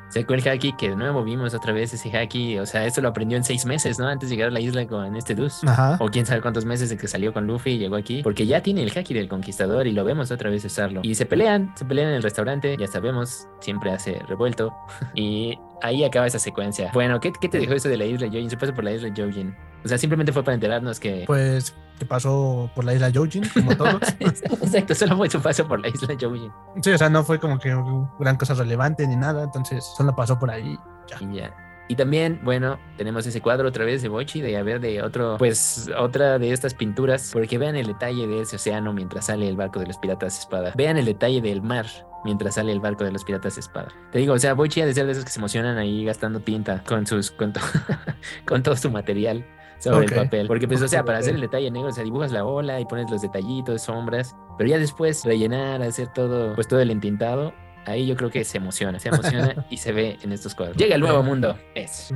Sacó 0.10 0.34
el 0.34 0.48
haki 0.48 0.74
que 0.74 0.90
de 0.90 0.96
nuevo 0.96 1.24
vimos 1.24 1.54
otra 1.54 1.74
vez 1.74 1.94
ese 1.94 2.16
haki. 2.16 2.60
O 2.60 2.66
sea, 2.66 2.86
esto 2.86 3.02
lo 3.02 3.10
aprendió 3.10 3.38
en 3.38 3.44
seis 3.44 3.66
meses, 3.66 4.00
¿no? 4.00 4.08
Antes 4.08 4.30
de 4.30 4.36
llegar 4.36 4.50
a 4.50 4.52
la 4.52 4.60
isla 4.60 4.88
con 4.88 5.16
este 5.16 5.36
Dus. 5.36 5.64
Ajá. 5.66 5.98
O 6.00 6.08
quién 6.10 6.26
sabe 6.26 6.42
cuántos 6.42 6.66
meses 6.66 6.90
de 6.90 6.98
que 6.98 7.08
salió 7.08 7.34
con 7.34 7.48
Luffy 7.48 7.72
y 7.72 7.78
llegó 7.78 7.96
aquí. 7.96 8.24
Porque 8.24 8.46
ya 8.46 8.62
tiene 8.62 8.84
el 8.84 8.98
haki 8.98 9.14
del 9.14 9.28
conquistador 9.28 9.88
y 9.88 9.92
lo 9.92 10.04
vemos 10.04 10.32
otra 10.32 10.50
vez 10.50 10.64
usarlo. 10.66 11.02
Y 11.04 11.16
se 11.16 11.26
pelean, 11.26 11.74
se 11.76 11.86
pelean 11.86 12.10
en 12.10 12.16
el 12.16 12.24
restaurante. 12.24 12.76
Ya 12.78 12.88
sabemos, 12.88 13.48
siempre 13.60 13.92
hace 13.92 14.20
revuelto. 14.28 14.74
y 15.16 15.58
ahí 15.82 16.04
acaba 16.04 16.28
esa 16.28 16.40
secuencia. 16.40 16.92
Bueno, 16.94 17.20
¿qué, 17.20 17.32
qué 17.40 17.50
te 17.50 17.60
dejó 17.60 17.74
eso 17.74 17.90
de 17.90 17.98
la 17.98 18.06
isla 18.06 18.28
Jojin? 18.28 18.50
Se 18.50 18.58
pasó 18.58 18.74
por 18.74 18.84
la 18.84 18.92
isla 18.92 19.10
Jojin. 19.16 19.56
O 19.84 19.88
sea, 19.88 19.98
simplemente 19.98 20.34
fue 20.34 20.44
para 20.44 20.56
enterarnos 20.56 21.00
que. 21.00 21.24
Pues 21.28 21.76
que 22.00 22.06
pasó 22.06 22.70
por 22.76 22.86
la 22.86 22.94
isla 22.94 23.12
Jojin, 23.14 23.48
como 23.50 23.76
todos. 23.78 24.02
Exacto, 24.20 24.94
solo 24.94 25.18
fue 25.18 25.30
su 25.30 25.42
paso 25.42 25.68
por 25.68 25.80
la 25.80 25.88
isla 25.88 26.16
Jojin. 26.20 26.52
Sí, 26.82 26.92
o 26.92 26.98
sea, 26.98 27.10
no 27.10 27.24
fue 27.24 27.40
como 27.40 27.60
que 27.60 27.76
gran 28.20 28.38
cosa 28.38 28.54
relevante 28.54 29.08
ni 29.08 29.16
nada, 29.16 29.44
entonces 29.44 29.84
solo 29.98 30.16
pasó 30.16 30.38
por 30.38 30.52
ahí. 30.52 30.78
Ya. 31.10 31.18
Y 31.22 31.36
ya. 31.38 31.68
Y 31.90 31.96
también, 31.96 32.42
bueno, 32.44 32.80
tenemos 32.98 33.26
ese 33.26 33.42
cuadro 33.42 33.70
otra 33.70 33.86
vez 33.86 34.02
de 34.02 34.10
Bochi, 34.10 34.42
de 34.42 34.58
haber 34.58 34.82
de 34.82 35.02
otro, 35.02 35.38
pues 35.38 35.90
otra 35.98 36.38
de 36.38 36.52
estas 36.52 36.74
pinturas, 36.74 37.30
porque 37.32 37.58
vean 37.58 37.78
el 37.78 37.88
detalle 37.88 38.28
de 38.28 38.42
ese 38.42 38.58
océano 38.58 38.92
mientras 38.92 39.28
sale 39.28 39.48
el 39.48 39.56
barco 39.56 39.80
de 39.80 39.88
los 39.88 39.98
piratas 39.98 40.40
espada. 40.40 40.74
Vean 40.76 40.98
el 40.98 41.06
detalle 41.06 41.40
del 41.40 41.62
mar 41.62 41.86
mientras 42.28 42.56
sale 42.56 42.74
el 42.74 42.82
barco 42.82 43.06
de 43.06 43.12
los 43.14 43.24
piratas 43.24 43.58
espada. 43.58 43.88
Te 44.12 44.20
digo, 44.20 44.34
o 44.34 44.38
sea, 44.38 44.54
Boichi 44.54 44.82
ha 44.82 44.86
de 44.86 44.94
ser 44.94 45.06
de 45.06 45.14
esos 45.14 45.24
que 45.24 45.32
se 45.32 45.40
emocionan 45.40 45.78
ahí 45.78 46.04
gastando 46.04 46.42
tinta 46.42 46.84
con 46.84 47.08
sus, 47.08 47.32
con, 47.32 47.54
con 48.46 48.64
todo 48.64 48.76
su 48.76 48.92
material 48.92 49.46
sobre 49.80 50.08
el 50.08 50.14
papel. 50.14 50.48
Porque, 50.48 50.68
pues, 50.68 50.82
o 50.82 50.90
sea, 50.90 51.06
para 51.06 51.20
hacer 51.20 51.36
el 51.36 51.42
detalle 51.42 51.72
negro, 51.72 51.88
o 51.88 51.94
sea, 51.94 52.04
dibujas 52.04 52.34
la 52.34 52.44
ola 52.44 52.82
y 52.82 52.86
pones 52.86 53.10
los 53.10 53.22
detallitos, 53.22 53.84
sombras, 53.84 54.36
pero 54.58 54.70
ya 54.70 54.78
después 54.78 55.24
rellenar, 55.24 55.82
hacer 55.82 56.10
todo, 56.10 56.54
pues 56.54 56.68
todo 56.68 56.82
el 56.82 56.92
entintado, 56.92 57.54
ahí 57.86 58.06
yo 58.06 58.18
creo 58.18 58.30
que 58.30 58.44
se 58.44 58.58
emociona, 58.58 59.00
se 59.00 59.08
emociona 59.08 59.66
y 59.70 59.78
se 59.78 59.94
ve 59.94 60.18
en 60.22 60.34
estos 60.34 60.54
cuadros. 60.54 60.76
Llega 60.76 60.96
el 60.96 61.02
nuevo 61.02 61.24
mundo, 61.24 61.58
es. 61.76 62.14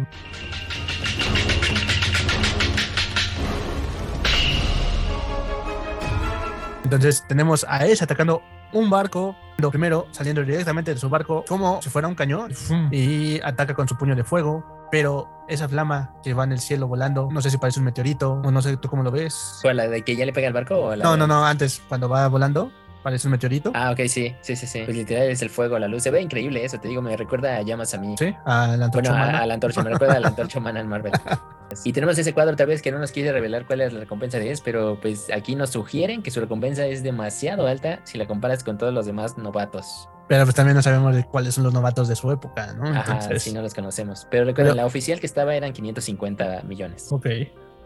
Entonces 6.83 7.23
tenemos 7.29 7.63
a 7.63 7.77
Ace 7.77 8.03
atacando 8.03 8.41
un 8.73 8.89
barco, 8.89 9.35
primero 9.69 10.07
saliendo 10.11 10.43
directamente 10.43 10.93
de 10.93 10.99
su 10.99 11.09
barco 11.09 11.45
como 11.47 11.81
si 11.81 11.89
fuera 11.89 12.07
un 12.07 12.15
cañón 12.15 12.51
y 12.91 13.39
ataca 13.41 13.73
con 13.73 13.87
su 13.87 13.95
puño 13.95 14.15
de 14.15 14.23
fuego, 14.23 14.87
pero 14.91 15.29
esa 15.47 15.67
flama 15.67 16.15
que 16.23 16.33
va 16.33 16.43
en 16.45 16.53
el 16.53 16.59
cielo 16.59 16.87
volando, 16.87 17.29
no 17.31 17.41
sé 17.41 17.49
si 17.49 17.57
parece 17.57 17.79
un 17.79 17.85
meteorito 17.85 18.33
o 18.33 18.51
no 18.51 18.61
sé 18.61 18.77
tú 18.77 18.89
cómo 18.89 19.03
lo 19.03 19.11
ves. 19.11 19.59
¿O 19.63 19.71
la 19.71 19.87
de 19.87 20.01
que 20.01 20.15
ya 20.15 20.25
le 20.25 20.33
pega 20.33 20.47
el 20.47 20.53
barco? 20.53 20.75
O 20.75 20.95
no, 20.95 21.17
no, 21.17 21.27
no, 21.27 21.45
antes 21.45 21.81
cuando 21.87 22.09
va 22.09 22.27
volando 22.27 22.71
Parece 23.03 23.27
un 23.27 23.31
meteorito. 23.31 23.71
Ah, 23.73 23.91
ok, 23.91 24.01
sí, 24.07 24.35
sí, 24.41 24.55
sí, 24.55 24.67
sí. 24.67 24.81
Pues 24.85 24.95
literal 24.95 25.29
es 25.29 25.41
el 25.41 25.49
fuego, 25.49 25.79
la 25.79 25.87
luz. 25.87 26.03
Se 26.03 26.11
ve 26.11 26.21
increíble 26.21 26.63
eso, 26.63 26.79
te 26.79 26.87
digo, 26.87 27.01
me 27.01 27.17
recuerda 27.17 27.57
a 27.57 27.61
llamas 27.61 27.93
a 27.93 27.97
mí. 27.97 28.15
Sí, 28.17 28.33
a 28.45 28.75
la 28.77 28.85
antorcha 28.85 29.11
bueno, 29.11 29.37
A, 29.37 29.45
la 29.45 29.53
antorcha, 29.55 29.83
me 29.83 29.89
recuerda 29.93 30.15
a 30.15 30.19
la 30.19 30.27
antorcha 30.29 30.59
humana 30.59 30.79
en 30.79 30.87
Marvel. 30.87 31.13
y 31.83 31.93
tenemos 31.93 32.17
ese 32.17 32.33
cuadro 32.33 32.55
tal 32.55 32.67
vez 32.67 32.81
que 32.81 32.91
no 32.91 32.99
nos 32.99 33.11
quiere 33.11 33.31
revelar 33.31 33.65
cuál 33.65 33.81
es 33.81 33.93
la 33.93 34.01
recompensa 34.01 34.37
de 34.37 34.51
es, 34.51 34.61
pero 34.61 34.99
pues 35.01 35.27
aquí 35.33 35.55
nos 35.55 35.71
sugieren 35.71 36.21
que 36.21 36.31
su 36.31 36.39
recompensa 36.39 36.85
es 36.85 37.01
demasiado 37.03 37.67
alta 37.67 37.99
si 38.03 38.17
la 38.17 38.27
comparas 38.27 38.63
con 38.63 38.77
todos 38.77 38.93
los 38.93 39.05
demás 39.05 39.37
novatos. 39.37 40.07
Pero 40.27 40.43
pues 40.45 40.55
también 40.55 40.75
no 40.75 40.81
sabemos 40.81 41.13
de 41.15 41.25
cuáles 41.25 41.55
son 41.55 41.65
los 41.65 41.73
novatos 41.73 42.07
de 42.07 42.15
su 42.15 42.31
época, 42.31 42.73
¿no? 42.73 42.87
Ajá, 42.87 43.19
sí, 43.37 43.51
no 43.51 43.61
los 43.61 43.73
conocemos. 43.73 44.27
Pero 44.31 44.45
recuerden, 44.45 44.77
la 44.77 44.85
oficial 44.85 45.19
que 45.19 45.25
estaba 45.25 45.55
eran 45.55 45.73
550 45.73 46.61
millones. 46.63 47.07
Ok. 47.11 47.27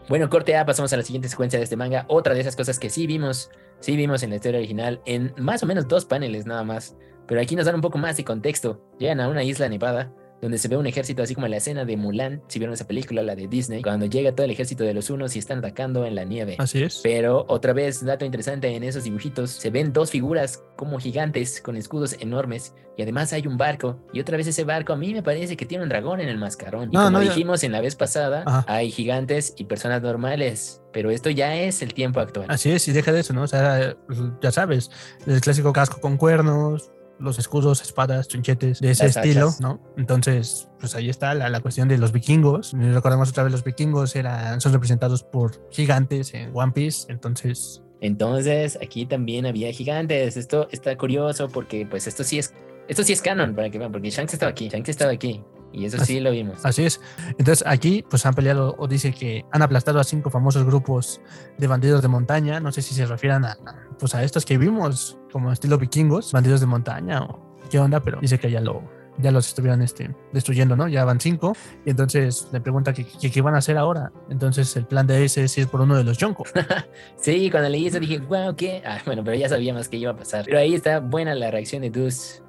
Bueno, 0.08 0.30
corte 0.30 0.56
A, 0.56 0.64
pasamos 0.64 0.92
a 0.92 0.96
la 0.96 1.02
siguiente 1.02 1.28
secuencia 1.28 1.58
de 1.58 1.64
este 1.64 1.76
manga. 1.76 2.04
Otra 2.08 2.32
de 2.32 2.40
esas 2.40 2.54
cosas 2.54 2.78
que 2.78 2.90
sí 2.90 3.08
vimos, 3.08 3.50
sí 3.80 3.96
vimos 3.96 4.22
en 4.22 4.30
la 4.30 4.36
historia 4.36 4.58
original, 4.58 5.00
en 5.04 5.34
más 5.36 5.64
o 5.64 5.66
menos 5.66 5.88
dos 5.88 6.04
paneles 6.04 6.46
nada 6.46 6.62
más. 6.62 6.96
Pero 7.26 7.40
aquí 7.40 7.56
nos 7.56 7.66
dan 7.66 7.74
un 7.74 7.80
poco 7.80 7.98
más 7.98 8.16
de 8.16 8.24
contexto. 8.24 8.80
Llegan 9.00 9.20
a 9.20 9.28
una 9.28 9.42
isla 9.42 9.68
nevada 9.68 10.12
donde 10.40 10.58
se 10.58 10.68
ve 10.68 10.76
un 10.76 10.86
ejército 10.86 11.22
así 11.22 11.34
como 11.34 11.48
la 11.48 11.56
escena 11.56 11.84
de 11.84 11.96
Mulan, 11.96 12.42
si 12.48 12.58
vieron 12.58 12.74
esa 12.74 12.86
película, 12.86 13.22
la 13.22 13.34
de 13.34 13.48
Disney, 13.48 13.82
cuando 13.82 14.06
llega 14.06 14.32
todo 14.32 14.44
el 14.44 14.50
ejército 14.50 14.84
de 14.84 14.94
los 14.94 15.10
unos 15.10 15.36
y 15.36 15.38
están 15.38 15.58
atacando 15.58 16.04
en 16.04 16.14
la 16.14 16.24
nieve. 16.24 16.56
Así 16.58 16.82
es. 16.82 17.00
Pero 17.02 17.44
otra 17.48 17.72
vez, 17.72 18.04
dato 18.04 18.24
interesante 18.24 18.74
en 18.74 18.82
esos 18.82 19.04
dibujitos, 19.04 19.50
se 19.50 19.70
ven 19.70 19.92
dos 19.92 20.10
figuras 20.10 20.62
como 20.76 20.98
gigantes 20.98 21.60
con 21.60 21.76
escudos 21.76 22.16
enormes 22.20 22.74
y 22.96 23.02
además 23.02 23.32
hay 23.32 23.46
un 23.46 23.56
barco 23.58 23.98
y 24.12 24.20
otra 24.20 24.36
vez 24.36 24.46
ese 24.46 24.64
barco 24.64 24.92
a 24.92 24.96
mí 24.96 25.12
me 25.12 25.22
parece 25.22 25.56
que 25.56 25.66
tiene 25.66 25.84
un 25.84 25.90
dragón 25.90 26.20
en 26.20 26.28
el 26.28 26.38
mascarón. 26.38 26.90
Y 26.92 26.96
como 26.96 27.20
dijimos 27.20 27.62
en 27.62 27.72
la 27.72 27.80
vez 27.80 27.94
pasada, 27.94 28.64
hay 28.66 28.90
gigantes 28.90 29.54
y 29.56 29.64
personas 29.64 30.02
normales, 30.02 30.82
pero 30.92 31.10
esto 31.10 31.30
ya 31.30 31.56
es 31.56 31.82
el 31.82 31.92
tiempo 31.92 32.20
actual. 32.20 32.46
Así 32.48 32.70
es, 32.70 32.88
y 32.88 32.92
deja 32.92 33.12
de 33.12 33.20
eso, 33.20 33.34
¿no? 33.34 33.42
O 33.42 33.46
sea, 33.46 33.96
ya 34.40 34.50
sabes, 34.50 34.90
el 35.26 35.40
clásico 35.40 35.72
casco 35.72 36.00
con 36.00 36.16
cuernos, 36.16 36.90
los 37.18 37.38
escudos, 37.38 37.82
espadas, 37.82 38.28
trinchetes 38.28 38.80
de 38.80 38.90
ese 38.90 39.06
estilo, 39.06 39.50
¿no? 39.60 39.80
Entonces, 39.96 40.68
pues 40.78 40.94
ahí 40.94 41.08
está 41.08 41.34
la, 41.34 41.48
la, 41.48 41.60
cuestión 41.60 41.88
de 41.88 41.98
los 41.98 42.12
vikingos. 42.12 42.72
Recordemos 42.74 43.30
otra 43.30 43.44
vez, 43.44 43.52
los 43.52 43.64
vikingos 43.64 44.16
eran, 44.16 44.60
son 44.60 44.72
representados 44.72 45.22
por 45.22 45.68
gigantes 45.70 46.34
en 46.34 46.50
One 46.54 46.72
Piece, 46.72 47.10
entonces... 47.10 47.82
Entonces, 48.00 48.78
aquí 48.82 49.06
también 49.06 49.46
había 49.46 49.72
gigantes. 49.72 50.36
Esto 50.36 50.68
está 50.70 50.96
curioso 50.98 51.48
porque, 51.48 51.86
pues, 51.86 52.06
esto 52.06 52.24
sí 52.24 52.38
es, 52.38 52.52
esto 52.88 53.02
sí 53.02 53.14
es 53.14 53.22
canon, 53.22 53.54
para 53.54 53.70
que 53.70 53.78
vean, 53.78 53.90
porque 53.90 54.10
Shanks 54.10 54.34
estaba 54.34 54.50
aquí, 54.50 54.68
Shanks 54.68 54.90
estaba 54.90 55.12
aquí. 55.12 55.42
Y 55.72 55.84
eso 55.84 56.02
sí 56.04 56.20
lo 56.20 56.30
vimos. 56.30 56.64
Así 56.64 56.84
es. 56.84 57.00
Entonces 57.38 57.62
aquí 57.66 58.04
pues 58.08 58.24
han 58.24 58.34
peleado 58.34 58.74
o 58.78 58.88
dice 58.88 59.12
que 59.12 59.44
han 59.52 59.62
aplastado 59.62 60.00
a 60.00 60.04
cinco 60.04 60.30
famosos 60.30 60.64
grupos 60.64 61.20
de 61.58 61.66
bandidos 61.66 62.02
de 62.02 62.08
montaña. 62.08 62.60
No 62.60 62.72
sé 62.72 62.82
si 62.82 62.94
se 62.94 63.06
refieran 63.06 63.44
a, 63.44 63.58
pues 63.98 64.14
a 64.14 64.22
estos 64.22 64.44
que 64.44 64.58
vimos 64.58 65.18
como 65.32 65.52
estilo 65.52 65.78
vikingos, 65.78 66.32
bandidos 66.32 66.60
de 66.60 66.66
montaña 66.66 67.22
o 67.22 67.58
qué 67.70 67.78
onda, 67.78 68.00
pero 68.00 68.20
dice 68.20 68.38
que 68.38 68.50
ya 68.50 68.60
lo, 68.60 68.82
ya 69.18 69.30
los 69.30 69.48
estuvieran 69.48 69.82
este, 69.82 70.14
destruyendo, 70.32 70.76
¿no? 70.76 70.88
Ya 70.88 71.04
van 71.04 71.20
cinco. 71.20 71.54
Y 71.84 71.90
entonces 71.90 72.48
le 72.52 72.60
pregunta 72.60 72.92
qué, 72.92 73.04
qué, 73.04 73.42
van 73.42 73.54
a 73.54 73.58
hacer 73.58 73.76
ahora. 73.76 74.12
Entonces 74.30 74.76
el 74.76 74.86
plan 74.86 75.06
de 75.06 75.24
ese 75.24 75.44
es 75.44 75.58
ir 75.58 75.68
por 75.68 75.80
uno 75.80 75.96
de 75.96 76.04
los 76.04 76.18
Yonko. 76.18 76.44
sí, 77.16 77.50
cuando 77.50 77.68
leí 77.68 77.86
eso 77.86 78.00
dije, 78.00 78.18
wow, 78.18 78.54
¿qué? 78.56 78.82
Ah, 78.84 78.98
bueno, 79.04 79.22
pero 79.24 79.36
ya 79.36 79.48
sabíamos 79.48 79.88
que 79.88 79.96
iba 79.96 80.12
a 80.12 80.16
pasar. 80.16 80.44
Pero 80.44 80.58
ahí 80.58 80.74
está 80.74 81.00
buena 81.00 81.34
la 81.34 81.50
reacción 81.50 81.82
de 81.82 81.90
Dus. 81.90 82.42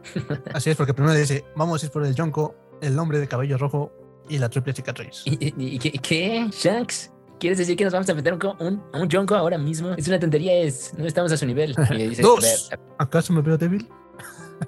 Así 0.54 0.70
es, 0.70 0.78
porque 0.78 0.94
primero 0.94 1.18
dice, 1.18 1.46
vamos 1.56 1.82
a 1.82 1.86
ir 1.86 1.92
por 1.92 2.06
el 2.06 2.16
Yonko 2.16 2.56
el 2.82 2.98
hombre 3.00 3.20
de 3.20 3.28
cabello 3.28 3.58
rojo 3.58 3.92
y 4.30 4.38
la 4.38 4.50
triple 4.50 4.74
cicatriz. 4.74 5.24
¿Y, 5.26 5.80
qué, 5.80 6.48
Shanks? 6.52 7.12
¿Quieres 7.40 7.60
decir 7.60 7.78
que 7.78 7.84
nos 7.84 7.94
vamos 7.94 8.10
a 8.10 8.16
meter 8.16 8.34
un, 8.34 8.82
a 8.94 9.00
un 9.00 9.10
Jonko 9.10 9.36
ahora 9.36 9.58
mismo? 9.58 9.92
Es 9.92 10.08
una 10.08 10.20
tontería, 10.20 10.54
es, 10.58 10.94
no 10.98 11.06
estamos 11.06 11.32
a 11.32 11.38
su 11.38 11.46
nivel. 11.46 11.76
Dos. 12.22 12.70
¿Acaso 12.98 13.34
me 13.34 13.42
veo 13.42 13.58
débil? 13.58 13.88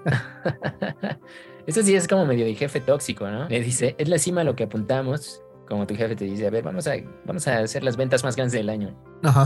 Eso 1.67 1.83
sí 1.83 1.95
es 1.95 2.07
como 2.07 2.25
medio 2.25 2.45
de 2.45 2.55
jefe 2.55 2.79
tóxico, 2.79 3.27
¿no? 3.27 3.47
Le 3.47 3.61
dice, 3.61 3.95
es 3.97 4.07
la 4.07 4.17
cima 4.17 4.41
a 4.41 4.43
lo 4.43 4.55
que 4.55 4.63
apuntamos. 4.63 5.41
Como 5.67 5.85
tu 5.85 5.95
jefe 5.95 6.15
te 6.15 6.25
dice, 6.25 6.47
a 6.47 6.49
ver, 6.49 6.63
vamos 6.63 6.87
a, 6.87 6.93
vamos 7.25 7.47
a 7.47 7.59
hacer 7.59 7.83
las 7.83 7.95
ventas 7.95 8.23
más 8.23 8.35
grandes 8.35 8.53
del 8.53 8.69
año. 8.69 8.95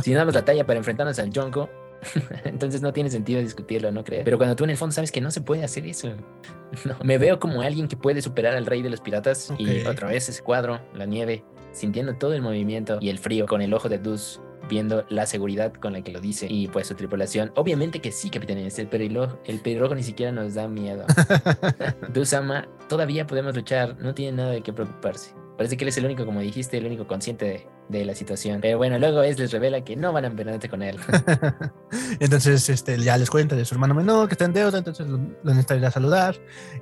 Si 0.03 0.11
no 0.11 0.19
damos 0.19 0.33
la 0.33 0.45
talla 0.45 0.65
para 0.65 0.79
enfrentarnos 0.79 1.19
al 1.19 1.31
Jonko, 1.33 1.69
Entonces 2.45 2.81
no 2.81 2.93
tiene 2.93 3.09
sentido 3.09 3.39
discutirlo, 3.41 3.91
¿no 3.91 4.03
crees? 4.03 4.23
Pero 4.23 4.37
cuando 4.37 4.55
tú 4.55 4.63
en 4.63 4.71
el 4.71 4.77
fondo 4.77 4.93
sabes 4.93 5.11
que 5.11 5.21
no 5.21 5.31
se 5.31 5.41
puede 5.41 5.63
hacer 5.63 5.85
eso. 5.85 6.09
No, 6.85 6.95
me 7.03 7.19
veo 7.19 7.39
como 7.39 7.61
alguien 7.61 7.87
que 7.87 7.95
puede 7.95 8.23
superar 8.23 8.55
al 8.55 8.65
rey 8.65 8.81
de 8.81 8.89
los 8.89 8.99
piratas 8.99 9.53
y 9.59 9.85
otra 9.85 10.07
vez 10.07 10.27
ese 10.27 10.41
cuadro, 10.41 10.81
la 10.95 11.05
nieve, 11.05 11.43
sintiendo 11.71 12.15
todo 12.15 12.33
el 12.33 12.41
movimiento 12.41 12.97
y 12.99 13.09
el 13.09 13.19
frío 13.19 13.45
con 13.45 13.61
el 13.61 13.75
ojo 13.75 13.89
de 13.89 13.99
Dus 13.99 14.41
viendo 14.69 15.05
la 15.09 15.25
seguridad 15.25 15.73
con 15.73 15.93
la 15.93 16.01
que 16.01 16.11
lo 16.11 16.19
dice 16.19 16.47
y 16.49 16.67
pues 16.67 16.87
su 16.87 16.95
tripulación. 16.95 17.51
Obviamente 17.55 17.99
que 18.01 18.11
sí, 18.11 18.29
capitán, 18.29 18.57
el 18.57 18.87
pelirrojo, 18.87 19.39
el 19.45 19.59
pelirrojo 19.59 19.95
ni 19.95 20.03
siquiera 20.03 20.31
nos 20.31 20.53
da 20.53 20.67
miedo. 20.67 21.05
Dus 22.13 22.33
ama, 22.33 22.67
todavía 22.87 23.27
podemos 23.27 23.55
luchar, 23.55 23.97
no 23.99 24.13
tiene 24.13 24.37
nada 24.37 24.51
de 24.51 24.61
qué 24.61 24.73
preocuparse. 24.73 25.33
Parece 25.57 25.77
que 25.77 25.83
él 25.83 25.89
es 25.89 25.97
el 25.97 26.05
único, 26.05 26.25
como 26.25 26.39
dijiste, 26.39 26.77
el 26.77 26.85
único 26.85 27.05
consciente 27.05 27.67
de, 27.87 28.05
la 28.05 28.15
situación. 28.15 28.59
Pero 28.59 28.79
bueno, 28.79 28.97
luego 28.97 29.21
es 29.21 29.37
les 29.37 29.51
revela 29.51 29.83
que 29.83 29.95
no 29.95 30.11
van 30.11 30.23
a 30.23 30.27
emprenderte 30.27 30.67
con 30.67 30.81
él. 30.81 30.97
entonces 32.19 32.67
este, 32.69 32.97
ya 32.99 33.17
les 33.17 33.29
cuenta 33.29 33.55
de 33.55 33.63
su 33.63 33.75
hermano 33.75 33.93
menor 33.93 34.27
que 34.27 34.33
está 34.33 34.45
en 34.45 34.53
deuda, 34.53 34.79
entonces 34.79 35.07
lo, 35.07 35.17
lo 35.17 35.43
necesita 35.43 35.75
ir 35.75 35.85
a 35.85 35.91
saludar. 35.91 36.35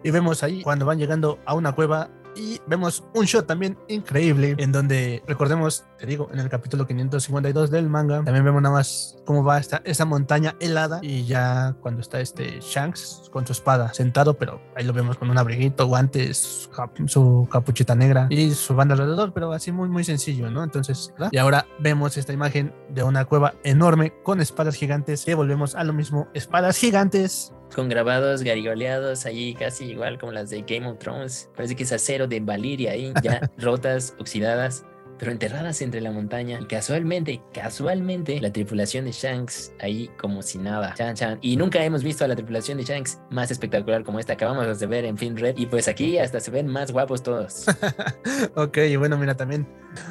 Y 0.03 0.11
vemos 0.11 0.41
ahí 0.43 0.61
cuando 0.61 0.85
van 0.85 0.99
llegando 0.99 1.39
a 1.45 1.53
una 1.53 1.73
cueva 1.73 2.09
y 2.35 2.59
vemos 2.67 3.03
un 3.13 3.25
shot 3.25 3.47
también 3.47 3.77
increíble 3.87 4.55
en 4.57 4.71
donde 4.71 5.23
recordemos, 5.27 5.85
te 5.97 6.05
digo, 6.05 6.29
en 6.31 6.39
el 6.39 6.49
capítulo 6.49 6.87
552 6.87 7.71
del 7.71 7.89
manga, 7.89 8.23
también 8.23 8.45
vemos 8.45 8.61
nada 8.61 8.75
más 8.75 9.17
cómo 9.25 9.43
va 9.43 9.59
esta, 9.59 10.05
montaña 10.05 10.55
helada 10.59 10.99
y 11.01 11.25
ya 11.25 11.75
cuando 11.81 12.01
está 12.01 12.19
este 12.19 12.59
Shanks 12.59 13.29
con 13.31 13.45
su 13.45 13.53
espada 13.53 13.93
sentado, 13.93 14.33
pero 14.33 14.61
ahí 14.75 14.83
lo 14.83 14.93
vemos 14.93 15.17
con 15.17 15.29
un 15.29 15.37
abriguito, 15.37 15.85
guantes, 15.85 16.69
su 17.07 17.47
capuchita 17.51 17.95
negra 17.95 18.27
y 18.29 18.51
su 18.51 18.75
banda 18.75 18.93
alrededor, 18.93 19.33
pero 19.33 19.51
así 19.53 19.71
muy 19.71 19.89
muy 19.89 20.03
sencillo, 20.03 20.49
¿no? 20.49 20.63
Entonces, 20.63 21.13
y 21.31 21.37
ahora 21.37 21.67
vemos 21.79 22.17
esta 22.17 22.33
imagen 22.33 22.73
de 22.89 23.03
una 23.03 23.25
cueva 23.25 23.53
enorme 23.63 24.13
con 24.23 24.41
espadas 24.41 24.75
gigantes 24.75 25.25
que 25.25 25.35
volvemos 25.35 25.75
a 25.75 25.83
lo 25.83 25.93
mismo, 25.93 26.27
espadas 26.33 26.77
gigantes 26.77 27.53
con 27.75 27.89
grabados 27.89 28.43
garigoleados 28.43 29.25
allí 29.25 29.53
casi 29.53 29.85
igual 29.85 30.19
como 30.19 30.31
las 30.31 30.49
de 30.49 30.61
Game 30.61 30.87
of 30.87 30.99
Thrones. 30.99 31.49
Parece 31.55 31.75
que 31.75 31.83
es 31.83 31.91
acero 31.91 32.27
de 32.27 32.39
Valiria 32.39 32.91
ahí, 32.91 33.13
ya 33.23 33.49
rotas, 33.57 34.15
oxidadas 34.19 34.85
pero 35.21 35.31
enterradas 35.31 35.83
entre 35.83 36.01
la 36.01 36.09
montaña. 36.11 36.57
Y 36.59 36.65
casualmente, 36.65 37.43
casualmente, 37.53 38.41
la 38.41 38.51
tripulación 38.51 39.05
de 39.05 39.11
Shanks 39.11 39.71
ahí 39.79 40.09
como 40.17 40.41
si 40.41 40.57
nada. 40.57 40.95
Chan, 40.95 41.13
chan. 41.13 41.37
Y 41.43 41.57
nunca 41.57 41.83
hemos 41.83 42.03
visto 42.03 42.25
a 42.25 42.27
la 42.27 42.35
tripulación 42.35 42.79
de 42.79 42.85
Shanks 42.85 43.19
más 43.29 43.51
espectacular 43.51 44.03
como 44.03 44.17
esta. 44.17 44.33
Acabamos 44.33 44.79
de 44.79 44.87
ver 44.87 45.05
en 45.05 45.19
Film 45.19 45.35
Red. 45.35 45.59
Y 45.59 45.67
pues 45.67 45.87
aquí 45.87 46.17
hasta 46.17 46.39
se 46.39 46.49
ven 46.49 46.65
más 46.65 46.91
guapos 46.91 47.21
todos. 47.21 47.67
ok, 48.55 48.77
y 48.77 48.95
bueno, 48.95 49.15
mira 49.15 49.35
también. 49.35 49.67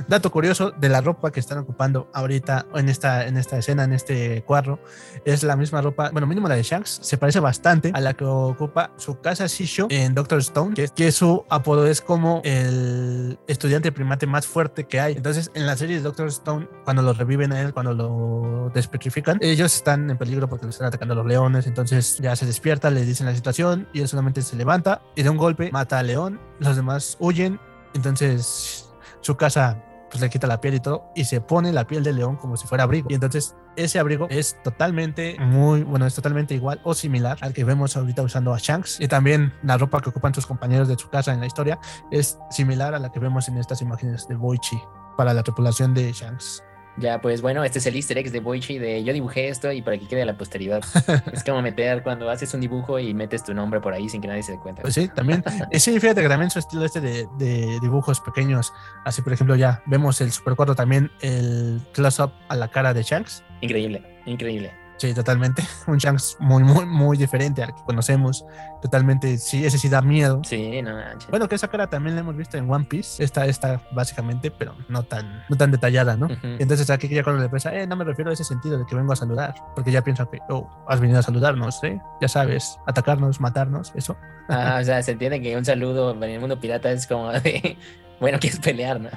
Dato 0.06 0.30
curioso 0.30 0.70
de 0.70 0.88
la 0.88 1.00
ropa 1.00 1.32
que 1.32 1.40
están 1.40 1.58
ocupando 1.58 2.08
ahorita 2.12 2.66
en 2.76 2.88
esta, 2.88 3.26
en 3.26 3.36
esta 3.36 3.58
escena, 3.58 3.82
en 3.82 3.92
este 3.92 4.42
cuadro, 4.42 4.78
es 5.24 5.42
la 5.42 5.56
misma 5.56 5.80
ropa, 5.80 6.10
bueno, 6.10 6.26
mínimo 6.26 6.48
la 6.48 6.54
de 6.54 6.62
Shanks, 6.62 7.00
se 7.02 7.16
parece 7.16 7.40
bastante 7.40 7.90
a 7.94 8.00
la 8.00 8.12
que 8.12 8.26
ocupa 8.26 8.92
su 8.98 9.20
casa 9.20 9.46
Shisho 9.46 9.86
en 9.88 10.14
Doctor 10.14 10.40
Stone, 10.40 10.74
que, 10.74 10.86
que 10.88 11.10
su 11.12 11.46
apodo 11.48 11.86
es 11.86 12.02
como 12.02 12.42
el 12.44 13.38
estudiante 13.46 13.90
primate 13.90 14.26
más 14.26 14.46
fuerte 14.46 14.84
que 14.84 14.99
hay. 15.00 15.14
Entonces, 15.14 15.50
en 15.54 15.66
la 15.66 15.76
serie 15.76 15.96
de 15.96 16.02
Doctor 16.02 16.28
Stone, 16.28 16.68
cuando 16.84 17.02
lo 17.02 17.12
reviven 17.12 17.52
a 17.52 17.60
él, 17.60 17.72
cuando 17.72 17.94
lo 17.94 18.70
despetrifican, 18.74 19.38
ellos 19.40 19.74
están 19.74 20.10
en 20.10 20.18
peligro 20.18 20.48
porque 20.48 20.66
le 20.66 20.70
están 20.70 20.86
atacando 20.86 21.14
a 21.14 21.16
los 21.16 21.26
leones. 21.26 21.66
Entonces, 21.66 22.18
ya 22.18 22.36
se 22.36 22.46
despierta, 22.46 22.90
le 22.90 23.04
dicen 23.04 23.26
la 23.26 23.34
situación 23.34 23.88
y 23.92 24.00
él 24.00 24.08
solamente 24.08 24.42
se 24.42 24.56
levanta 24.56 25.02
y 25.16 25.22
de 25.22 25.30
un 25.30 25.36
golpe 25.36 25.70
mata 25.72 25.98
al 25.98 26.06
león. 26.06 26.40
Los 26.58 26.76
demás 26.76 27.16
huyen. 27.20 27.60
Entonces, 27.94 28.88
su 29.20 29.36
casa 29.36 29.82
pues 30.10 30.20
le 30.20 30.28
quita 30.28 30.46
la 30.46 30.60
piel 30.60 30.74
y 30.74 30.80
todo 30.80 31.10
y 31.14 31.24
se 31.24 31.40
pone 31.40 31.72
la 31.72 31.86
piel 31.86 32.02
del 32.02 32.16
león 32.16 32.36
como 32.36 32.56
si 32.56 32.66
fuera 32.66 32.84
abrigo. 32.84 33.08
Y 33.10 33.14
entonces 33.14 33.54
ese 33.76 33.98
abrigo 33.98 34.26
es 34.28 34.56
totalmente 34.62 35.36
muy, 35.38 35.82
bueno, 35.82 36.06
es 36.06 36.14
totalmente 36.14 36.54
igual 36.54 36.80
o 36.84 36.94
similar 36.94 37.38
al 37.40 37.52
que 37.52 37.64
vemos 37.64 37.96
ahorita 37.96 38.22
usando 38.22 38.52
a 38.52 38.58
Shanks. 38.58 39.00
Y 39.00 39.08
también 39.08 39.54
la 39.62 39.78
ropa 39.78 40.00
que 40.00 40.10
ocupan 40.10 40.34
sus 40.34 40.46
compañeros 40.46 40.88
de 40.88 40.98
su 40.98 41.08
casa 41.08 41.32
en 41.32 41.40
la 41.40 41.46
historia 41.46 41.78
es 42.10 42.38
similar 42.50 42.94
a 42.94 42.98
la 42.98 43.10
que 43.12 43.20
vemos 43.20 43.48
en 43.48 43.58
estas 43.58 43.80
imágenes 43.82 44.26
de 44.28 44.34
Boichi 44.34 44.80
para 45.16 45.32
la 45.32 45.42
tripulación 45.42 45.94
de 45.94 46.12
Shanks. 46.12 46.62
Ya, 46.96 47.20
pues 47.20 47.40
bueno, 47.40 47.64
este 47.64 47.78
es 47.78 47.86
el 47.86 47.96
easter 47.96 48.18
egg 48.18 48.30
de 48.30 48.40
Boichi 48.40 48.78
de 48.78 49.02
yo 49.04 49.12
dibujé 49.12 49.48
esto 49.48 49.72
y 49.72 49.82
para 49.82 49.98
que 49.98 50.06
quede 50.06 50.22
a 50.22 50.26
la 50.26 50.36
posteridad. 50.36 50.82
es 51.32 51.44
como 51.44 51.62
meter 51.62 52.02
cuando 52.02 52.28
haces 52.30 52.52
un 52.54 52.60
dibujo 52.60 52.98
y 52.98 53.14
metes 53.14 53.44
tu 53.44 53.54
nombre 53.54 53.80
por 53.80 53.92
ahí 53.92 54.08
sin 54.08 54.20
que 54.20 54.28
nadie 54.28 54.42
se 54.42 54.52
dé 54.52 54.58
cuenta. 54.58 54.82
Pues 54.82 54.94
sí, 54.94 55.08
también. 55.08 55.42
sí, 55.72 55.98
fíjate 55.98 56.22
que 56.22 56.28
también 56.28 56.50
su 56.50 56.58
estilo 56.58 56.84
este 56.84 57.00
de, 57.00 57.26
de, 57.38 57.78
dibujos 57.80 58.20
pequeños, 58.20 58.72
así 59.04 59.22
por 59.22 59.32
ejemplo 59.32 59.56
ya 59.56 59.82
vemos 59.86 60.20
el 60.20 60.32
Super 60.32 60.54
4 60.56 60.74
también, 60.74 61.10
el 61.20 61.80
close-up 61.92 62.32
a 62.48 62.56
la 62.56 62.68
cara 62.68 62.92
de 62.92 63.02
Shanks. 63.02 63.42
Increíble, 63.60 64.02
increíble. 64.26 64.72
Sí, 65.00 65.14
totalmente. 65.14 65.62
Un 65.86 65.96
Shanks 65.96 66.36
muy, 66.40 66.62
muy, 66.62 66.84
muy 66.84 67.16
diferente 67.16 67.62
al 67.62 67.74
que 67.74 67.82
conocemos. 67.84 68.44
Totalmente, 68.82 69.38
sí, 69.38 69.64
ese 69.64 69.78
sí 69.78 69.88
da 69.88 70.02
miedo. 70.02 70.42
Sí, 70.44 70.82
no. 70.82 70.94
Bueno, 71.30 71.48
que 71.48 71.54
esa 71.54 71.68
cara 71.68 71.86
también 71.86 72.16
la 72.16 72.20
hemos 72.20 72.36
visto 72.36 72.58
en 72.58 72.70
One 72.70 72.84
Piece. 72.84 73.24
Esta, 73.24 73.46
esta 73.46 73.80
básicamente, 73.92 74.50
pero 74.50 74.74
no 74.90 75.02
tan, 75.02 75.42
no 75.48 75.56
tan 75.56 75.70
detallada, 75.70 76.18
¿no? 76.18 76.28
Entonces 76.42 76.90
aquí 76.90 77.08
ya 77.08 77.24
cuando 77.24 77.42
le 77.42 77.48
pesa, 77.48 77.74
eh, 77.74 77.86
no 77.86 77.96
me 77.96 78.04
refiero 78.04 78.30
a 78.30 78.34
ese 78.34 78.44
sentido 78.44 78.76
de 78.76 78.84
que 78.84 78.94
vengo 78.94 79.14
a 79.14 79.16
saludar, 79.16 79.54
porque 79.74 79.90
ya 79.90 80.02
pienso 80.02 80.28
que, 80.28 80.38
oh, 80.50 80.68
has 80.86 81.00
venido 81.00 81.18
a 81.18 81.22
saludarnos, 81.22 81.82
¿eh? 81.82 81.98
Ya 82.20 82.28
sabes, 82.28 82.78
atacarnos, 82.86 83.40
matarnos, 83.40 83.92
eso. 83.94 84.18
Ah, 84.50 84.80
o 84.82 84.84
sea, 84.84 85.02
se 85.02 85.12
entiende 85.12 85.40
que 85.40 85.56
un 85.56 85.64
saludo 85.64 86.12
en 86.12 86.22
el 86.22 86.40
mundo 86.40 86.60
pirata 86.60 86.92
es 86.92 87.06
como 87.06 87.32
de, 87.32 87.78
bueno, 88.20 88.38
quieres 88.38 88.60
pelear, 88.60 89.00
¿no? 89.00 89.08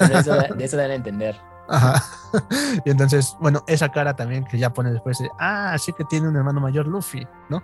eso, 0.00 0.34
de 0.34 0.64
eso 0.64 0.76
dan 0.76 0.90
a 0.90 0.94
entender. 0.94 1.36
Ajá. 1.68 2.02
Y 2.84 2.90
entonces, 2.90 3.36
bueno, 3.40 3.64
esa 3.66 3.88
cara 3.90 4.14
también 4.14 4.44
que 4.44 4.58
ya 4.58 4.70
pone 4.70 4.92
después 4.92 5.18
de, 5.18 5.30
ah, 5.38 5.74
sí 5.78 5.94
que 5.94 6.04
tiene 6.04 6.28
un 6.28 6.36
hermano 6.36 6.60
mayor 6.60 6.86
Luffy, 6.86 7.26
¿no? 7.48 7.62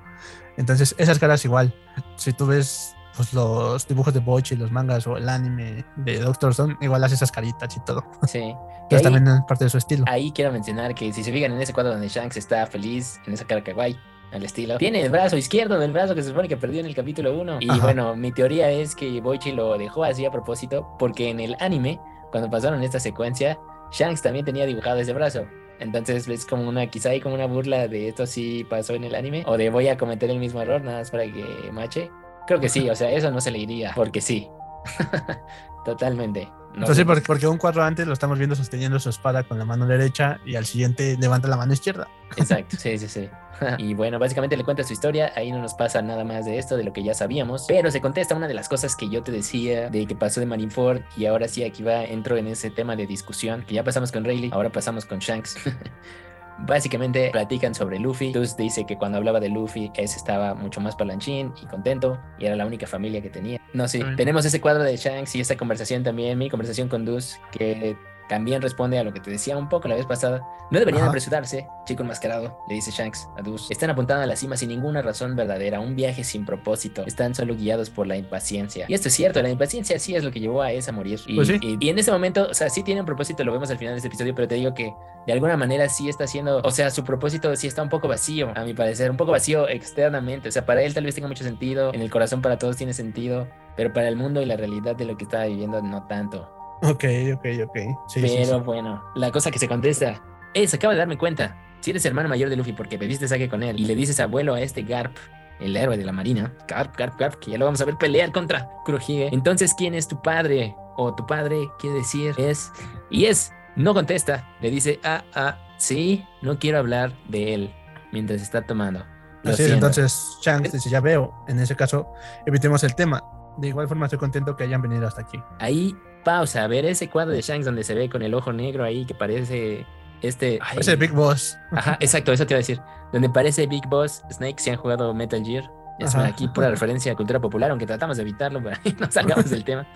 Entonces, 0.57 0.95
esas 0.97 1.19
caras 1.19 1.45
igual. 1.45 1.75
Si 2.17 2.33
tú 2.33 2.47
ves 2.47 2.95
pues, 3.17 3.33
los 3.33 3.87
dibujos 3.87 4.15
de 4.15 4.21
Boichi, 4.21 4.57
los 4.57 4.73
mangas 4.73 5.07
o 5.07 5.17
el 5.17 5.29
anime 5.29 5.85
de 5.97 6.19
Doctor 6.19 6.53
Stone, 6.53 6.77
igual 6.81 7.05
hace 7.05 7.15
esas 7.15 7.31
caritas 7.31 7.77
y 7.77 7.81
todo. 7.81 8.05
Sí. 8.27 8.55
Que 8.91 9.01
también 9.01 9.27
es 9.27 9.41
parte 9.49 9.65
de 9.65 9.71
su 9.71 9.79
estilo. 9.79 10.05
Ahí 10.07 10.31
quiero 10.31 10.53
mencionar 10.53 10.95
que 10.95 11.11
si 11.11 11.25
se 11.25 11.33
fijan 11.33 11.53
en 11.53 11.63
ese 11.63 11.73
cuadro 11.73 11.93
donde 11.93 12.07
Shanks 12.07 12.37
está 12.37 12.67
feliz, 12.67 13.19
en 13.27 13.33
esa 13.33 13.47
cara 13.47 13.65
kawaii, 13.65 13.99
al 14.31 14.43
estilo. 14.43 14.77
Tiene 14.77 15.01
el 15.01 15.11
brazo 15.11 15.39
izquierdo 15.39 15.79
del 15.79 15.91
brazo 15.91 16.15
que 16.15 16.23
se 16.23 16.29
supone 16.29 16.49
que 16.49 16.59
perdió 16.59 16.81
en 16.81 16.87
el 16.87 16.95
capítulo 16.95 17.33
1. 17.41 17.59
Y 17.61 17.81
bueno, 17.81 18.15
mi 18.15 18.31
teoría 18.31 18.71
es 18.71 18.95
que 18.95 19.23
Boichi 19.23 19.53
lo 19.53 19.79
dejó 19.79 20.05
así 20.05 20.27
a 20.27 20.31
propósito 20.31 20.95
porque 20.99 21.31
en 21.31 21.41
el 21.41 21.57
anime, 21.61 21.99
cuando 22.31 22.51
pasaron 22.51 22.83
esta 22.83 23.01
secuencia, 23.01 23.59
Shanks 23.93 24.23
también 24.23 24.45
tenía 24.45 24.67
dibujado 24.67 24.99
ese 24.99 25.13
brazo. 25.13 25.47
Entonces 25.81 26.29
es 26.29 26.47
como 26.47 26.69
una, 26.69 26.87
quizá 26.87 27.11
hay 27.11 27.21
como 27.21 27.35
una 27.35 27.47
burla 27.47 27.89
de 27.89 28.09
esto 28.09 28.27
sí 28.27 28.65
pasó 28.69 28.95
en 28.95 29.05
el 29.05 29.15
anime, 29.15 29.43
o 29.47 29.57
de 29.57 29.71
voy 29.71 29.89
a 29.89 29.97
cometer 29.97 30.31
el 30.31 30.39
mismo 30.39 30.63
error 30.63 30.83
nada 30.83 30.99
más 30.99 31.11
para 31.11 31.25
que 31.25 31.45
mache. 31.73 32.11
Creo 32.47 32.61
que 32.61 32.69
sí, 32.69 32.89
o 32.89 32.95
sea, 32.95 33.11
eso 33.11 33.31
no 33.31 33.41
se 33.41 33.51
le 33.51 33.59
iría, 33.59 33.93
porque 33.95 34.21
sí. 34.21 34.49
Totalmente. 35.85 36.49
Sí, 36.93 37.05
porque, 37.05 37.23
porque, 37.27 37.47
un 37.47 37.59
cuadro 37.59 37.85
antes 37.85 38.07
lo 38.07 38.13
estamos 38.13 38.39
viendo 38.39 38.57
sosteniendo 38.57 38.99
su 38.99 39.09
espada 39.09 39.45
con 39.45 39.59
la 39.59 39.65
mano 39.65 39.87
derecha 39.87 40.41
y 40.45 40.57
al 40.57 40.67
siguiente 40.67 41.17
levanta 41.21 41.49
la 41.49 41.57
mano 41.57 41.73
izquierda. 41.73 42.09
Exacto, 42.37 42.77
sí, 42.79 42.99
sí, 42.99 43.09
sí. 43.09 43.29
y 43.79 43.95
bueno, 43.95 44.19
básicamente 44.19 44.57
le 44.57 44.65
cuenta 44.65 44.83
su 44.83 44.93
historia, 44.93 45.33
ahí 45.37 45.53
no 45.53 45.61
nos 45.61 45.75
pasa 45.75 46.03
nada 46.03 46.25
más 46.25 46.45
de 46.45 46.59
esto, 46.59 46.77
de 46.77 46.85
lo 46.85 46.93
que 46.93 47.03
ya 47.03 47.15
sabíamos, 47.15 47.67
pero 47.69 47.91
se 47.91 48.01
contesta 48.01 48.35
una 48.35 48.49
de 48.49 48.55
las 48.55 48.69
cosas 48.69 48.97
que 48.97 49.09
yo 49.09 49.23
te 49.23 49.31
decía 49.31 49.91
de 49.91 50.07
que 50.07 50.17
pasó 50.17 50.41
de 50.41 50.47
Marineford 50.47 51.03
y 51.17 51.27
ahora 51.27 51.49
sí 51.49 51.63
aquí 51.63 51.83
va, 51.83 52.05
entro 52.05 52.37
en 52.37 52.49
ese 52.49 52.71
tema 52.71 52.97
de 52.97 53.07
discusión, 53.07 53.65
que 53.67 53.75
ya 53.75 53.85
pasamos 53.85 54.11
con 54.11 54.25
Rayleigh, 54.25 54.53
ahora 54.53 54.71
pasamos 54.71 55.05
con 55.05 55.19
Shanks. 55.21 55.57
Básicamente 56.59 57.31
platican 57.31 57.75
sobre 57.75 57.99
Luffy. 57.99 58.33
Tuz 58.33 58.57
dice 58.57 58.87
que 58.87 58.97
cuando 58.97 59.19
hablaba 59.19 59.41
de 59.41 59.49
Luffy, 59.49 59.91
ese 59.97 60.17
estaba 60.17 60.55
mucho 60.55 60.81
más 60.81 60.97
palanchín 60.97 61.53
y 61.63 61.67
contento 61.67 62.19
y 62.39 62.47
era 62.47 62.57
la 62.57 62.67
única 62.67 62.87
familia 62.87 63.21
que 63.21 63.31
tenía. 63.31 63.61
No, 63.73 63.89
sí, 63.89 64.03
tenemos 64.17 64.45
ese 64.45 64.61
cuadro 64.61 64.83
de 64.83 64.97
Shanks 64.97 65.35
y 65.35 65.41
esta 65.41 65.57
conversación 65.57 66.03
también, 66.03 66.39
mi 66.39 66.49
conversación 66.49 66.89
con 66.89 67.05
Duz, 67.05 67.39
que 67.51 67.97
también 68.29 68.63
responde 68.63 68.99
a 68.99 69.05
lo 69.05 69.13
que 69.13 69.21
te 69.21 69.31
decía 69.31 69.57
un 69.57 69.69
poco 69.69 69.89
la 69.89 69.97
vez 69.97 70.07
pasada. 70.07 70.47
No 70.71 70.79
deberían 70.79 71.05
apresurarse, 71.05 71.69
chico 71.85 72.03
enmascarado, 72.03 72.59
le 72.69 72.77
dice 72.77 72.91
Shanks 72.91 73.29
a 73.37 73.43
Dus. 73.43 73.71
Están 73.71 73.91
apuntando 73.91 74.23
a 74.23 74.27
la 74.27 74.37
cima 74.37 74.57
sin 74.57 74.71
ninguna 74.71 75.03
razón 75.03 75.37
verdadera, 75.37 75.81
un 75.81 75.95
viaje 75.95 76.25
sin 76.25 76.45
propósito. 76.47 77.05
Están 77.07 77.35
solo 77.35 77.55
guiados 77.55 77.91
por 77.91 78.07
la 78.07 78.17
impaciencia. 78.17 78.87
Y 78.89 78.95
esto 78.95 79.09
es 79.09 79.15
cierto, 79.15 79.43
la 79.43 79.51
impaciencia 79.51 79.99
sí 79.99 80.15
es 80.15 80.25
lo 80.25 80.31
que 80.31 80.41
llevó 80.41 80.63
a 80.63 80.73
esa 80.73 80.91
a 80.91 80.93
morir. 80.93 81.21
Y, 81.27 81.37
pues 81.37 81.51
y, 81.61 81.89
en 81.89 81.99
ese 81.99 82.11
momento, 82.11 82.49
o 82.51 82.55
sea, 82.55 82.71
sí 82.71 82.83
tiene 82.83 83.01
un 83.01 83.07
propósito, 83.07 83.45
lo 83.45 83.53
vemos 83.53 83.71
al 83.71 83.79
final 83.79 83.95
de 83.95 83.99
este 83.99 84.09
episodio, 84.09 84.35
pero 84.35 84.49
te 84.49 84.55
digo 84.55 84.75
que 84.75 84.95
de 85.27 85.33
alguna 85.33 85.57
manera 85.57 85.89
sí 85.89 86.09
está 86.09 86.25
haciendo, 86.25 86.61
o 86.63 86.71
sea, 86.71 86.91
su 86.91 87.05
propósito 87.05 87.55
sí 87.57 87.67
está 87.67 87.83
un 87.83 87.89
poco 87.89 88.09
vacío, 88.09 88.53
a 88.55 88.65
mi 88.65 88.75
parecer, 88.75 89.11
un 89.11 89.17
poco 89.17 89.33
vacío 89.33 89.69
externamente. 89.69 90.49
O 90.49 90.53
sea, 90.53 90.67
para 90.67 90.83
él 90.83 90.95
tal 90.95 91.05
vez 91.05 91.15
tenga 91.15 91.29
mucho 91.29 91.45
sentido, 91.45 91.93
en 91.95 92.01
el 92.01 92.11
corazón 92.11 92.43
para 92.43 92.59
todos 92.59 92.77
tiene 92.77 92.93
sentido, 92.93 93.49
pero 93.77 93.93
para 93.93 94.09
el 94.09 94.17
mundo 94.17 94.43
y 94.43 94.47
la 94.47 94.57
realidad 94.57 94.97
de 94.97 95.05
lo 95.05 95.17
que 95.17 95.25
estaba 95.25 95.45
viviendo 95.45 95.83
no 95.83 96.07
tanto. 96.07 96.64
Ok, 96.83 97.05
ok, 97.35 97.47
ok. 97.65 97.79
Pero 98.15 98.61
bueno, 98.61 99.03
la 99.15 99.31
cosa 99.31 99.51
que 99.51 99.59
se 99.59 99.69
contesta 99.69 100.23
es, 100.53 100.75
acaba 100.75 100.93
de 100.93 100.99
darme 100.99 101.19
cuenta, 101.19 101.57
si 101.81 101.91
eres 101.91 102.05
hermano 102.05 102.29
mayor 102.29 102.51
de 102.51 102.57
Luffy 102.57 102.73
porque 102.73 102.99
pediste 102.99 103.29
saque 103.29 103.49
con 103.49 103.63
él 103.63 103.79
y 103.79 103.85
le 103.85 103.95
dices 103.95 104.21
abuelo 104.21 104.55
a 104.55 104.61
este 104.61 104.83
Garp, 104.83 105.17
el 105.61 105.77
héroe 105.77 105.97
de 105.97 106.05
la 106.05 106.13
marina, 106.13 106.53
Garp, 106.67 106.97
Garp, 106.97 107.19
Garp, 107.19 107.35
que 107.37 107.53
ya 107.53 107.59
lo 107.59 107.65
vamos 107.65 107.81
a 107.81 107.85
ver 107.85 107.97
pelear 107.97 108.33
contra 108.33 108.69
Kurohige, 108.85 109.29
entonces 109.33 109.75
¿quién 109.77 109.95
es 109.95 110.09
tu 110.09 110.21
padre? 110.21 110.75
O 110.97 111.15
tu 111.15 111.27
padre 111.27 111.69
quiere 111.79 111.97
decir 111.97 112.35
es... 112.39 112.71
Y 113.11 113.27
es, 113.27 113.53
no 113.77 113.95
contesta, 113.95 114.57
le 114.61 114.71
dice, 114.71 115.01
ah, 115.05 115.25
ah, 115.35 115.59
sí, 115.79 116.25
no 116.43 116.59
quiero 116.59 116.79
hablar 116.79 117.13
de 117.29 117.55
él 117.55 117.75
mientras 118.13 118.43
está 118.43 118.63
tomando. 118.63 119.05
Así 119.45 119.65
es, 119.65 119.71
entonces 119.71 120.39
Shanks 120.43 120.73
dice, 120.73 120.89
ya 120.89 121.01
veo, 121.01 121.35
en 121.49 121.59
ese 121.59 121.77
caso 121.77 122.09
evitemos 122.47 122.83
el 122.85 122.95
tema. 122.95 123.23
De 123.59 123.69
igual 123.69 123.87
forma 123.89 124.07
estoy 124.07 124.19
contento 124.19 124.57
que 124.57 124.65
hayan 124.65 124.83
venido 124.83 125.07
hasta 125.07 125.23
aquí. 125.23 125.39
Ahí 125.61 125.95
pausa, 126.25 126.65
a 126.65 126.67
ver 126.67 126.85
ese 126.85 127.09
cuadro 127.09 127.33
de 127.33 127.43
Shanks 127.43 127.67
donde 127.67 127.85
se 127.85 127.95
ve 127.95 128.09
con 128.09 128.23
el 128.23 128.35
ojo 128.35 128.53
negro 128.53 128.85
ahí 128.85 129.05
que 129.05 129.15
parece 129.15 129.87
este. 130.23 130.59
Parece 130.59 130.97
Big 130.97 131.13
Boss. 131.13 131.59
Ajá, 131.71 131.97
exacto, 132.01 132.33
eso 132.33 132.47
te 132.47 132.55
iba 132.55 132.59
a 132.59 132.61
decir. 132.61 132.81
Donde 133.13 133.29
parece 133.29 133.67
Big 133.67 133.87
Boss, 133.87 134.23
Snake, 134.33 134.57
si 134.59 134.71
han 134.71 134.77
jugado 134.77 135.15
Metal 135.15 135.45
Gear. 135.45 135.71
Es 136.01 136.17
aquí 136.17 136.49
pura 136.49 136.69
referencia 136.71 137.13
a 137.13 137.15
cultura 137.15 137.41
popular, 137.41 137.71
aunque 137.71 137.87
tratamos 137.87 138.17
de 138.17 138.25
evitarlo 138.25 138.61
para 138.61 138.77
que 138.83 138.93
no 138.95 139.09
salgamos 139.09 139.49
del 139.49 139.63
tema. 139.63 139.87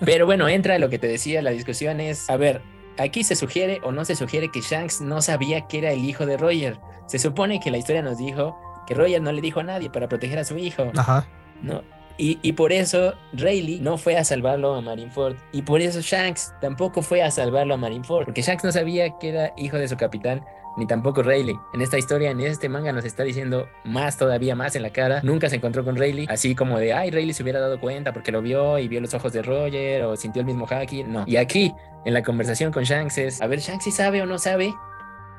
Pero 0.00 0.24
bueno, 0.24 0.48
entra 0.48 0.78
lo 0.78 0.88
que 0.88 0.98
te 0.98 1.06
decía, 1.06 1.42
la 1.42 1.50
discusión 1.50 2.00
es, 2.00 2.30
a 2.30 2.38
ver, 2.38 2.62
aquí 2.96 3.24
se 3.24 3.36
sugiere 3.36 3.78
o 3.82 3.92
no 3.92 4.06
se 4.06 4.16
sugiere 4.16 4.50
que 4.50 4.62
Shanks 4.62 5.02
no 5.02 5.20
sabía 5.20 5.66
que 5.66 5.78
era 5.78 5.92
el 5.92 6.02
hijo 6.02 6.24
de 6.24 6.38
Roger. 6.38 6.78
Se 7.08 7.18
supone 7.18 7.60
que 7.60 7.70
la 7.70 7.76
historia 7.76 8.00
nos 8.00 8.16
dijo 8.16 8.58
que 8.86 8.94
Roger 8.94 9.20
no 9.20 9.32
le 9.32 9.42
dijo 9.42 9.60
a 9.60 9.64
nadie 9.64 9.90
para 9.90 10.08
proteger 10.08 10.38
a 10.38 10.44
su 10.44 10.56
hijo. 10.56 10.90
Ajá. 10.96 11.26
¿no? 11.62 11.82
Y, 12.16 12.52
por 12.52 12.72
eso 12.72 13.14
Rayleigh 13.32 13.80
no 13.80 13.98
fue 13.98 14.16
a 14.16 14.24
salvarlo 14.24 14.74
a 14.74 14.80
Marineford. 14.80 15.36
Y 15.52 15.62
por 15.62 15.80
eso 15.80 16.00
Shanks 16.00 16.54
tampoco 16.60 17.02
fue 17.02 17.22
a 17.22 17.30
salvarlo 17.30 17.74
a 17.74 17.76
Marineford. 17.76 18.26
Porque 18.26 18.42
Shanks 18.42 18.64
no 18.64 18.72
sabía 18.72 19.18
que 19.18 19.30
era 19.30 19.52
hijo 19.56 19.78
de 19.78 19.88
su 19.88 19.96
capitán, 19.96 20.44
ni 20.76 20.86
tampoco 20.86 21.22
Rayleigh. 21.22 21.58
En 21.72 21.80
esta 21.80 21.98
historia, 21.98 22.30
en 22.30 22.40
este 22.40 22.68
manga 22.68 22.92
nos 22.92 23.04
está 23.04 23.24
diciendo 23.24 23.68
más, 23.84 24.16
todavía 24.16 24.54
más 24.54 24.76
en 24.76 24.82
la 24.82 24.90
cara. 24.90 25.20
Nunca 25.22 25.48
se 25.48 25.56
encontró 25.56 25.84
con 25.84 25.96
Rayleigh. 25.96 26.26
Así 26.28 26.54
como 26.54 26.78
de, 26.78 26.92
ay, 26.92 27.10
Rayleigh 27.10 27.34
se 27.34 27.42
hubiera 27.42 27.60
dado 27.60 27.80
cuenta 27.80 28.12
porque 28.12 28.32
lo 28.32 28.42
vio 28.42 28.78
y 28.78 28.88
vio 28.88 29.00
los 29.00 29.14
ojos 29.14 29.32
de 29.32 29.42
Roger 29.42 30.04
o 30.04 30.16
sintió 30.16 30.40
el 30.40 30.46
mismo 30.46 30.66
haki. 30.68 31.04
No. 31.04 31.24
Y 31.26 31.36
aquí, 31.36 31.74
en 32.04 32.14
la 32.14 32.22
conversación 32.22 32.72
con 32.72 32.84
Shanks 32.84 33.18
es, 33.18 33.42
a 33.42 33.46
ver, 33.46 33.58
Shanks 33.58 33.84
si 33.84 33.90
sabe 33.90 34.22
o 34.22 34.26
no 34.26 34.38
sabe. 34.38 34.72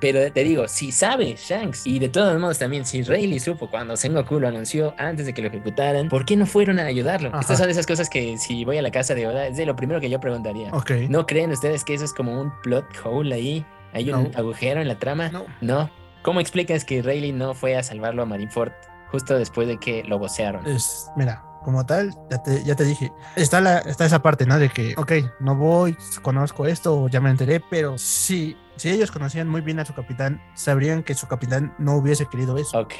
Pero 0.02 0.32
te 0.32 0.44
digo, 0.44 0.68
si 0.68 0.92
sabe 0.92 1.36
Shanks, 1.38 1.88
y 1.88 2.00
de 2.00 2.10
todos 2.10 2.40
modos 2.40 2.60
también, 2.60 2.86
si 2.86 3.02
Rayleigh 3.02 3.40
supo 3.40 3.70
cuando 3.70 3.96
Sengoku 3.96 4.40
lo 4.40 4.48
anunció 4.48 4.94
antes 4.98 5.26
de 5.26 5.34
que 5.34 5.42
lo 5.42 5.48
ejecutaran, 5.48 6.10
¿por 6.10 6.26
qué 6.26 6.36
no 6.36 6.46
fueron 6.46 6.80
a 6.80 6.86
ayudarlo? 6.86 7.30
Ajá. 7.30 7.40
Estas 7.40 7.58
son 7.60 7.70
esas 7.70 7.88
cosas 7.88 8.10
que 8.10 8.38
si 8.38 8.66
voy 8.66 8.78
a 8.78 8.82
la 8.82 8.92
casa 8.92 9.16
de 9.16 9.26
Oda, 9.28 9.48
es 9.48 9.58
de 9.58 9.66
lo 9.66 9.76
primero 9.76 10.02
que 10.02 10.10
yo 10.10 10.20
preguntaría. 10.20 10.70
Ok. 10.74 10.92
¿No 11.10 11.26
creen 11.26 11.52
ustedes 11.52 11.84
que 11.86 11.94
eso 11.94 12.04
es 12.06 12.14
como 12.14 12.40
un 12.40 12.52
plot 12.62 12.86
hole 13.06 13.34
ahí? 13.34 13.66
¿Hay 13.94 14.12
un 14.12 14.24
No. 14.24 14.30
agujero 14.38 14.82
en 14.82 14.88
la 14.90 15.00
trama? 15.00 15.30
No. 15.30 15.46
No. 15.62 15.90
¿Cómo 16.24 16.40
explicas 16.42 16.84
que 16.84 17.02
Rayleigh 17.02 17.32
no 17.34 17.54
fue 17.54 17.78
a 17.78 17.84
salvarlo 17.84 18.24
a 18.24 18.26
Marineford 18.26 18.72
justo 19.12 19.38
después 19.38 19.68
de 19.68 19.78
que 19.78 20.04
lo 20.04 20.20
vocearon? 20.20 20.66
Es, 20.68 21.10
mira, 21.16 21.42
como 21.64 21.86
tal, 21.86 22.14
ya 22.30 22.44
te, 22.44 22.64
ya 22.64 22.76
te 22.76 22.84
dije, 22.84 23.12
está, 23.36 23.62
la, 23.62 23.78
está 23.80 24.06
esa 24.06 24.22
parte, 24.22 24.46
¿no? 24.46 24.60
De 24.60 24.70
que, 24.70 24.94
ok, 24.98 25.12
no 25.40 25.56
voy, 25.56 25.96
conozco 26.22 26.66
esto, 26.66 27.08
ya 27.08 27.22
me 27.22 27.30
enteré, 27.30 27.62
pero 27.70 27.98
si, 27.98 28.58
si 28.78 28.90
ellos 28.90 29.12
conocían 29.12 29.48
muy 29.48 29.62
bien 29.62 29.80
a 29.80 29.86
su 29.86 29.94
capitán, 29.94 30.42
sabrían 30.54 31.04
que 31.04 31.14
su 31.14 31.28
capitán 31.28 31.74
no 31.78 31.96
hubiese 31.96 32.26
querido 32.26 32.58
eso. 32.58 32.80
Ok. 32.80 32.94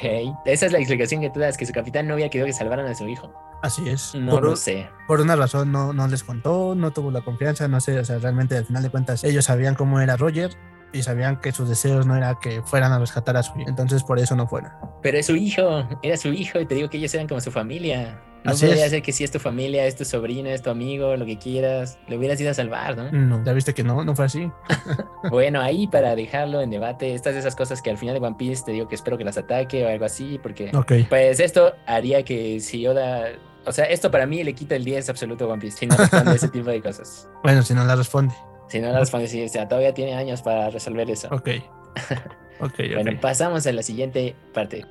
Esa 0.44 0.66
es 0.66 0.72
la 0.72 0.78
explicación 0.78 1.20
que 1.20 1.30
tú 1.30 1.40
das, 1.40 1.56
que 1.56 1.66
su 1.66 1.72
capitán 1.72 2.06
no 2.06 2.14
había 2.14 2.30
querido 2.30 2.46
que 2.46 2.52
salvaran 2.52 2.86
a 2.86 2.94
su 2.94 3.06
hijo. 3.08 3.32
Así 3.62 3.88
es. 3.88 4.14
No 4.14 4.32
por, 4.32 4.44
lo 4.44 4.56
sé. 4.56 4.88
por 5.06 5.20
una 5.20 5.36
razón 5.36 5.72
no, 5.72 5.92
no 5.92 6.06
les 6.08 6.22
contó, 6.22 6.74
no 6.74 6.92
tuvo 6.92 7.10
la 7.10 7.22
confianza, 7.22 7.68
no 7.68 7.80
sé, 7.80 7.98
o 7.98 8.04
sea, 8.04 8.18
realmente 8.18 8.56
al 8.56 8.66
final 8.66 8.82
de 8.82 8.90
cuentas 8.90 9.24
ellos 9.24 9.46
sabían 9.46 9.74
cómo 9.74 10.00
era 10.00 10.16
Roger 10.16 10.56
y 10.92 11.02
sabían 11.02 11.40
que 11.40 11.52
sus 11.52 11.68
deseos 11.68 12.06
no 12.06 12.16
era 12.16 12.38
que 12.40 12.62
fueran 12.62 12.92
a 12.92 12.98
rescatar 12.98 13.36
a 13.36 13.42
su 13.42 13.58
hijo, 13.58 13.68
entonces 13.68 14.02
por 14.02 14.18
eso 14.18 14.36
no 14.36 14.46
fueron. 14.46 14.70
Pero 15.02 15.18
es 15.18 15.26
su 15.26 15.36
hijo, 15.36 15.88
era 16.02 16.16
su 16.16 16.28
hijo 16.28 16.60
y 16.60 16.66
te 16.66 16.74
digo 16.74 16.88
que 16.88 16.98
ellos 16.98 17.12
eran 17.14 17.26
como 17.26 17.40
su 17.40 17.50
familia. 17.50 18.20
No 18.46 18.52
Así 18.52 18.66
podría 18.66 18.84
es. 18.86 18.90
ser 18.90 19.02
que 19.02 19.12
si 19.12 19.24
es 19.24 19.30
tu 19.30 19.38
familia, 19.38 19.84
es 19.86 19.96
tu 19.96 20.04
sobrino, 20.04 20.48
es 20.48 20.62
tu 20.62 20.70
amigo, 20.70 21.16
lo 21.16 21.26
que 21.26 21.36
quieras, 21.38 21.98
lo 22.08 22.16
hubieras 22.16 22.40
ido 22.40 22.50
a 22.50 22.54
salvar, 22.54 22.96
¿no? 22.96 23.10
No, 23.12 23.44
ya 23.44 23.52
viste 23.52 23.74
que 23.74 23.82
no, 23.84 24.02
no 24.04 24.14
fue 24.16 24.24
así. 24.26 24.50
Bueno, 25.30 25.60
ahí 25.60 25.88
para 25.88 26.14
dejarlo 26.14 26.60
en 26.60 26.70
debate, 26.70 27.12
estas 27.14 27.34
de 27.34 27.40
esas 27.40 27.56
cosas 27.56 27.82
que 27.82 27.90
al 27.90 27.98
final 27.98 28.18
de 28.18 28.24
One 28.24 28.36
Piece 28.38 28.62
te 28.64 28.70
digo 28.72 28.86
que 28.88 28.94
espero 28.94 29.18
que 29.18 29.24
las 29.24 29.36
ataque 29.36 29.84
o 29.84 29.88
algo 29.88 30.04
así, 30.04 30.38
porque 30.40 30.70
Ok, 30.74 30.92
pues 31.08 31.40
esto 31.40 31.72
haría 31.86 32.22
que 32.22 32.60
si 32.60 32.86
Oda, 32.86 33.30
o 33.64 33.72
sea, 33.72 33.86
esto 33.86 34.10
para 34.12 34.24
mí 34.26 34.44
le 34.44 34.54
quita 34.54 34.76
el 34.76 34.84
10 34.84 35.08
absoluto 35.10 35.44
a 35.46 35.48
One 35.48 35.60
Piece, 35.60 35.78
si 35.78 35.86
no 35.88 35.96
responde 35.96 36.36
ese 36.36 36.48
tipo 36.50 36.70
de 36.70 36.80
cosas. 36.80 37.28
bueno, 37.42 37.62
si 37.62 37.74
no 37.74 37.84
la 37.84 37.96
responde. 37.96 38.34
Si 38.68 38.78
no 38.78 38.90
la 38.92 39.00
responde, 39.00 39.26
sí, 39.26 39.44
o 39.44 39.48
sea, 39.48 39.66
todavía 39.68 39.92
tiene 39.94 40.14
años 40.14 40.42
para 40.42 40.70
resolver 40.70 41.10
eso. 41.10 41.26
Ok. 41.32 41.48
Ok, 41.48 42.20
ok. 42.60 42.80
Bueno, 42.94 43.18
pasamos 43.20 43.66
a 43.66 43.72
la 43.72 43.82
siguiente 43.82 44.36
parte. 44.54 44.84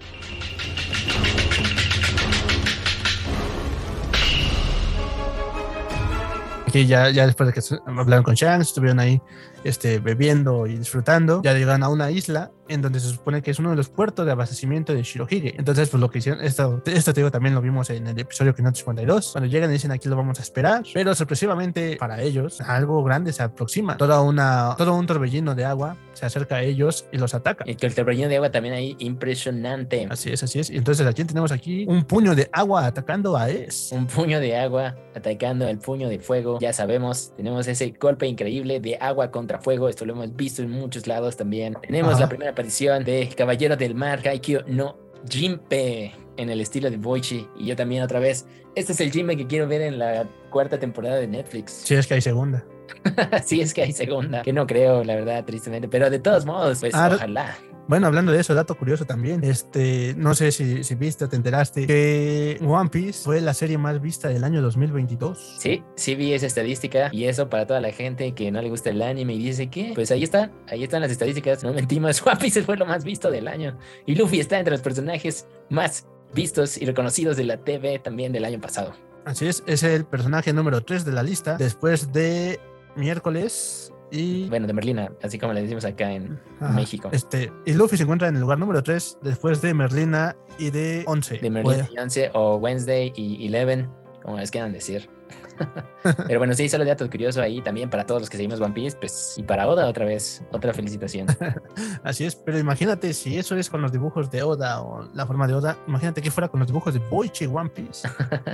Aquí 6.75 6.87
ya, 6.87 7.09
ya 7.09 7.25
después 7.25 7.47
de 7.47 7.53
que 7.53 7.61
hablaron 7.85 8.21
con 8.21 8.35
Shanks, 8.35 8.67
estuvieron 8.67 8.99
ahí 8.99 9.21
este, 9.65 9.99
bebiendo 9.99 10.67
y 10.67 10.77
disfrutando, 10.77 11.41
ya 11.43 11.53
llegan 11.53 11.83
a 11.83 11.89
una 11.89 12.11
isla 12.11 12.51
en 12.67 12.81
donde 12.81 12.99
se 12.99 13.09
supone 13.09 13.41
que 13.41 13.51
es 13.51 13.59
uno 13.59 13.71
de 13.71 13.75
los 13.75 13.89
puertos 13.89 14.25
de 14.25 14.31
abastecimiento 14.31 14.93
de 14.93 15.03
Shirohige. 15.03 15.55
Entonces, 15.57 15.89
pues 15.89 16.01
lo 16.01 16.09
que 16.09 16.19
hicieron, 16.19 16.43
esto, 16.43 16.81
esto 16.85 17.13
te 17.13 17.19
digo, 17.19 17.31
también 17.31 17.53
lo 17.53 17.61
vimos 17.61 17.89
en 17.89 18.07
el 18.07 18.17
episodio 18.17 18.55
552, 18.55 19.31
cuando 19.33 19.49
llegan 19.49 19.71
dicen 19.71 19.91
aquí 19.91 20.07
lo 20.09 20.15
vamos 20.15 20.39
a 20.39 20.41
esperar, 20.41 20.83
pero 20.93 21.13
sorpresivamente 21.15 21.97
para 21.97 22.21
ellos, 22.21 22.61
algo 22.61 23.03
grande 23.03 23.33
se 23.33 23.43
aproxima. 23.43 23.97
Toda 23.97 24.21
una, 24.21 24.75
todo 24.77 24.95
un 24.95 25.05
torbellino 25.05 25.55
de 25.55 25.65
agua 25.65 25.97
se 26.13 26.25
acerca 26.25 26.57
a 26.57 26.61
ellos 26.61 27.07
y 27.11 27.17
los 27.17 27.33
ataca. 27.33 27.65
Y 27.67 27.75
que 27.75 27.87
el 27.87 27.95
torbellino 27.95 28.29
de 28.29 28.37
agua 28.37 28.51
también 28.51 28.73
ahí 28.73 28.95
impresionante. 28.99 30.07
Así 30.09 30.31
es, 30.31 30.43
así 30.43 30.59
es. 30.59 30.69
Y 30.69 30.77
entonces 30.77 31.05
aquí 31.05 31.23
tenemos 31.25 31.51
aquí 31.51 31.85
un 31.87 32.03
puño 32.03 32.35
de 32.35 32.49
agua 32.51 32.85
atacando 32.85 33.35
a 33.35 33.49
Es. 33.49 33.91
Un 33.91 34.07
puño 34.07 34.39
de 34.39 34.57
agua 34.57 34.95
atacando 35.15 35.67
el 35.67 35.79
puño 35.79 36.09
de 36.09 36.19
fuego. 36.19 36.59
Ya 36.59 36.73
sabemos, 36.73 37.33
tenemos 37.35 37.67
ese 37.67 37.93
golpe 37.99 38.27
increíble 38.27 38.79
de 38.79 38.97
agua 38.99 39.31
contra 39.31 39.54
fuego. 39.59 39.89
Esto 39.89 40.05
lo 40.05 40.13
hemos 40.13 40.35
visto 40.35 40.61
en 40.61 40.71
muchos 40.71 41.07
lados 41.07 41.35
también. 41.37 41.75
Tenemos 41.81 42.13
Ajá. 42.13 42.21
la 42.21 42.29
primera 42.29 42.51
aparición 42.51 43.03
de 43.03 43.29
Caballero 43.35 43.75
del 43.75 43.95
Mar, 43.95 44.21
Kaikyo 44.21 44.63
no 44.67 44.97
Jinpe, 45.29 46.13
en 46.37 46.49
el 46.49 46.61
estilo 46.61 46.89
de 46.89 46.97
Boichi. 46.97 47.47
Y 47.57 47.65
yo 47.67 47.75
también 47.75 48.03
otra 48.03 48.19
vez. 48.19 48.45
Este 48.75 48.91
es 48.93 48.99
el 48.99 49.11
Jinpe 49.11 49.37
que 49.37 49.47
quiero 49.47 49.67
ver 49.67 49.81
en 49.81 49.97
la 49.99 50.27
cuarta 50.49 50.77
temporada 50.79 51.15
de 51.15 51.27
Netflix. 51.27 51.71
Si 51.71 51.95
es 51.95 52.07
que 52.07 52.15
hay 52.15 52.21
segunda. 52.21 52.63
Sí, 53.45 53.61
es 53.61 53.73
que 53.73 53.81
hay 53.81 53.91
segunda. 53.93 54.41
Que 54.43 54.53
no 54.53 54.67
creo, 54.67 55.03
la 55.03 55.15
verdad, 55.15 55.43
tristemente. 55.45 55.87
Pero 55.87 56.09
de 56.09 56.19
todos 56.19 56.45
modos, 56.45 56.79
pues 56.81 56.93
Ah, 56.93 57.09
ojalá. 57.13 57.57
Bueno, 57.87 58.07
hablando 58.07 58.31
de 58.31 58.39
eso, 58.39 58.55
dato 58.55 58.75
curioso 58.75 59.05
también. 59.05 59.43
Este, 59.43 60.15
no 60.17 60.33
sé 60.33 60.51
si, 60.51 60.83
si 60.83 60.95
viste 60.95 61.25
o 61.25 61.29
te 61.29 61.35
enteraste 61.35 61.85
que 61.85 62.59
One 62.65 62.89
Piece 62.89 63.23
fue 63.23 63.41
la 63.41 63.53
serie 63.53 63.77
más 63.77 64.01
vista 64.01 64.27
del 64.27 64.43
año 64.43 64.61
2022. 64.61 65.57
Sí, 65.59 65.83
sí 65.95 66.15
vi 66.15 66.33
esa 66.33 66.47
estadística 66.47 67.09
y 67.11 67.25
eso 67.25 67.47
para 67.47 67.67
toda 67.67 67.81
la 67.81 67.91
gente 67.91 68.33
que 68.33 68.51
no 68.51 68.61
le 68.61 68.69
gusta 68.69 68.89
el 68.89 69.01
anime 69.03 69.35
y 69.35 69.37
dice 69.37 69.67
que, 69.67 69.91
pues 69.93 70.09
ahí 70.09 70.23
está, 70.23 70.51
ahí 70.67 70.83
están 70.83 71.01
las 71.01 71.11
estadísticas, 71.11 71.63
no 71.63 71.73
mentimos, 71.73 72.21
One 72.25 72.37
Piece 72.37 72.63
fue 72.63 72.75
lo 72.75 72.87
más 72.87 73.03
visto 73.03 73.29
del 73.29 73.47
año 73.47 73.77
y 74.07 74.15
Luffy 74.15 74.39
está 74.39 74.57
entre 74.57 74.71
los 74.71 74.81
personajes 74.81 75.47
más 75.69 76.07
vistos 76.33 76.77
y 76.77 76.85
reconocidos 76.85 77.37
de 77.37 77.43
la 77.43 77.57
TV 77.57 77.99
también 77.99 78.31
del 78.31 78.45
año 78.45 78.59
pasado. 78.59 78.93
Así 79.25 79.47
es, 79.47 79.63
es 79.67 79.83
el 79.83 80.05
personaje 80.05 80.53
número 80.53 80.81
3 80.81 81.05
de 81.05 81.11
la 81.11 81.21
lista 81.21 81.57
después 81.57 82.11
de 82.11 82.59
miércoles 82.95 83.91
y 84.11 84.47
Bueno, 84.49 84.67
de 84.67 84.73
Merlina, 84.73 85.11
así 85.21 85.37
como 85.39 85.53
le 85.53 85.61
decimos 85.61 85.85
acá 85.85 86.11
en 86.11 86.39
Ajá. 86.59 86.73
México. 86.73 87.09
Este, 87.11 87.51
y 87.65 87.73
Luffy 87.73 87.97
se 87.97 88.03
encuentra 88.03 88.27
en 88.27 88.35
el 88.35 88.41
lugar 88.41 88.59
número 88.59 88.81
3 88.83 89.19
después 89.21 89.61
de 89.61 89.73
Merlina 89.73 90.35
y 90.57 90.69
de 90.69 91.03
11. 91.07 91.39
De 91.39 91.49
Merlina 91.49 91.89
y 91.91 91.99
11 91.99 92.31
o 92.33 92.55
Wednesday 92.57 93.11
y 93.15 93.47
Eleven, 93.47 93.89
como 94.23 94.37
les 94.37 94.51
quieran 94.51 94.71
decir. 94.73 95.09
Pero 96.27 96.39
bueno, 96.39 96.53
sí, 96.53 96.67
solo 96.69 96.85
dato 96.85 97.09
curioso 97.09 97.41
ahí 97.41 97.61
también 97.61 97.89
para 97.89 98.05
todos 98.05 98.21
los 98.21 98.29
que 98.29 98.37
seguimos 98.37 98.59
One 98.59 98.73
Piece, 98.73 98.97
pues, 98.97 99.35
y 99.37 99.43
para 99.43 99.67
Oda 99.67 99.87
otra 99.87 100.05
vez, 100.05 100.43
otra 100.51 100.73
felicitación. 100.73 101.27
Así 102.03 102.25
es, 102.25 102.35
pero 102.35 102.59
imagínate 102.59 103.13
si 103.13 103.37
eso 103.37 103.55
es 103.55 103.69
con 103.69 103.81
los 103.81 103.91
dibujos 103.91 104.29
de 104.29 104.43
Oda 104.43 104.81
o 104.81 105.09
la 105.13 105.25
forma 105.25 105.47
de 105.47 105.53
Oda, 105.53 105.77
imagínate 105.87 106.21
que 106.21 106.31
fuera 106.31 106.47
con 106.49 106.59
los 106.59 106.67
dibujos 106.67 106.93
de 106.93 106.99
Boichi 106.99 107.45
One 107.45 107.69
Piece. 107.69 108.07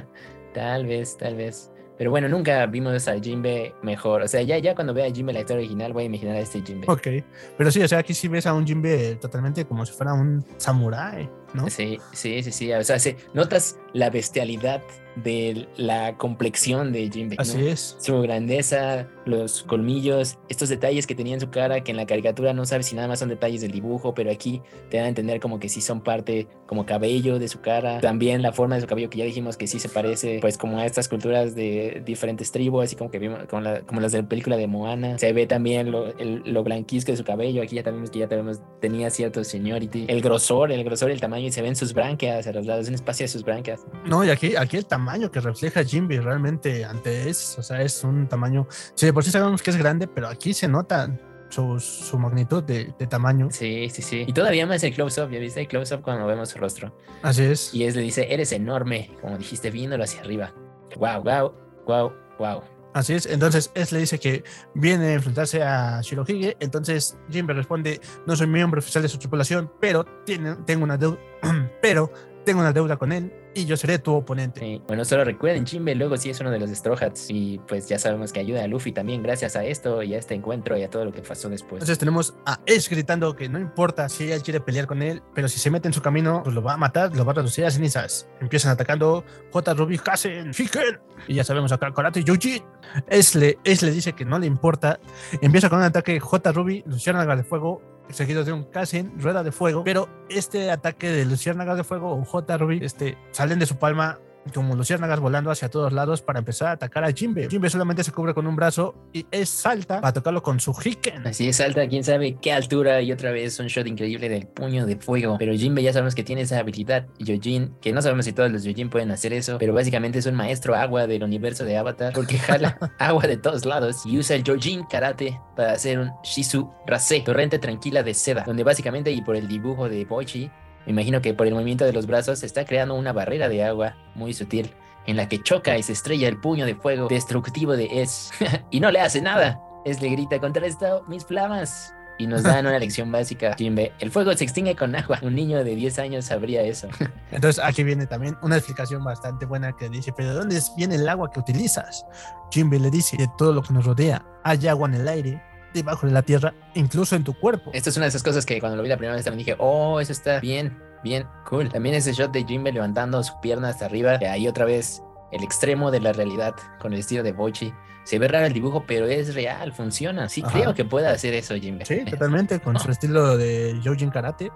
Tal 0.53 0.85
vez, 0.85 1.15
tal 1.15 1.35
vez. 1.37 1.71
Pero 2.01 2.09
bueno, 2.09 2.27
nunca 2.27 2.65
vimos 2.65 3.07
a 3.07 3.19
Jinbe 3.19 3.75
mejor. 3.83 4.23
O 4.23 4.27
sea, 4.27 4.41
ya, 4.41 4.57
ya 4.57 4.73
cuando 4.73 4.91
vea 4.91 5.05
a 5.05 5.11
Jinbe 5.11 5.33
la 5.33 5.41
historia 5.41 5.59
original, 5.59 5.93
voy 5.93 6.01
a 6.01 6.05
imaginar 6.07 6.35
a 6.35 6.39
este 6.39 6.63
Jinbe. 6.63 6.87
Ok, 6.89 7.07
pero 7.55 7.69
sí, 7.69 7.79
o 7.79 7.87
sea, 7.87 7.99
aquí 7.99 8.15
sí 8.15 8.27
ves 8.27 8.47
a 8.47 8.55
un 8.55 8.65
Jinbe 8.65 9.17
totalmente 9.21 9.65
como 9.65 9.85
si 9.85 9.93
fuera 9.93 10.11
un 10.11 10.43
samurái, 10.57 11.29
¿no? 11.53 11.69
Sí, 11.69 11.99
sí, 12.13 12.43
sí, 12.43 12.51
sí. 12.51 12.71
O 12.73 12.83
sea, 12.83 12.99
se- 12.99 13.17
notas 13.33 13.77
la 13.93 14.09
bestialidad 14.09 14.81
de 15.17 15.67
la 15.75 16.17
complexión 16.17 16.93
de. 16.93 17.09
¿no? 17.27 17.35
Así 17.37 17.67
es. 17.67 17.97
Su 17.99 18.21
grandeza, 18.21 19.07
los 19.25 19.63
colmillos, 19.63 20.37
estos 20.47 20.69
detalles 20.69 21.05
que 21.05 21.15
tenía 21.15 21.33
en 21.33 21.41
su 21.41 21.49
cara, 21.49 21.81
que 21.83 21.91
en 21.91 21.97
la 21.97 22.05
caricatura 22.05 22.53
no 22.53 22.65
sabes 22.65 22.85
si 22.85 22.95
nada 22.95 23.09
más 23.09 23.19
son 23.19 23.27
detalles 23.27 23.59
del 23.59 23.71
dibujo, 23.71 24.13
pero 24.13 24.31
aquí 24.31 24.61
te 24.89 24.97
dan 24.97 25.07
a 25.07 25.09
entender 25.09 25.41
como 25.41 25.59
que 25.59 25.67
sí 25.67 25.81
son 25.81 25.99
parte, 26.01 26.47
como 26.65 26.85
cabello 26.85 27.39
de 27.39 27.49
su 27.49 27.59
cara. 27.59 27.99
También 27.99 28.41
la 28.41 28.53
forma 28.53 28.75
de 28.75 28.81
su 28.81 28.87
cabello, 28.87 29.09
que 29.09 29.17
ya 29.17 29.25
dijimos 29.25 29.57
que 29.57 29.67
sí 29.67 29.79
se 29.79 29.89
parece, 29.89 30.37
pues 30.39 30.57
como 30.57 30.77
a 30.79 30.85
estas 30.85 31.09
culturas 31.09 31.55
de 31.55 32.01
diferentes 32.05 32.51
tribus, 32.53 32.85
así 32.85 32.95
como 32.95 33.11
que 33.11 33.19
vimos, 33.19 33.39
como, 33.49 33.63
la- 33.63 33.81
como 33.81 33.99
las 33.99 34.13
de 34.13 34.21
la 34.21 34.29
película 34.29 34.55
de 34.55 34.67
Moana. 34.67 35.17
Se 35.19 35.33
ve 35.33 35.45
también 35.45 35.91
lo, 35.91 36.07
el- 36.19 36.41
lo 36.45 36.63
blanquizco 36.63 37.11
de 37.11 37.17
su 37.17 37.25
cabello. 37.25 37.61
Aquí 37.61 37.75
ya 37.75 37.83
también 37.83 38.07
que 38.07 38.19
ya 38.19 38.27
tenemos, 38.29 38.61
tenía 38.79 39.09
cierto 39.09 39.43
seniority. 39.43 40.05
El 40.07 40.21
grosor, 40.21 40.71
el 40.71 40.83
grosor, 40.85 41.11
el 41.11 41.19
tamaño, 41.19 41.40
y 41.45 41.51
se 41.51 41.61
ven 41.61 41.75
sus 41.75 41.93
branquias 41.93 42.47
a 42.47 42.51
los 42.51 42.65
lados, 42.65 42.87
un 42.87 42.95
espacio 42.95 43.23
de 43.23 43.27
sus 43.27 43.43
branquias. 43.43 43.81
No, 44.05 44.23
y 44.23 44.29
aquí, 44.29 44.55
aquí 44.55 44.77
el 44.77 44.85
tamaño 44.85 45.31
que 45.31 45.39
refleja 45.39 45.83
Jinbe 45.83 46.19
realmente 46.21 46.85
ante 46.85 47.29
es, 47.29 47.57
o 47.57 47.63
sea, 47.63 47.81
es 47.81 48.03
un 48.03 48.27
tamaño, 48.27 48.67
sí, 48.95 49.05
de 49.05 49.13
por 49.13 49.23
sí 49.23 49.31
sabemos 49.31 49.61
que 49.61 49.71
es 49.71 49.77
grande, 49.77 50.07
pero 50.07 50.27
aquí 50.27 50.53
se 50.53 50.67
nota 50.67 51.19
su, 51.49 51.79
su 51.79 52.17
magnitud 52.17 52.63
de, 52.63 52.93
de 52.97 53.07
tamaño. 53.07 53.49
Sí, 53.51 53.89
sí, 53.89 54.01
sí. 54.01 54.23
Y 54.27 54.33
todavía 54.33 54.65
más 54.65 54.83
el 54.83 54.93
close-up, 54.93 55.29
¿ya 55.31 55.39
viste? 55.39 55.61
El 55.61 55.67
close-up 55.67 56.01
cuando 56.01 56.25
vemos 56.25 56.49
su 56.49 56.57
rostro. 56.57 56.95
Así 57.21 57.43
es. 57.43 57.73
Y 57.73 57.83
es 57.83 57.95
le 57.95 58.01
dice, 58.01 58.33
eres 58.33 58.51
enorme, 58.51 59.11
como 59.21 59.37
dijiste, 59.37 59.69
viéndolo 59.69 60.03
hacia 60.03 60.21
arriba. 60.21 60.53
Wow, 60.97 61.23
wow, 61.23 61.53
wow, 61.85 62.13
wow. 62.39 62.63
Así 62.93 63.13
es, 63.13 63.25
entonces 63.25 63.71
Es 63.73 63.93
le 63.93 63.99
dice 63.99 64.19
que 64.19 64.43
viene 64.73 65.07
a 65.07 65.13
enfrentarse 65.13 65.63
a 65.63 66.01
Shirohige, 66.01 66.57
entonces 66.59 67.17
Jinbe 67.29 67.53
responde, 67.53 68.01
no 68.27 68.35
soy 68.35 68.47
miembro 68.47 68.79
oficial 68.79 69.01
de 69.01 69.07
su 69.07 69.17
tripulación, 69.17 69.71
pero 69.79 70.05
tiene, 70.25 70.57
tengo 70.65 70.83
una 70.83 70.97
deuda, 70.97 71.17
pero 71.81 72.11
tengo 72.45 72.61
una 72.61 72.73
deuda 72.73 72.97
con 72.97 73.11
él 73.11 73.31
y 73.53 73.65
yo 73.65 73.75
seré 73.75 73.99
tu 73.99 74.13
oponente. 74.13 74.59
Sí. 74.61 74.81
Bueno, 74.87 75.03
solo 75.05 75.23
recuerden, 75.25 75.65
Jinbe 75.65 75.93
luego 75.95 76.17
sí 76.17 76.29
es 76.29 76.39
uno 76.39 76.51
de 76.51 76.59
los 76.59 76.69
Straw 76.69 76.95
Hats 76.99 77.27
y 77.29 77.59
pues 77.67 77.87
ya 77.87 77.99
sabemos 77.99 78.31
que 78.31 78.39
ayuda 78.39 78.63
a 78.63 78.67
Luffy 78.67 78.91
también 78.91 79.21
gracias 79.21 79.55
a 79.55 79.65
esto 79.65 80.01
y 80.03 80.13
a 80.13 80.17
este 80.17 80.35
encuentro 80.35 80.77
y 80.77 80.83
a 80.83 80.89
todo 80.89 81.05
lo 81.05 81.11
que 81.11 81.21
pasó 81.21 81.49
después. 81.49 81.73
Entonces 81.73 81.99
tenemos 81.99 82.33
a 82.45 82.59
Ace 82.67 82.87
gritando 82.89 83.35
que 83.35 83.49
no 83.49 83.59
importa 83.59 84.07
si 84.09 84.25
ella 84.25 84.39
quiere 84.39 84.61
pelear 84.61 84.87
con 84.87 85.01
él, 85.01 85.21
pero 85.33 85.47
si 85.49 85.59
se 85.59 85.69
mete 85.69 85.87
en 85.87 85.93
su 85.93 86.01
camino, 86.01 86.41
pues 86.43 86.55
lo 86.55 86.61
va 86.61 86.73
a 86.73 86.77
matar, 86.77 87.15
lo 87.15 87.25
va 87.25 87.33
a 87.33 87.35
reducir 87.35 87.65
a 87.65 87.71
cenizas. 87.71 88.27
Empiezan 88.39 88.71
atacando 88.71 89.25
J. 89.51 89.73
Ruby, 89.73 89.99
Hasen, 90.05 90.51
Hiken 90.57 90.99
y 91.27 91.35
ya 91.35 91.43
sabemos 91.43 91.71
acá 91.71 91.93
Karate 91.93 92.23
Yujin. 92.23 92.63
Ace 93.09 93.37
le, 93.37 93.57
Ace 93.65 93.85
le 93.85 93.91
dice 93.91 94.13
que 94.13 94.25
no 94.25 94.39
le 94.39 94.47
importa. 94.47 94.99
Empieza 95.41 95.69
con 95.69 95.79
un 95.79 95.85
ataque 95.85 96.19
J. 96.19 96.51
Ruby, 96.51 96.83
Luciérnaga 96.85 97.35
de 97.35 97.43
fuego 97.43 97.81
seguido 98.13 98.43
de 98.43 98.51
un 98.51 98.63
Kazen, 98.63 99.13
rueda 99.19 99.43
de 99.43 99.51
fuego, 99.51 99.83
pero 99.83 100.09
este 100.29 100.71
ataque 100.71 101.09
de 101.09 101.25
luciérnagas 101.25 101.77
de 101.77 101.83
fuego 101.83 102.11
o 102.11 102.23
J. 102.23 102.57
Ruby 102.57 102.79
este, 102.81 103.17
salen 103.31 103.59
de 103.59 103.65
su 103.65 103.77
palma 103.77 104.19
como 104.53 104.75
luciérnagas 104.75 105.19
volando 105.19 105.51
hacia 105.51 105.69
todos 105.69 105.93
lados 105.93 106.21
para 106.21 106.39
empezar 106.39 106.69
a 106.69 106.71
atacar 106.71 107.03
a 107.03 107.11
Jimbe. 107.11 107.47
Jimbe 107.49 107.69
solamente 107.69 108.03
se 108.03 108.11
cubre 108.11 108.33
con 108.33 108.47
un 108.47 108.55
brazo 108.55 108.95
y 109.13 109.25
es 109.31 109.49
salta 109.49 110.01
para 110.01 110.13
tocarlo 110.13 110.41
con 110.41 110.59
su 110.59 110.73
Hiken. 110.73 111.27
Así 111.27 111.47
es, 111.47 111.57
salta, 111.57 111.87
quién 111.87 112.03
sabe 112.03 112.37
qué 112.41 112.51
altura 112.51 113.01
y 113.01 113.11
otra 113.11 113.31
vez 113.31 113.59
un 113.59 113.67
shot 113.67 113.87
increíble 113.87 114.29
del 114.29 114.47
puño 114.47 114.85
de 114.85 114.97
fuego. 114.97 115.37
Pero 115.37 115.53
Jimbe 115.53 115.83
ya 115.83 115.93
sabemos 115.93 116.15
que 116.15 116.23
tiene 116.23 116.41
esa 116.41 116.59
habilidad. 116.59 117.07
Yojin, 117.19 117.75
que 117.81 117.93
no 117.93 118.01
sabemos 118.01 118.25
si 118.25 118.33
todos 118.33 118.51
los 118.51 118.63
Yojin 118.63 118.89
pueden 118.89 119.11
hacer 119.11 119.33
eso, 119.33 119.57
pero 119.57 119.73
básicamente 119.73 120.19
es 120.19 120.25
un 120.25 120.35
maestro 120.35 120.75
agua 120.75 121.07
del 121.07 121.23
universo 121.23 121.65
de 121.65 121.77
Avatar 121.77 122.13
porque 122.13 122.37
jala 122.37 122.77
agua 122.99 123.27
de 123.27 123.37
todos 123.37 123.65
lados 123.65 124.05
y 124.05 124.17
usa 124.17 124.35
el 124.35 124.43
Yojin 124.43 124.83
Karate 124.85 125.39
para 125.55 125.73
hacer 125.73 125.99
un 125.99 126.11
Shizu 126.23 126.69
Rase, 126.87 127.21
torrente 127.21 127.59
tranquila 127.59 128.03
de 128.03 128.13
seda, 128.13 128.43
donde 128.43 128.63
básicamente 128.63 129.11
y 129.11 129.21
por 129.21 129.35
el 129.35 129.47
dibujo 129.47 129.89
de 129.89 130.05
Boichi 130.05 130.49
me 130.85 130.91
imagino 130.91 131.21
que 131.21 131.33
por 131.33 131.47
el 131.47 131.53
movimiento 131.53 131.85
de 131.85 131.93
los 131.93 132.07
brazos 132.07 132.39
se 132.39 132.45
está 132.45 132.65
creando 132.65 132.95
una 132.95 133.13
barrera 133.13 133.49
de 133.49 133.63
agua 133.63 133.95
muy 134.15 134.33
sutil 134.33 134.71
en 135.05 135.17
la 135.17 135.27
que 135.27 135.41
choca 135.41 135.77
y 135.77 135.83
se 135.83 135.93
estrella 135.93 136.27
el 136.27 136.39
puño 136.39 136.65
de 136.65 136.75
fuego 136.75 137.07
destructivo 137.07 137.75
de 137.75 138.01
Es 138.01 138.31
y 138.71 138.79
no 138.79 138.91
le 138.91 138.99
hace 138.99 139.21
nada. 139.21 139.59
Es 139.85 140.01
le 140.01 140.09
grita 140.09 140.39
contra 140.39 140.65
esto 140.65 141.03
mis 141.07 141.25
flamas 141.25 141.93
y 142.17 142.27
nos 142.27 142.43
dan 142.43 142.67
una 142.67 142.77
lección 142.77 143.11
básica. 143.11 143.55
Jimbe, 143.57 143.93
el 143.99 144.11
fuego 144.11 144.33
se 144.33 144.43
extingue 144.43 144.75
con 144.75 144.95
agua. 144.95 145.19
Un 145.23 145.35
niño 145.35 145.63
de 145.63 145.75
10 145.75 145.99
años 145.99 146.25
sabría 146.25 146.61
eso. 146.61 146.87
Entonces 147.31 147.63
aquí 147.63 147.83
viene 147.83 148.05
también 148.05 148.37
una 148.41 148.57
explicación 148.57 149.03
bastante 149.03 149.45
buena 149.45 149.73
que 149.73 149.89
dice, 149.89 150.13
pero 150.15 150.29
¿de 150.29 150.35
dónde 150.35 150.59
viene 150.77 150.95
el 150.95 151.09
agua 151.09 151.31
que 151.31 151.39
utilizas? 151.39 152.05
Jimbe 152.51 152.79
le 152.79 152.91
dice, 152.91 153.17
de 153.17 153.27
todo 153.37 153.53
lo 153.53 153.63
que 153.63 153.73
nos 153.73 153.85
rodea. 153.85 154.23
Hay 154.43 154.67
agua 154.67 154.87
en 154.87 154.95
el 154.95 155.07
aire, 155.07 155.41
debajo 155.73 156.05
de 156.07 156.13
la 156.13 156.21
tierra, 156.21 156.53
incluso 156.75 157.15
en 157.15 157.23
tu 157.23 157.33
cuerpo. 157.33 157.71
Esta 157.73 157.89
es 157.89 157.97
una 157.97 158.05
de 158.05 158.09
esas 158.09 158.23
cosas 158.23 158.45
que 158.45 158.59
cuando 158.59 158.77
lo 158.77 158.83
vi 158.83 158.89
la 158.89 158.97
primera 158.97 159.15
vez 159.15 159.25
también 159.25 159.45
dije, 159.45 159.55
oh, 159.59 159.99
eso 159.99 160.11
está 160.11 160.39
bien, 160.39 160.77
bien, 161.03 161.25
cool. 161.49 161.69
También 161.69 161.95
ese 161.95 162.13
shot 162.13 162.31
de 162.31 162.43
Jimbe 162.43 162.71
levantando 162.71 163.21
su 163.23 163.33
pierna 163.41 163.69
hasta 163.69 163.85
arriba, 163.85 164.19
ahí 164.29 164.47
otra 164.47 164.65
vez 164.65 165.01
el 165.31 165.43
extremo 165.43 165.91
de 165.91 165.99
la 165.99 166.13
realidad 166.13 166.53
con 166.79 166.93
el 166.93 166.99
estilo 166.99 167.23
de 167.23 167.31
Boichi. 167.31 167.73
Se 168.03 168.17
ve 168.17 168.27
raro 168.27 168.47
el 168.47 168.53
dibujo, 168.53 168.83
pero 168.87 169.05
es 169.05 169.35
real, 169.35 169.73
funciona. 169.73 170.27
Sí, 170.27 170.41
Ajá. 170.43 170.51
creo 170.59 170.73
que 170.73 170.85
puede 170.85 171.07
hacer 171.07 171.33
eso, 171.35 171.55
Jimbe. 171.55 171.85
Sí, 171.85 172.03
totalmente, 172.05 172.59
con 172.59 172.77
su 172.79 172.89
estilo 172.91 173.37
de 173.37 173.79
Yojin 173.81 174.09
Karate. 174.09 174.51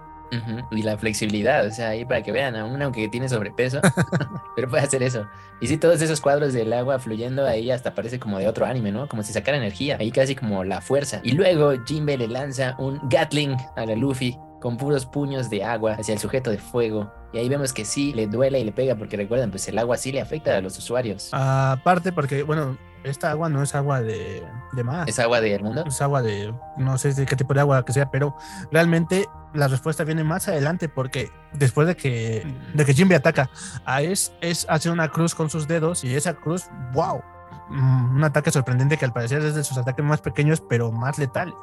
Y 0.70 0.82
la 0.82 0.98
flexibilidad, 0.98 1.66
o 1.66 1.70
sea, 1.70 1.90
ahí 1.90 2.04
para 2.04 2.22
que 2.22 2.32
vean, 2.32 2.56
aún 2.56 2.80
aunque 2.82 3.08
tiene 3.08 3.28
sobrepeso, 3.28 3.80
pero 4.56 4.68
puede 4.68 4.82
hacer 4.82 5.02
eso. 5.02 5.26
Y 5.60 5.68
sí, 5.68 5.78
todos 5.78 6.02
esos 6.02 6.20
cuadros 6.20 6.52
del 6.52 6.72
agua 6.72 6.98
fluyendo 6.98 7.46
ahí 7.46 7.70
hasta 7.70 7.94
parece 7.94 8.18
como 8.18 8.38
de 8.38 8.48
otro 8.48 8.66
anime, 8.66 8.92
¿no? 8.92 9.08
Como 9.08 9.22
si 9.22 9.32
sacara 9.32 9.56
energía, 9.56 9.96
ahí 9.98 10.10
casi 10.10 10.34
como 10.34 10.64
la 10.64 10.80
fuerza. 10.80 11.20
Y 11.22 11.32
luego 11.32 11.72
Jinbe 11.86 12.18
le 12.18 12.28
lanza 12.28 12.74
un 12.78 13.00
Gatling 13.08 13.56
a 13.76 13.86
la 13.86 13.94
Luffy 13.94 14.36
con 14.60 14.76
puros 14.76 15.06
puños 15.06 15.48
de 15.48 15.64
agua 15.64 15.92
hacia 15.92 16.14
el 16.14 16.18
sujeto 16.18 16.50
de 16.50 16.58
fuego. 16.58 17.12
Y 17.36 17.38
ahí 17.38 17.50
vemos 17.50 17.74
que 17.74 17.84
sí 17.84 18.14
le 18.14 18.26
duele 18.28 18.58
y 18.58 18.64
le 18.64 18.72
pega, 18.72 18.94
porque 18.94 19.14
recuerdan, 19.14 19.50
pues 19.50 19.68
el 19.68 19.76
agua 19.78 19.98
sí 19.98 20.10
le 20.10 20.22
afecta 20.22 20.56
a 20.56 20.60
los 20.62 20.78
usuarios. 20.78 21.28
Aparte, 21.32 22.10
porque, 22.10 22.42
bueno, 22.42 22.78
esta 23.04 23.30
agua 23.30 23.50
no 23.50 23.62
es 23.62 23.74
agua 23.74 24.00
de, 24.00 24.42
de 24.72 24.82
mar. 24.82 25.06
¿Es 25.06 25.18
agua 25.18 25.42
del 25.42 25.62
mundo? 25.62 25.84
Es 25.86 26.00
agua 26.00 26.22
de, 26.22 26.54
no 26.78 26.96
sé 26.96 27.12
de 27.12 27.26
qué 27.26 27.36
tipo 27.36 27.52
de 27.52 27.60
agua 27.60 27.84
que 27.84 27.92
sea, 27.92 28.10
pero 28.10 28.34
realmente 28.72 29.28
la 29.52 29.68
respuesta 29.68 30.02
viene 30.02 30.24
más 30.24 30.48
adelante 30.48 30.88
porque 30.88 31.30
después 31.52 31.86
de 31.86 31.94
que, 31.94 32.46
de 32.72 32.84
que 32.86 32.94
Jimbe 32.94 33.16
ataca 33.16 33.50
a 33.84 34.00
Es, 34.00 34.32
Es 34.40 34.64
hace 34.70 34.88
una 34.88 35.10
cruz 35.10 35.34
con 35.34 35.50
sus 35.50 35.68
dedos 35.68 36.04
y 36.04 36.14
esa 36.14 36.32
cruz, 36.32 36.70
wow, 36.94 37.20
un 37.68 38.22
ataque 38.22 38.50
sorprendente 38.50 38.96
que 38.96 39.04
al 39.04 39.12
parecer 39.12 39.42
es 39.42 39.54
de 39.54 39.64
sus 39.64 39.76
ataques 39.76 40.04
más 40.04 40.20
pequeños 40.20 40.60
pero 40.60 40.92
más 40.92 41.18
letales. 41.18 41.54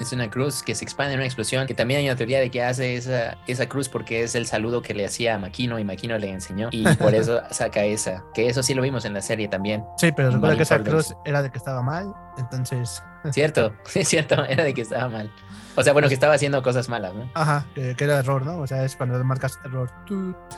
Es 0.00 0.12
una 0.12 0.30
cruz 0.30 0.62
que 0.62 0.74
se 0.74 0.84
expande 0.84 1.14
en 1.14 1.20
una 1.20 1.26
explosión, 1.26 1.66
que 1.66 1.74
también 1.74 2.00
hay 2.00 2.06
una 2.06 2.16
teoría 2.16 2.40
de 2.40 2.50
que 2.50 2.62
hace 2.62 2.96
esa, 2.96 3.38
esa 3.46 3.68
cruz 3.68 3.88
porque 3.88 4.22
es 4.22 4.34
el 4.34 4.46
saludo 4.46 4.82
que 4.82 4.94
le 4.94 5.04
hacía 5.04 5.36
a 5.36 5.38
Makino 5.38 5.78
y 5.78 5.84
Makino 5.84 6.18
le 6.18 6.30
enseñó 6.30 6.68
y 6.72 6.84
por 6.96 7.14
eso 7.14 7.40
saca 7.50 7.84
esa, 7.84 8.24
que 8.34 8.48
eso 8.48 8.62
sí 8.62 8.74
lo 8.74 8.82
vimos 8.82 9.04
en 9.04 9.14
la 9.14 9.22
serie 9.22 9.48
también. 9.48 9.84
Sí, 9.96 10.12
pero 10.12 10.30
recuerda 10.30 10.56
que 10.56 10.62
esa 10.62 10.82
cruz 10.82 11.14
era 11.24 11.42
de 11.42 11.50
que 11.50 11.58
estaba 11.58 11.82
mal, 11.82 12.12
entonces, 12.38 13.02
Cierto, 13.32 13.72
es 13.94 14.08
cierto, 14.08 14.44
era 14.44 14.64
de 14.64 14.74
que 14.74 14.82
estaba 14.82 15.08
mal. 15.08 15.32
O 15.76 15.82
sea, 15.84 15.92
bueno, 15.92 16.08
que 16.08 16.14
estaba 16.14 16.34
haciendo 16.34 16.60
cosas 16.60 16.88
malas, 16.88 17.14
¿no? 17.14 17.30
ajá, 17.34 17.64
que, 17.72 17.94
que 17.94 18.02
era 18.02 18.18
error, 18.18 18.44
¿no? 18.44 18.58
O 18.58 18.66
sea, 18.66 18.84
es 18.84 18.96
cuando 18.96 19.22
marcas 19.22 19.60
error. 19.64 19.88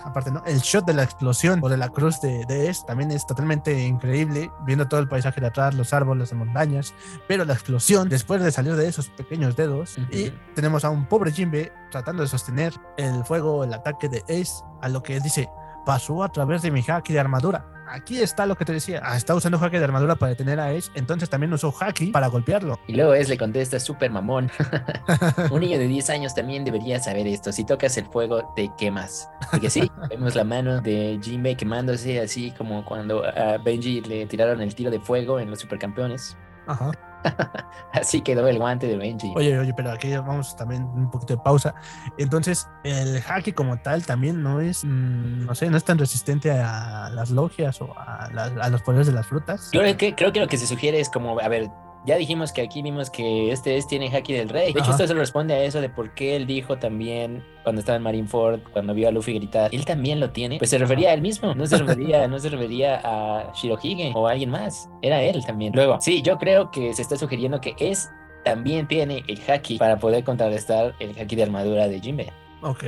Aparte, 0.03 0.31
¿no? 0.31 0.43
El 0.47 0.61
shot 0.61 0.87
de 0.87 0.95
la 0.95 1.03
explosión 1.03 1.61
o 1.63 1.69
de 1.69 1.77
la 1.77 1.91
cruz 1.91 2.23
de, 2.23 2.47
de 2.47 2.71
Es 2.71 2.87
también 2.87 3.11
es 3.11 3.27
totalmente 3.27 3.83
increíble, 3.83 4.51
viendo 4.65 4.89
todo 4.89 4.99
el 4.99 5.09
paisaje 5.09 5.43
de 5.43 5.49
atrás, 5.49 5.75
los 5.75 5.93
árboles, 5.93 6.31
las 6.31 6.39
montañas, 6.39 6.95
pero 7.29 7.45
la 7.45 7.53
explosión, 7.53 8.09
después 8.09 8.43
de 8.43 8.51
salir 8.51 8.77
de 8.77 8.89
esos 8.89 9.11
pequeños 9.11 9.57
dedos, 9.57 9.99
y 10.11 10.31
tenemos 10.55 10.87
a 10.87 10.91
un 10.91 11.05
pobre 11.05 11.33
Jimbe 11.33 11.71
tratando 11.91 12.23
de 12.23 12.29
sostener 12.29 12.73
el 12.97 13.23
fuego, 13.25 13.63
el 13.65 13.75
ataque 13.75 14.09
de 14.09 14.23
Ace, 14.23 14.65
a 14.81 14.89
lo 14.89 15.03
que 15.03 15.17
él 15.17 15.23
dice, 15.23 15.51
pasó 15.85 16.23
a 16.23 16.31
través 16.31 16.63
de 16.63 16.71
mi 16.71 16.85
haki 16.87 17.13
de 17.13 17.21
armadura. 17.21 17.67
Aquí 17.89 18.21
está 18.21 18.47
lo 18.47 18.55
que 18.55 18.65
te 18.65 18.73
decía, 18.73 19.03
ah, 19.05 19.17
está 19.17 19.35
usando 19.35 19.59
haki 19.59 19.77
de 19.79 19.85
armadura 19.85 20.15
para 20.15 20.31
detener 20.31 20.61
a 20.61 20.69
Ace, 20.69 20.93
entonces 20.95 21.29
también 21.29 21.53
usó 21.53 21.75
haki 21.77 22.13
para 22.13 22.29
golpearlo. 22.29 22.79
Y 22.87 22.95
luego 22.95 23.15
es 23.15 23.29
le 23.29 23.37
contesta, 23.37 23.81
súper 23.81 24.13
mamón. 24.13 24.49
Un 25.51 25.61
niño 25.61 25.77
de 25.77 25.89
10 25.89 26.11
años 26.11 26.35
también 26.35 26.65
debería 26.65 27.01
saber 27.01 27.27
esto. 27.27 27.51
Si 27.51 27.65
tocas 27.65 27.97
el 27.97 28.07
fuego, 28.07 28.53
te 28.55 28.71
quemas. 28.79 29.29
Porque 29.51 29.71
sí, 29.71 29.91
vemos 30.09 30.37
la 30.37 30.45
mano 30.45 30.81
de 30.81 31.19
Jinbei 31.21 31.57
quemándose 31.57 32.21
así 32.21 32.53
como 32.53 32.85
cuando 32.85 33.25
a 33.25 33.59
Benji 33.59 34.03
le 34.03 34.27
tiraron 34.27 34.61
el 34.61 34.73
tiro 34.73 34.91
de 34.93 35.01
fuego 35.01 35.41
en 35.41 35.51
los 35.51 35.59
supercampeones. 35.59 36.37
Ajá. 36.69 36.93
Así 37.93 38.21
quedó 38.23 38.47
el 38.49 38.59
guante 38.59 38.87
de 38.87 38.97
Benji. 38.97 39.33
Oye, 39.37 39.59
oye, 39.59 39.73
pero 39.75 39.91
aquí 39.93 40.15
vamos 40.17 40.55
también 40.57 40.85
un 40.85 41.11
poquito 41.11 41.35
de 41.37 41.43
pausa. 41.43 41.75
Entonces, 42.19 42.69
el 42.85 43.23
haki 43.27 43.53
como 43.53 43.79
tal 43.79 44.07
también 44.07 44.43
no 44.43 44.61
es, 44.61 44.85
mm, 44.85 45.45
no 45.47 45.55
sé, 45.55 45.71
no 45.71 45.77
es 45.77 45.85
tan 45.85 45.99
resistente 45.99 46.51
a 46.51 47.11
las 47.11 47.31
logias 47.31 47.81
o 47.83 47.93
a, 47.99 48.29
las- 48.33 48.53
a 48.61 48.69
los 48.71 48.83
poderes 48.83 49.07
de 49.07 49.13
las 49.13 49.27
frutas. 49.27 49.69
Creo 49.73 49.97
que, 49.97 50.15
creo 50.15 50.33
que 50.33 50.41
lo 50.41 50.47
que 50.49 50.57
se 50.57 50.67
sugiere 50.67 51.01
es 51.01 51.09
como, 51.11 51.39
a 51.41 51.49
ver, 51.49 51.69
ya 52.07 52.17
dijimos 52.17 52.53
que 52.53 52.63
aquí 52.63 52.83
vimos 52.83 53.11
que 53.11 53.53
este 53.53 53.77
es 53.77 53.87
tiene 53.87 54.15
haki 54.15 54.33
del 54.33 54.49
rey. 54.49 54.73
De 54.73 54.81
hecho, 54.81 54.91
Ajá. 54.91 54.93
esto 54.93 55.07
se 55.09 55.15
responde 55.15 55.55
a 55.55 55.63
eso 55.63 55.81
de 55.81 55.89
por 55.89 56.15
qué 56.15 56.37
él 56.37 56.47
dijo 56.47 56.79
también 56.79 57.45
cuando 57.63 57.81
estaba 57.81 57.97
en 57.97 58.03
Marineford, 58.03 58.61
cuando 58.73 58.95
vio 58.95 59.09
a 59.09 59.11
Luffy 59.11 59.35
gritar, 59.35 59.75
él 59.75 59.85
también 59.85 60.19
lo 60.19 60.31
tiene. 60.31 60.59
Pues 60.59 60.71
se 60.71 60.79
refería 60.79 61.11
a 61.11 61.15
él 61.15 61.21
mismo, 61.21 61.55
no 61.55 61.67
se 61.67 61.77
refería, 61.77 62.27
no 62.27 62.39
se 62.39 62.49
refería 62.49 63.01
a 63.05 63.53
Shirohige 63.55 64.13
o 64.15 64.27
a 64.27 64.33
alguien 64.33 64.51
más. 64.51 64.89
Era 65.03 65.23
él 65.23 65.45
también. 65.45 65.73
Luego, 65.75 66.01
sí, 66.01 66.23
yo 66.23 66.39
creo 66.39 66.71
que 66.71 66.95
se 66.95 67.03
está 67.03 67.17
sugiriendo 67.17 67.61
que 67.61 67.75
es 67.79 68.11
también 68.45 68.89
tiene 68.89 69.23
el 69.29 69.41
haki 69.47 69.77
para 69.77 69.99
poder 69.99 70.25
contrarrestar 70.25 70.95
el 71.01 71.19
haki 71.19 71.37
de 71.37 71.43
armadura 71.43 71.89
de 71.89 72.01
Jinbe. 72.01 72.33
Ok, 72.63 72.85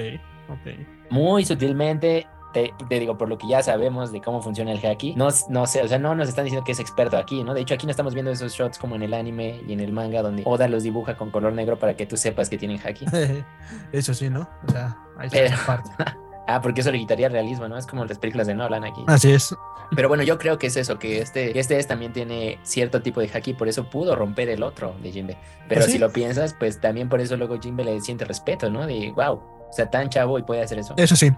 ok. 0.48 0.74
muy 1.10 1.44
sutilmente. 1.44 2.26
Te, 2.52 2.74
te 2.88 3.00
digo, 3.00 3.16
por 3.16 3.28
lo 3.28 3.38
que 3.38 3.48
ya 3.48 3.62
sabemos 3.62 4.12
de 4.12 4.20
cómo 4.20 4.42
funciona 4.42 4.72
el 4.72 4.84
haki, 4.84 5.14
no, 5.16 5.28
no 5.48 5.66
sé, 5.66 5.82
o 5.82 5.88
sea, 5.88 5.98
no 5.98 6.14
nos 6.14 6.28
están 6.28 6.44
diciendo 6.44 6.64
que 6.64 6.72
es 6.72 6.80
experto 6.80 7.16
aquí, 7.16 7.42
¿no? 7.44 7.54
De 7.54 7.60
hecho, 7.62 7.74
aquí 7.74 7.86
no 7.86 7.90
estamos 7.90 8.14
viendo 8.14 8.30
esos 8.30 8.52
shots 8.52 8.78
como 8.78 8.94
en 8.96 9.02
el 9.02 9.14
anime 9.14 9.60
y 9.66 9.72
en 9.72 9.80
el 9.80 9.92
manga 9.92 10.22
donde 10.22 10.42
Oda 10.44 10.68
los 10.68 10.82
dibuja 10.82 11.16
con 11.16 11.30
color 11.30 11.52
negro 11.52 11.78
para 11.78 11.96
que 11.96 12.06
tú 12.06 12.16
sepas 12.16 12.48
que 12.50 12.58
tienen 12.58 12.78
haki. 12.84 13.06
Eso 13.92 14.14
sí, 14.14 14.28
¿no? 14.30 14.48
O 14.66 14.70
sea, 14.70 14.96
ahí 15.18 15.28
está 15.32 15.82
Pero-. 15.96 16.12
Ah, 16.48 16.60
porque 16.60 16.80
eso 16.80 16.90
le 16.90 16.98
quitaría 16.98 17.28
realismo, 17.28 17.68
¿no? 17.68 17.78
Es 17.78 17.86
como 17.86 18.04
las 18.04 18.18
películas 18.18 18.48
de 18.48 18.54
Nolan 18.54 18.82
aquí. 18.84 19.00
Así 19.06 19.30
es. 19.30 19.54
Pero 19.94 20.08
bueno, 20.08 20.24
yo 20.24 20.38
creo 20.38 20.58
que 20.58 20.66
es 20.66 20.76
eso, 20.76 20.98
que 20.98 21.20
este, 21.20 21.56
este 21.58 21.78
es, 21.78 21.86
también 21.86 22.12
tiene 22.12 22.58
cierto 22.64 23.00
tipo 23.00 23.20
de 23.20 23.30
haki, 23.32 23.54
por 23.54 23.68
eso 23.68 23.84
pudo 23.84 24.16
romper 24.16 24.48
el 24.48 24.64
otro 24.64 24.92
de 25.02 25.12
Jinbe. 25.12 25.36
Pero 25.68 25.82
Pues 25.82 25.86
sí. 25.86 25.92
si 25.92 25.98
lo 25.98 26.10
piensas, 26.12 26.54
pues 26.58 26.80
también 26.80 27.08
por 27.08 27.20
eso 27.20 27.36
luego 27.36 27.60
Jinbe 27.60 27.84
le 27.84 28.00
siente 28.00 28.24
respeto, 28.24 28.70
¿no? 28.70 28.86
De, 28.88 29.12
wow, 29.12 29.40
o 29.72 29.74
sea, 29.74 29.88
tan 29.88 30.10
chavo 30.10 30.38
y 30.38 30.42
puede 30.42 30.62
hacer 30.62 30.78
eso. 30.78 30.92
Eso 30.98 31.16
sí, 31.16 31.32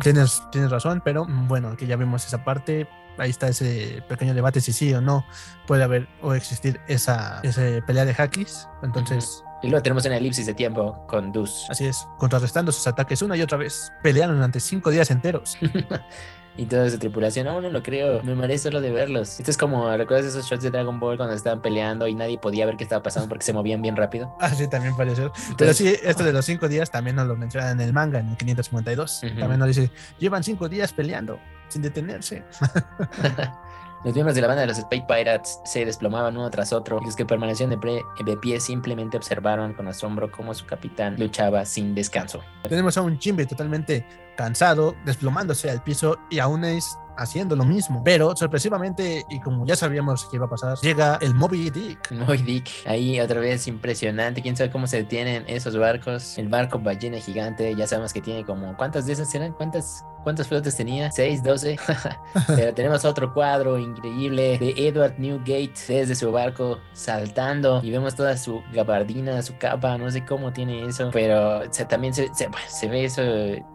tienes, 0.00 0.42
tienes 0.50 0.70
razón, 0.70 1.02
pero 1.04 1.26
mm, 1.26 1.46
bueno, 1.46 1.76
que 1.76 1.86
ya 1.86 1.96
vimos 1.96 2.24
esa 2.26 2.42
parte. 2.42 2.88
Ahí 3.18 3.28
está 3.28 3.48
ese 3.48 4.02
pequeño 4.08 4.32
debate 4.32 4.62
si 4.62 4.72
sí 4.72 4.94
o 4.94 5.00
no 5.02 5.26
puede 5.66 5.84
haber 5.84 6.08
o 6.22 6.34
existir 6.34 6.80
esa, 6.88 7.40
esa 7.42 7.62
pelea 7.86 8.06
de 8.06 8.14
hakis. 8.16 8.66
Entonces, 8.82 9.42
Y 9.62 9.68
luego 9.68 9.82
tenemos 9.82 10.06
una 10.06 10.16
elipsis 10.16 10.46
de 10.46 10.54
tiempo 10.54 11.06
con 11.06 11.32
Dus. 11.32 11.66
así 11.68 11.86
es, 11.86 12.06
contrarrestando 12.18 12.72
sus 12.72 12.86
ataques 12.86 13.20
una 13.20 13.36
y 13.36 13.42
otra 13.42 13.58
vez. 13.58 13.92
Pelearon 14.02 14.36
durante 14.36 14.58
cinco 14.58 14.90
días 14.90 15.10
enteros. 15.10 15.58
y 16.56 16.66
toda 16.66 16.88
su 16.90 16.98
tripulación. 16.98 17.46
No, 17.46 17.60
no 17.60 17.70
lo 17.70 17.82
creo. 17.82 18.22
Me 18.22 18.34
mareé 18.34 18.58
solo 18.58 18.80
de 18.80 18.90
verlos. 18.90 19.38
Esto 19.38 19.50
es 19.50 19.56
como, 19.56 19.94
¿recuerdas 19.96 20.26
esos 20.26 20.46
shots 20.46 20.62
de 20.62 20.70
Dragon 20.70 20.98
Ball 20.98 21.16
cuando 21.16 21.34
estaban 21.34 21.60
peleando 21.60 22.06
y 22.06 22.14
nadie 22.14 22.38
podía 22.38 22.66
ver 22.66 22.76
qué 22.76 22.84
estaba 22.84 23.02
pasando 23.02 23.28
porque 23.28 23.44
se 23.44 23.52
movían 23.52 23.82
bien 23.82 23.96
rápido? 23.96 24.34
Ah, 24.40 24.50
sí, 24.50 24.68
también 24.68 24.96
pareció. 24.96 25.32
Pero 25.56 25.72
sí, 25.74 25.94
esto 26.02 26.24
de 26.24 26.32
los 26.32 26.44
cinco 26.44 26.68
días 26.68 26.90
también 26.90 27.16
nos 27.16 27.26
lo 27.26 27.36
mencionan 27.36 27.80
en 27.80 27.86
el 27.86 27.92
manga, 27.92 28.20
en 28.20 28.28
el 28.28 28.36
552. 28.36 29.20
También 29.20 29.58
nos 29.58 29.68
dice, 29.68 29.90
llevan 30.18 30.42
cinco 30.42 30.68
días 30.68 30.92
peleando 30.92 31.38
sin 31.68 31.82
detenerse. 31.82 32.44
Los 34.04 34.14
miembros 34.14 34.36
de 34.36 34.40
la 34.40 34.46
banda 34.46 34.60
de 34.60 34.68
los 34.68 34.78
Space 34.78 35.04
Pirates 35.08 35.58
se 35.64 35.84
desplomaban 35.84 36.36
uno 36.36 36.48
tras 36.48 36.72
otro 36.72 37.00
y 37.02 37.06
los 37.06 37.16
que 37.16 37.26
permanecían 37.26 37.70
de, 37.70 38.02
de, 38.24 38.36
pie 38.36 38.60
simplemente 38.60 39.16
observaron 39.16 39.72
con 39.72 39.88
asombro 39.88 40.30
cómo 40.30 40.54
su 40.54 40.64
capitán 40.64 41.16
luchaba 41.18 41.64
sin 41.64 41.92
descanso. 41.92 42.40
Tenemos 42.68 42.96
a 42.96 43.02
un 43.02 43.18
Jimbe 43.18 43.46
totalmente 43.46 44.06
cansado, 44.36 44.94
desplomándose 45.04 45.70
al 45.70 45.82
piso 45.82 46.18
y 46.30 46.38
aún 46.38 46.64
es 46.64 46.98
haciendo 47.16 47.56
lo 47.56 47.64
mismo. 47.64 48.02
Pero 48.04 48.36
sorpresivamente, 48.36 49.24
y 49.28 49.40
como 49.40 49.66
ya 49.66 49.76
sabíamos 49.76 50.26
que 50.26 50.36
iba 50.36 50.46
a 50.46 50.50
pasar, 50.50 50.78
llega 50.78 51.18
el 51.20 51.34
Moby 51.34 51.70
Dick. 51.70 52.12
Moby 52.12 52.38
Dick, 52.38 52.68
ahí 52.86 53.20
otra 53.20 53.40
vez 53.40 53.66
impresionante. 53.66 54.42
Quién 54.42 54.56
sabe 54.56 54.70
cómo 54.70 54.86
se 54.86 54.98
detienen 54.98 55.44
esos 55.46 55.76
barcos. 55.76 56.38
El 56.38 56.48
barco 56.48 56.78
ballena 56.78 57.18
gigante, 57.18 57.74
ya 57.74 57.86
sabemos 57.86 58.12
que 58.12 58.20
tiene 58.20 58.44
como. 58.44 58.76
¿Cuántas 58.76 59.06
de 59.06 59.14
esas 59.14 59.34
eran? 59.34 59.52
¿Cuántas? 59.52 60.04
¿Cuántas 60.22 60.48
flotas 60.48 60.76
tenía? 60.76 61.08
¿6, 61.10 61.40
12? 61.42 61.78
Pero 62.56 62.74
tenemos 62.74 63.04
otro 63.04 63.32
cuadro 63.32 63.78
increíble 63.78 64.58
de 64.58 64.74
Edward 64.76 65.14
Newgate 65.18 65.74
desde 65.86 66.16
su 66.16 66.32
barco 66.32 66.80
saltando 66.94 67.80
y 67.80 67.92
vemos 67.92 68.16
toda 68.16 68.36
su 68.36 68.60
gabardina, 68.72 69.40
su 69.42 69.56
capa, 69.56 69.96
no 69.96 70.10
sé 70.10 70.24
cómo 70.24 70.52
tiene 70.52 70.84
eso, 70.84 71.10
pero 71.12 71.62
también 71.88 72.12
se, 72.12 72.28
se 72.34 72.88
ve 72.88 73.04
eso 73.04 73.22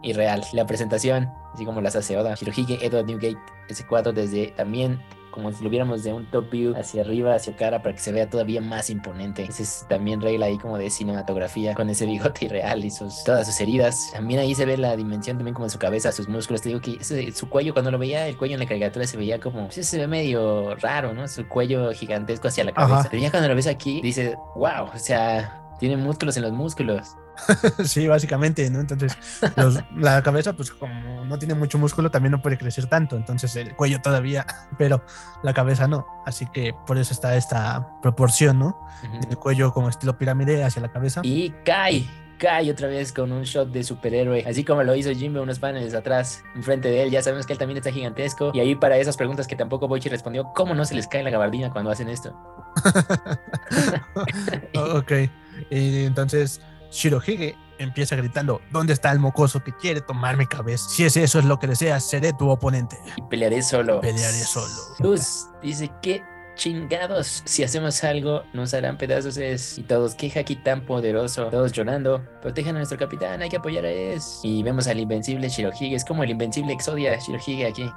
irreal. 0.02 0.44
La 0.52 0.66
presentación 0.66 1.30
así 1.54 1.64
como 1.64 1.80
las 1.80 1.96
hace 1.96 2.16
Oda. 2.16 2.34
Shirohige 2.34 2.84
Edward 2.84 3.06
Newgate, 3.06 3.38
ese 3.68 3.86
cuadro 3.86 4.12
desde 4.12 4.48
también 4.48 5.00
como 5.32 5.50
si 5.50 5.64
lo 5.64 5.70
viéramos 5.70 6.04
de 6.04 6.12
un 6.12 6.26
top 6.26 6.50
view 6.50 6.74
hacia 6.76 7.00
arriba, 7.00 7.34
hacia 7.34 7.56
cara, 7.56 7.82
para 7.82 7.94
que 7.94 8.00
se 8.00 8.12
vea 8.12 8.28
todavía 8.28 8.60
más 8.60 8.90
imponente. 8.90 9.44
Ese 9.44 9.62
es 9.62 9.86
también 9.88 10.20
regla 10.20 10.46
ahí 10.46 10.58
como 10.58 10.78
de 10.78 10.90
cinematografía, 10.90 11.74
con 11.74 11.88
ese 11.88 12.06
bigote 12.06 12.44
irreal 12.44 12.84
y 12.84 12.90
sus, 12.90 13.24
todas 13.24 13.46
sus 13.46 13.58
heridas. 13.60 14.10
También 14.12 14.40
ahí 14.40 14.54
se 14.54 14.66
ve 14.66 14.76
la 14.76 14.94
dimensión 14.94 15.38
también 15.38 15.54
como 15.54 15.64
de 15.64 15.70
su 15.70 15.78
cabeza, 15.78 16.12
sus 16.12 16.28
músculos. 16.28 16.60
Te 16.60 16.68
digo 16.68 16.80
que 16.80 16.98
ese, 17.00 17.32
su 17.32 17.48
cuello, 17.48 17.72
cuando 17.72 17.90
lo 17.90 17.98
veía, 17.98 18.28
el 18.28 18.36
cuello 18.36 18.54
en 18.54 18.60
la 18.60 18.66
caricatura 18.66 19.06
se 19.06 19.16
veía 19.16 19.40
como, 19.40 19.68
pues, 19.68 19.86
se 19.86 19.98
ve 19.98 20.06
medio 20.06 20.76
raro, 20.76 21.14
¿no? 21.14 21.26
Su 21.26 21.48
cuello 21.48 21.90
gigantesco 21.92 22.48
hacia 22.48 22.64
la 22.64 22.72
cabeza. 22.72 23.08
Pero 23.10 23.22
ya 23.22 23.30
cuando 23.30 23.48
lo 23.48 23.54
ves 23.54 23.66
aquí, 23.66 24.02
dices, 24.02 24.36
wow, 24.54 24.90
o 24.94 24.98
sea, 24.98 25.62
tiene 25.80 25.96
músculos 25.96 26.36
en 26.36 26.42
los 26.42 26.52
músculos. 26.52 27.16
sí, 27.84 28.06
básicamente, 28.06 28.68
¿no? 28.70 28.80
Entonces, 28.80 29.16
la 29.96 30.22
cabeza, 30.22 30.52
pues 30.52 30.70
como 30.70 31.24
no 31.24 31.38
tiene 31.38 31.54
mucho 31.54 31.78
músculo, 31.78 32.10
también 32.10 32.32
no 32.32 32.42
puede 32.42 32.58
crecer 32.58 32.86
tanto. 32.86 33.16
Entonces, 33.16 33.54
el 33.56 33.74
cuello 33.74 34.00
todavía, 34.00 34.46
pero 34.78 35.04
la 35.42 35.52
cabeza 35.52 35.88
no. 35.88 36.06
Así 36.26 36.46
que 36.46 36.74
por 36.86 36.98
eso 36.98 37.12
está 37.12 37.36
esta 37.36 38.00
proporción, 38.00 38.58
¿no? 38.58 38.86
El 39.28 39.36
cuello 39.36 39.72
como 39.72 39.88
estilo 39.88 40.16
pirámide 40.16 40.62
hacia 40.64 40.82
la 40.82 40.92
cabeza. 40.92 41.20
Y 41.24 41.50
cae, 41.64 42.06
cae 42.38 42.70
otra 42.70 42.88
vez 42.88 43.12
con 43.12 43.32
un 43.32 43.42
shot 43.42 43.70
de 43.70 43.82
superhéroe, 43.82 44.44
así 44.46 44.64
como 44.64 44.82
lo 44.82 44.94
hizo 44.94 45.10
Jimmy 45.12 45.38
unos 45.38 45.58
paneles 45.58 45.94
atrás, 45.94 46.44
enfrente 46.54 46.88
de 46.88 47.04
él. 47.04 47.10
Ya 47.10 47.22
sabemos 47.22 47.46
que 47.46 47.52
él 47.52 47.58
también 47.58 47.78
está 47.78 47.90
gigantesco. 47.90 48.52
Y 48.54 48.60
ahí, 48.60 48.76
para 48.76 48.96
esas 48.98 49.16
preguntas 49.16 49.46
que 49.46 49.56
tampoco 49.56 49.88
Boichi 49.88 50.08
respondió, 50.08 50.52
¿cómo 50.54 50.74
no 50.74 50.84
se 50.84 50.94
les 50.94 51.08
cae 51.08 51.22
la 51.22 51.30
gabardina 51.30 51.70
cuando 51.70 51.90
hacen 51.90 52.08
esto? 52.08 52.36
ok. 54.74 55.12
Y 55.70 56.04
entonces 56.04 56.60
Shirohige 56.92 57.56
empieza 57.78 58.14
gritando, 58.16 58.60
¿dónde 58.70 58.92
está 58.92 59.10
el 59.10 59.18
mocoso 59.18 59.64
que 59.64 59.72
quiere 59.72 60.02
tomar 60.02 60.36
mi 60.36 60.46
cabeza? 60.46 60.88
Si 60.88 61.04
es 61.04 61.16
eso 61.16 61.38
es 61.38 61.44
lo 61.46 61.58
que 61.58 61.66
deseas, 61.66 62.08
seré 62.08 62.32
tu 62.34 62.50
oponente. 62.50 62.96
Y 63.16 63.22
pelearé 63.22 63.62
solo. 63.62 64.00
Pelearé 64.00 64.38
solo. 64.38 64.74
Luz 65.00 65.48
dice, 65.62 65.90
¿qué 66.02 66.22
chingados? 66.54 67.42
Si 67.46 67.64
hacemos 67.64 68.04
algo, 68.04 68.42
nos 68.52 68.74
harán 68.74 68.98
pedazos 68.98 69.38
es. 69.38 69.78
Y 69.78 69.82
todos, 69.82 70.14
qué 70.14 70.30
aquí 70.38 70.54
tan 70.56 70.84
poderoso. 70.84 71.46
Todos 71.46 71.72
llorando. 71.72 72.22
Protejan 72.42 72.76
a 72.76 72.80
nuestro 72.80 72.98
capitán, 72.98 73.40
hay 73.40 73.48
que 73.48 73.56
apoyar 73.56 73.86
a 73.86 73.90
es. 73.90 74.40
Y 74.42 74.62
vemos 74.62 74.86
al 74.86 75.00
invencible 75.00 75.48
Shirohige. 75.48 75.94
Es 75.94 76.04
como 76.04 76.22
el 76.22 76.30
invencible 76.30 76.74
Exodia 76.74 77.18
Shirohige 77.18 77.66
aquí. 77.66 77.90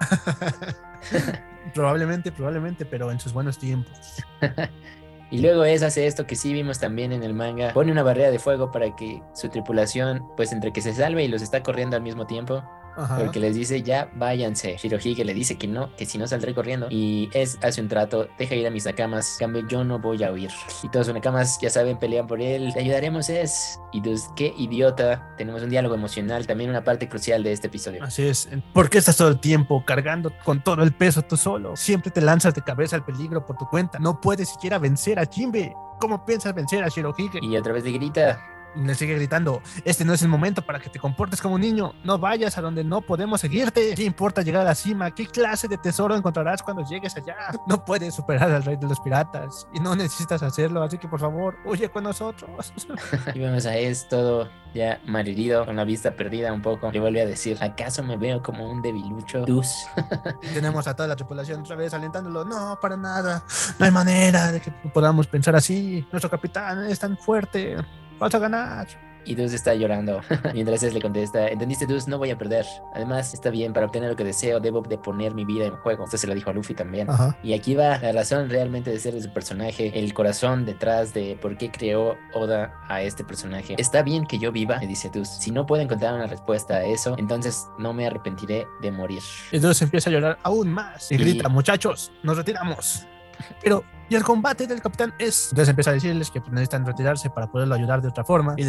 probablemente, 1.73 2.31
probablemente, 2.31 2.85
pero 2.85 3.11
en 3.11 3.19
sus 3.19 3.33
buenos 3.33 3.57
tiempos. 3.57 4.23
Y 5.31 5.39
luego 5.39 5.65
es 5.65 5.81
hace 5.83 6.07
esto 6.07 6.27
que 6.27 6.35
sí 6.35 6.53
vimos 6.53 6.79
también 6.79 7.11
en 7.11 7.23
el 7.23 7.33
manga. 7.33 7.73
Pone 7.73 7.91
una 7.91 8.03
barrera 8.03 8.31
de 8.31 8.39
fuego 8.39 8.71
para 8.71 8.95
que 8.95 9.21
su 9.33 9.49
tripulación, 9.49 10.23
pues 10.37 10.51
entre 10.51 10.71
que 10.71 10.81
se 10.81 10.93
salve 10.93 11.23
y 11.23 11.27
los 11.27 11.41
está 11.41 11.63
corriendo 11.63 11.95
al 11.95 12.03
mismo 12.03 12.27
tiempo, 12.27 12.63
porque 12.95 13.39
les 13.39 13.55
dice 13.55 13.81
ya 13.81 14.09
váyanse. 14.15 14.77
Shirohige 14.77 15.25
le 15.25 15.33
dice 15.33 15.57
que 15.57 15.67
no, 15.67 15.95
que 15.95 16.05
si 16.05 16.17
no 16.17 16.27
saldré 16.27 16.53
corriendo. 16.53 16.87
Y 16.89 17.29
es 17.33 17.57
hace 17.61 17.81
un 17.81 17.87
trato, 17.87 18.27
deja 18.37 18.55
ir 18.55 18.67
a 18.67 18.71
mis 18.71 18.85
nakamas, 18.85 19.37
cambio 19.39 19.65
yo 19.67 19.83
no 19.83 19.99
voy 19.99 20.23
a 20.23 20.31
huir. 20.31 20.51
Y 20.83 20.89
todos 20.89 21.07
sus 21.07 21.15
nakamas 21.15 21.59
ya 21.61 21.69
saben, 21.69 21.97
pelean 21.97 22.27
por 22.27 22.41
él. 22.41 22.71
Te 22.73 22.79
ayudaremos 22.79 23.29
es. 23.29 23.79
Y 23.91 24.01
pues 24.01 24.29
qué 24.35 24.53
idiota. 24.57 25.33
Tenemos 25.37 25.63
un 25.63 25.69
diálogo 25.69 25.95
emocional, 25.95 26.47
también 26.47 26.69
una 26.69 26.83
parte 26.83 27.07
crucial 27.09 27.43
de 27.43 27.51
este 27.51 27.67
episodio. 27.67 28.03
Así 28.03 28.27
es. 28.27 28.49
¿Por 28.73 28.89
qué 28.89 28.97
estás 28.97 29.17
todo 29.17 29.29
el 29.29 29.39
tiempo 29.39 29.83
cargando 29.85 30.31
con 30.43 30.63
todo 30.63 30.83
el 30.83 30.93
peso 30.93 31.21
tú 31.21 31.37
solo? 31.37 31.75
Siempre 31.75 32.11
te 32.11 32.21
lanzas 32.21 32.53
de 32.53 32.61
cabeza 32.61 32.95
al 32.95 33.05
peligro 33.05 33.45
por 33.45 33.57
tu 33.57 33.65
cuenta. 33.67 33.99
No 33.99 34.19
puedes 34.21 34.49
siquiera 34.49 34.79
vencer 34.79 35.19
a 35.19 35.25
Jimbe. 35.25 35.73
¿Cómo 35.99 36.25
piensas 36.25 36.53
vencer 36.53 36.83
a 36.83 36.89
Shirohige? 36.89 37.39
Y 37.41 37.55
otra 37.55 37.73
vez 37.73 37.83
le 37.83 37.91
grita, 37.91 38.41
le 38.75 38.95
sigue 38.95 39.15
gritando, 39.15 39.61
este 39.83 40.05
no 40.05 40.13
es 40.13 40.21
el 40.21 40.27
momento 40.27 40.61
para 40.61 40.79
que 40.79 40.89
te 40.89 40.99
comportes 40.99 41.41
como 41.41 41.55
un 41.55 41.61
niño, 41.61 41.93
no 42.03 42.17
vayas 42.17 42.57
a 42.57 42.61
donde 42.61 42.83
no 42.83 43.01
podemos 43.01 43.41
seguirte, 43.41 43.93
¿qué 43.95 44.03
importa 44.03 44.41
llegar 44.41 44.61
a 44.61 44.65
la 44.65 44.75
cima? 44.75 45.11
¿Qué 45.11 45.27
clase 45.27 45.67
de 45.67 45.77
tesoro 45.77 46.15
encontrarás 46.15 46.61
cuando 46.61 46.83
llegues 46.87 47.15
allá? 47.15 47.35
No 47.67 47.83
puedes 47.83 48.15
superar 48.15 48.51
al 48.51 48.63
rey 48.63 48.77
de 48.77 48.87
los 48.87 48.99
piratas 48.99 49.67
y 49.73 49.79
no 49.79 49.95
necesitas 49.95 50.43
hacerlo, 50.43 50.83
así 50.83 50.97
que 50.97 51.07
por 51.07 51.19
favor, 51.19 51.57
huye 51.65 51.89
con 51.89 52.03
nosotros. 52.03 52.73
y 53.33 53.39
vemos 53.39 53.65
a 53.65 53.77
esto 53.77 54.49
ya 54.75 54.99
malherido, 55.05 55.65
con 55.65 55.77
la 55.77 55.85
vista 55.85 56.15
perdida 56.15 56.51
un 56.51 56.61
poco, 56.61 56.91
le 56.91 56.99
vuelve 56.99 57.21
a 57.21 57.25
decir, 57.25 57.57
¿acaso 57.61 58.03
me 58.03 58.17
veo 58.17 58.43
como 58.43 58.69
un 58.69 58.81
debilucho? 58.81 59.45
Dus. 59.45 59.73
Tenemos 60.53 60.85
a 60.87 60.95
toda 60.95 61.07
la 61.07 61.15
tripulación 61.15 61.61
otra 61.61 61.77
vez 61.77 61.93
alentándolo, 61.93 62.43
no, 62.43 62.77
para 62.81 62.97
nada, 62.97 63.43
no 63.79 63.85
hay 63.85 63.91
manera 63.91 64.51
de 64.51 64.59
que 64.59 64.71
podamos 64.93 65.27
pensar 65.27 65.55
así, 65.55 66.05
nuestro 66.11 66.29
capitán 66.29 66.85
es 66.85 66.99
tan 66.99 67.17
fuerte, 67.17 67.77
vas 68.19 68.33
a 68.33 68.39
ganar. 68.39 68.87
Y 69.27 69.33
Dus 69.33 69.53
está 69.53 69.73
llorando. 69.73 70.21
Mientras 70.53 70.83
él 70.83 70.93
le 70.93 71.01
contesta, 71.01 71.47
¿entendiste 71.47 71.87
Dus? 71.87 72.07
No 72.07 72.19
voy 72.19 72.29
a 72.29 72.37
perder. 72.37 72.65
Además, 72.93 73.33
está 73.33 73.49
bien, 73.49 73.73
para 73.73 73.87
obtener 73.87 74.09
lo 74.09 74.15
que 74.15 74.23
deseo, 74.23 74.59
debo 74.59 74.81
de 74.81 74.99
poner 74.99 75.33
mi 75.33 75.45
vida 75.45 75.65
en 75.65 75.75
juego. 75.77 76.03
Esto 76.05 76.17
se 76.17 76.27
lo 76.27 76.35
dijo 76.35 76.51
a 76.51 76.53
Luffy 76.53 76.75
también. 76.75 77.07
Y 77.41 77.53
aquí 77.53 77.73
va 77.73 77.97
la 77.97 78.11
razón 78.11 78.49
realmente 78.49 78.91
de 78.91 78.99
ser 78.99 79.15
de 79.15 79.21
su 79.23 79.33
personaje, 79.33 79.97
el 79.97 80.13
corazón 80.13 80.65
detrás 80.65 81.13
de 81.13 81.37
por 81.41 81.57
qué 81.57 81.71
creó 81.71 82.15
Oda 82.33 82.79
a 82.87 83.01
este 83.01 83.23
personaje. 83.23 83.75
Está 83.79 84.03
bien 84.03 84.27
que 84.27 84.37
yo 84.37 84.51
viva, 84.51 84.77
me 84.79 84.87
dice 84.87 85.09
Dus. 85.11 85.27
Si 85.27 85.49
no 85.49 85.65
puedo 85.65 85.81
encontrar 85.81 86.13
una 86.13 86.27
respuesta 86.27 86.75
a 86.75 86.85
eso, 86.85 87.15
entonces 87.17 87.67
no 87.79 87.93
me 87.93 88.05
arrepentiré 88.05 88.67
de 88.81 88.91
morir. 88.91 89.23
Y 89.51 89.57
Dus 89.57 89.81
empieza 89.81 90.11
a 90.11 90.13
llorar 90.13 90.37
aún 90.43 90.69
más 90.69 91.11
y, 91.11 91.15
y... 91.15 91.17
grita, 91.17 91.49
muchachos, 91.49 92.11
nos 92.21 92.37
retiramos. 92.37 93.07
Pero 93.63 93.83
y 94.09 94.15
el 94.15 94.23
combate 94.23 94.67
del 94.67 94.81
capitán 94.81 95.13
es. 95.19 95.49
Entonces 95.51 95.69
empieza 95.69 95.91
a 95.91 95.93
decirles 95.93 96.31
que 96.31 96.39
necesitan 96.51 96.85
retirarse 96.85 97.29
para 97.29 97.47
poderlo 97.47 97.75
ayudar 97.75 98.01
de 98.01 98.09
otra 98.09 98.23
forma. 98.23 98.55
Y 98.57 98.65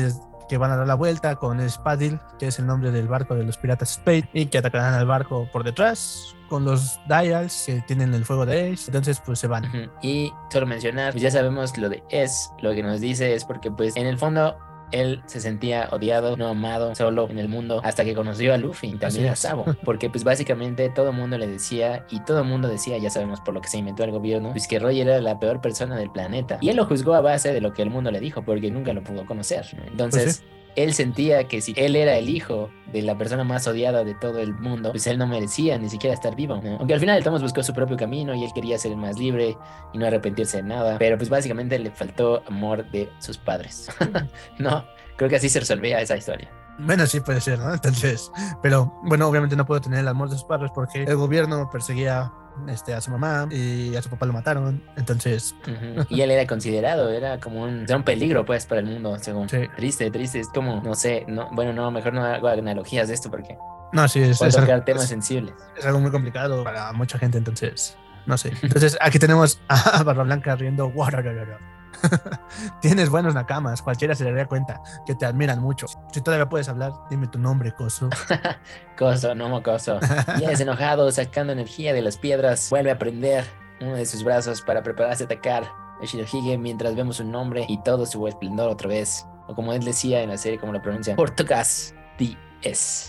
que 0.49 0.59
van 0.59 0.71
a 0.71 0.77
dar 0.77 0.87
la 0.87 0.95
vuelta 0.95 1.37
con 1.37 1.69
Spadil, 1.69 2.21
que 2.39 2.49
es 2.49 2.59
el 2.59 2.67
nombre 2.67 2.91
del 2.91 3.09
barco 3.09 3.35
de 3.35 3.45
los 3.45 3.59
piratas 3.59 3.95
Spade, 3.95 4.29
y 4.33 4.47
que 4.47 4.59
atacarán 4.59 4.95
al 4.95 5.07
barco 5.07 5.49
por 5.53 5.65
detrás 5.65 6.37
con 6.49 6.65
los 6.65 7.01
dials 7.09 7.65
que 7.67 7.81
tienen 7.83 8.15
el 8.15 8.25
fuego 8.25 8.47
de 8.47 8.73
Ace. 8.73 8.85
Entonces, 8.87 9.21
pues 9.25 9.39
se 9.39 9.49
van. 9.49 9.91
Y 10.03 10.33
solo 10.51 10.67
mencionar, 10.67 11.13
pues 11.13 11.23
ya 11.23 11.31
sabemos 11.31 11.77
lo 11.77 11.89
de 11.89 12.05
Es, 12.11 12.51
lo 12.61 12.73
que 12.73 12.83
nos 12.83 13.01
dice 13.01 13.35
es 13.35 13.45
porque, 13.45 13.71
pues, 13.71 13.97
en 13.97 14.07
el 14.07 14.19
fondo, 14.19 14.57
él 14.93 15.23
se 15.27 15.41
sentía 15.41 15.89
odiado, 15.93 16.37
no 16.37 16.49
amado, 16.49 16.95
solo 16.95 17.29
en 17.29 17.39
el 17.39 17.49
mundo, 17.49 17.81
hasta 17.85 18.05
que 18.05 18.15
conoció 18.15 18.55
a 18.55 18.59
Luffy 18.59 18.89
y 18.89 18.97
también 18.97 19.29
a 19.29 19.37
Sabo. 19.37 19.65
Porque 19.85 20.11
pues 20.11 20.25
básicamente 20.25 20.89
todo 20.91 21.11
el 21.11 21.17
mundo 21.17 21.39
le 21.39 21.47
decía, 21.47 22.07
y 22.11 22.21
todo 22.21 22.41
el 22.41 22.45
mundo 22.47 22.69
decía, 22.69 22.99
ya 22.99 23.11
sabemos 23.11 23.41
por 23.41 23.55
lo 23.55 23.61
que 23.61 23.69
se 23.69 23.79
inventó 23.79 24.05
el 24.05 24.11
gobierno, 24.11 24.51
pues 24.53 24.69
que 24.69 24.79
Roger 24.79 25.09
era 25.09 25.21
la 25.21 25.39
peor 25.39 25.61
persona 25.61 25.97
del 25.97 26.11
planeta. 26.11 26.59
Y 26.61 26.69
él 26.69 26.77
lo 26.77 26.87
juzgó 26.87 27.15
a 27.15 27.21
base 27.21 27.53
de 27.53 27.61
lo 27.61 27.73
que 27.73 27.83
el 27.83 27.91
mundo 27.91 28.11
le 28.11 28.21
dijo, 28.21 28.43
porque 28.43 28.71
nunca 28.71 28.93
lo 28.93 29.03
pudo 29.03 29.27
conocer. 29.27 29.67
Entonces... 29.87 30.43
Pues 30.43 30.56
él 30.77 30.93
sentía 30.95 31.49
que 31.49 31.61
si 31.61 31.75
él 31.77 31.97
era 31.97 32.17
el 32.17 32.29
hijo 32.29 32.71
de 32.93 33.03
la 33.03 33.17
persona 33.17 33.45
más 33.45 33.67
odiada 33.67 34.05
de 34.05 34.15
todo 34.15 34.39
el 34.39 34.55
mundo, 34.55 34.93
pues 34.93 35.07
él 35.07 35.19
no 35.19 35.27
merecía 35.27 35.79
ni 35.79 35.89
siquiera 35.89 36.15
estar 36.15 36.37
vivo. 36.37 36.61
Aunque 36.79 36.95
al 36.95 37.01
final 37.01 37.25
Thomas 37.25 37.43
buscó 37.43 37.63
su 37.63 37.73
propio 37.73 37.97
camino 37.97 38.35
y 38.35 38.45
él 38.45 38.51
quería 38.55 38.79
ser 38.79 38.95
más 38.97 39.19
libre 39.19 39.57
y 39.93 39.99
no 39.99 40.07
arrepentirse 40.07 40.59
de 40.59 40.63
nada. 40.65 40.99
Pero 40.99 41.17
pues 41.17 41.29
básicamente 41.29 41.79
le 41.79 41.91
faltó 41.91 42.43
amor 42.47 42.89
de 42.91 43.09
sus 43.19 43.39
padres. 43.39 43.89
no, 44.59 44.85
creo 45.17 45.31
que 45.31 45.37
así 45.37 45.49
se 45.49 45.61
resolvía 45.61 46.01
esa 46.01 46.17
historia. 46.17 46.51
Bueno, 46.79 47.07
sí 47.07 47.21
puede 47.21 47.41
ser, 47.41 47.59
¿no? 47.59 47.73
Entonces, 47.75 48.31
pero 48.63 48.93
bueno, 49.05 49.29
obviamente 49.29 49.57
no 49.57 49.67
puedo 49.67 49.81
tener 49.81 50.01
el 50.01 50.09
amor 50.09 50.29
de 50.29 50.37
sus 50.37 50.45
padres 50.45 50.71
porque 50.75 51.05
el 51.05 51.17
gobierno 51.17 51.69
perseguía 51.71 52.33
este, 52.69 52.95
a 52.95 53.01
su 53.01 53.11
mamá 53.11 53.49
y 53.51 53.95
a 53.97 54.03
su 54.03 54.09
papá 54.11 54.27
lo 54.27 54.33
mataron. 54.33 54.83
Entonces. 54.97 55.55
Y 56.09 56.21
él 56.21 56.31
era 56.31 56.47
considerado, 56.47 57.11
era 57.11 57.39
como 57.41 57.63
un, 57.63 57.83
era 57.83 57.97
un 57.97 58.03
peligro, 58.03 58.45
pues, 58.45 58.67
para 58.67 58.81
el 58.81 58.87
mundo, 58.87 59.17
según. 59.21 59.47
Triste, 59.47 60.11
triste. 60.11 60.41
Es 60.41 60.49
como, 60.49 60.81
no 60.83 60.95
sé, 60.95 61.25
no, 61.29 61.49
bueno, 61.53 61.73
no, 61.73 61.91
mejor 61.91 62.13
no 62.13 62.25
hago 62.25 62.49
analogías 62.49 63.09
de 63.09 63.15
esto 63.15 63.31
porque. 63.31 63.57
No, 63.93 64.09
sí, 64.09 64.21
es, 64.21 64.41
es 64.43 64.57
algo, 64.57 64.83
temas 64.83 65.09
sensibles. 65.09 65.55
Es 65.77 65.87
algo 65.87 66.01
muy 66.01 66.11
complicado 66.11 66.65
para 66.65 66.93
mucha 66.93 67.19
gente, 67.19 67.39
entonces. 67.39 67.97
No 68.27 68.37
sé. 68.37 68.53
Entonces, 68.63 68.99
aquí 69.01 69.19
tenemos 69.19 69.61
a 69.69 70.03
Barba 70.05 70.25
Blanca 70.25 70.57
riendo. 70.57 70.93
Tienes 72.81 73.11
buenos 73.11 73.35
nakamas, 73.35 73.83
cualquiera 73.83 74.15
se 74.15 74.25
le 74.25 74.31
daría 74.31 74.47
cuenta 74.47 74.81
que 75.07 75.15
te 75.15 75.27
admiran 75.27 75.61
mucho. 75.61 75.87
Si 76.13 76.21
todavía 76.21 76.49
puedes 76.49 76.69
hablar, 76.69 76.93
dime 77.11 77.27
tu 77.27 77.39
nombre, 77.39 77.73
Coso. 77.73 78.09
coso, 78.97 79.35
no 79.35 79.63
Coso. 79.63 79.99
Ya 80.41 80.51
es 80.51 80.61
enojado, 80.61 81.11
sacando 81.11 81.53
energía 81.53 81.93
de 81.93 82.03
las 82.03 82.17
piedras, 82.17 82.69
vuelve 82.71 82.91
a 82.91 82.99
prender 82.99 83.45
uno 83.81 83.95
de 83.95 84.07
sus 84.07 84.25
brazos 84.25 84.63
para 84.63 84.83
prepararse 84.83 85.25
a 85.25 85.27
atacar 85.27 85.65
a 85.65 86.05
Shirohige 86.05 86.59
mientras 86.59 86.95
vemos 86.95 87.17
su 87.17 87.25
nombre 87.25 87.65
y 87.69 87.83
todo 87.83 88.07
su 88.07 88.27
esplendor 88.27 88.71
otra 88.71 88.89
vez. 88.89 89.27
O 89.49 89.55
como 89.55 89.73
él 89.73 89.85
decía 89.85 90.23
en 90.23 90.31
la 90.31 90.37
serie, 90.37 90.59
como 90.59 90.73
lo 90.73 90.83
pronuncia, 90.83 91.15
Portugas 91.15 91.95
DS. 92.19 93.09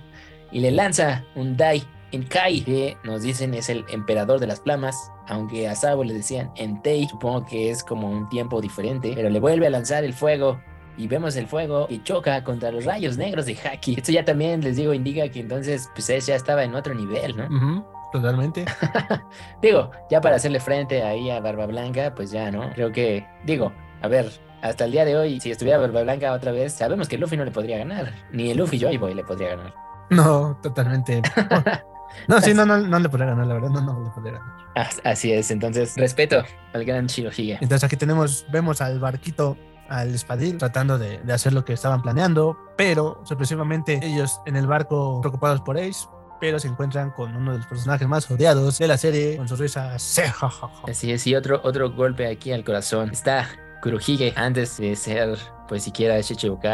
y 0.52 0.60
le 0.60 0.70
lanza 0.70 1.24
un 1.34 1.56
Dai 1.56 1.86
en 2.12 2.24
Kai, 2.24 2.62
que 2.62 2.96
nos 3.04 3.22
dicen 3.22 3.54
es 3.54 3.68
el 3.68 3.84
emperador 3.88 4.40
de 4.40 4.46
las 4.46 4.60
flamas, 4.60 5.10
aunque 5.28 5.68
a 5.68 5.74
Sabo 5.74 6.04
le 6.04 6.14
decían 6.14 6.50
Entei, 6.56 7.06
supongo 7.08 7.46
que 7.46 7.70
es 7.70 7.84
como 7.84 8.10
un 8.10 8.28
tiempo 8.28 8.60
diferente, 8.60 9.12
pero 9.14 9.30
le 9.30 9.40
vuelve 9.40 9.66
a 9.66 9.70
lanzar 9.70 10.04
el 10.04 10.12
fuego 10.12 10.60
y 10.96 11.06
vemos 11.08 11.36
el 11.36 11.46
fuego 11.46 11.86
y 11.88 12.02
choca 12.02 12.42
contra 12.44 12.70
los 12.70 12.84
rayos 12.84 13.16
negros 13.16 13.46
de 13.46 13.56
Haki. 13.56 13.94
Esto 13.98 14.12
ya 14.12 14.24
también 14.24 14.60
les 14.60 14.76
digo 14.76 14.92
indica 14.92 15.28
que 15.28 15.40
entonces 15.40 15.88
pues 15.94 16.26
ya 16.26 16.34
estaba 16.34 16.64
en 16.64 16.74
otro 16.74 16.94
nivel, 16.94 17.36
¿no? 17.36 17.86
totalmente. 18.12 18.64
digo, 19.62 19.90
ya 20.10 20.20
para 20.20 20.36
hacerle 20.36 20.60
frente 20.60 21.02
ahí 21.02 21.30
a 21.30 21.40
Barba 21.40 21.66
Blanca, 21.66 22.12
pues 22.14 22.30
ya, 22.30 22.50
¿no? 22.50 22.70
Creo 22.72 22.90
que, 22.90 23.24
digo, 23.44 23.72
a 24.02 24.08
ver, 24.08 24.30
hasta 24.62 24.84
el 24.84 24.92
día 24.92 25.04
de 25.04 25.16
hoy, 25.16 25.40
si 25.40 25.50
estuviera 25.50 25.78
Barba 25.78 26.02
Blanca 26.02 26.32
otra 26.32 26.52
vez, 26.52 26.72
sabemos 26.72 27.08
que 27.08 27.18
Luffy 27.18 27.36
no 27.36 27.44
le 27.44 27.52
podría 27.52 27.78
ganar, 27.78 28.12
ni 28.32 28.50
el 28.50 28.58
Luffy 28.58 28.78
Joy 28.78 28.96
Boy 28.98 29.14
le 29.14 29.24
podría 29.24 29.50
ganar. 29.56 29.74
No, 30.10 30.58
totalmente. 30.60 31.22
No, 32.28 32.40
sí, 32.40 32.54
no, 32.54 32.66
no, 32.66 32.78
no 32.78 32.98
le 32.98 33.08
podría 33.08 33.28
ganar, 33.28 33.46
la 33.46 33.54
verdad, 33.54 33.70
no, 33.70 33.80
no 33.80 34.04
le 34.04 34.10
podría 34.10 34.32
ganar. 34.34 34.60
Así 35.04 35.32
es, 35.32 35.50
entonces, 35.50 35.94
respeto 35.96 36.44
al 36.72 36.84
gran 36.84 37.06
Shirohige. 37.06 37.58
Entonces 37.60 37.84
aquí 37.84 37.96
tenemos, 37.96 38.46
vemos 38.52 38.80
al 38.80 39.00
barquito, 39.00 39.56
al 39.88 40.14
espadil, 40.14 40.58
tratando 40.58 40.98
de, 40.98 41.18
de 41.18 41.32
hacer 41.32 41.52
lo 41.52 41.64
que 41.64 41.72
estaban 41.72 42.02
planeando, 42.02 42.56
pero 42.76 43.20
sorpresivamente 43.24 44.00
ellos 44.02 44.40
en 44.46 44.56
el 44.56 44.66
barco 44.66 45.20
preocupados 45.20 45.60
por 45.62 45.76
Ace, 45.76 46.06
pero 46.40 46.58
se 46.58 46.68
encuentran 46.68 47.10
con 47.10 47.36
uno 47.36 47.52
de 47.52 47.58
los 47.58 47.66
personajes 47.66 48.08
más 48.08 48.30
odiados 48.30 48.78
de 48.78 48.88
la 48.88 48.96
serie, 48.96 49.36
con 49.36 49.46
su 49.46 49.56
risa. 49.56 49.94
Así 49.94 51.12
es, 51.12 51.26
y 51.26 51.34
otro, 51.34 51.60
otro 51.62 51.90
golpe 51.92 52.26
aquí 52.26 52.52
al 52.52 52.64
corazón. 52.64 53.10
Está 53.10 53.48
Kurohige 53.82 54.32
antes 54.36 54.76
de 54.78 54.96
ser 54.96 55.38
pues 55.70 55.84
siquiera 55.84 56.18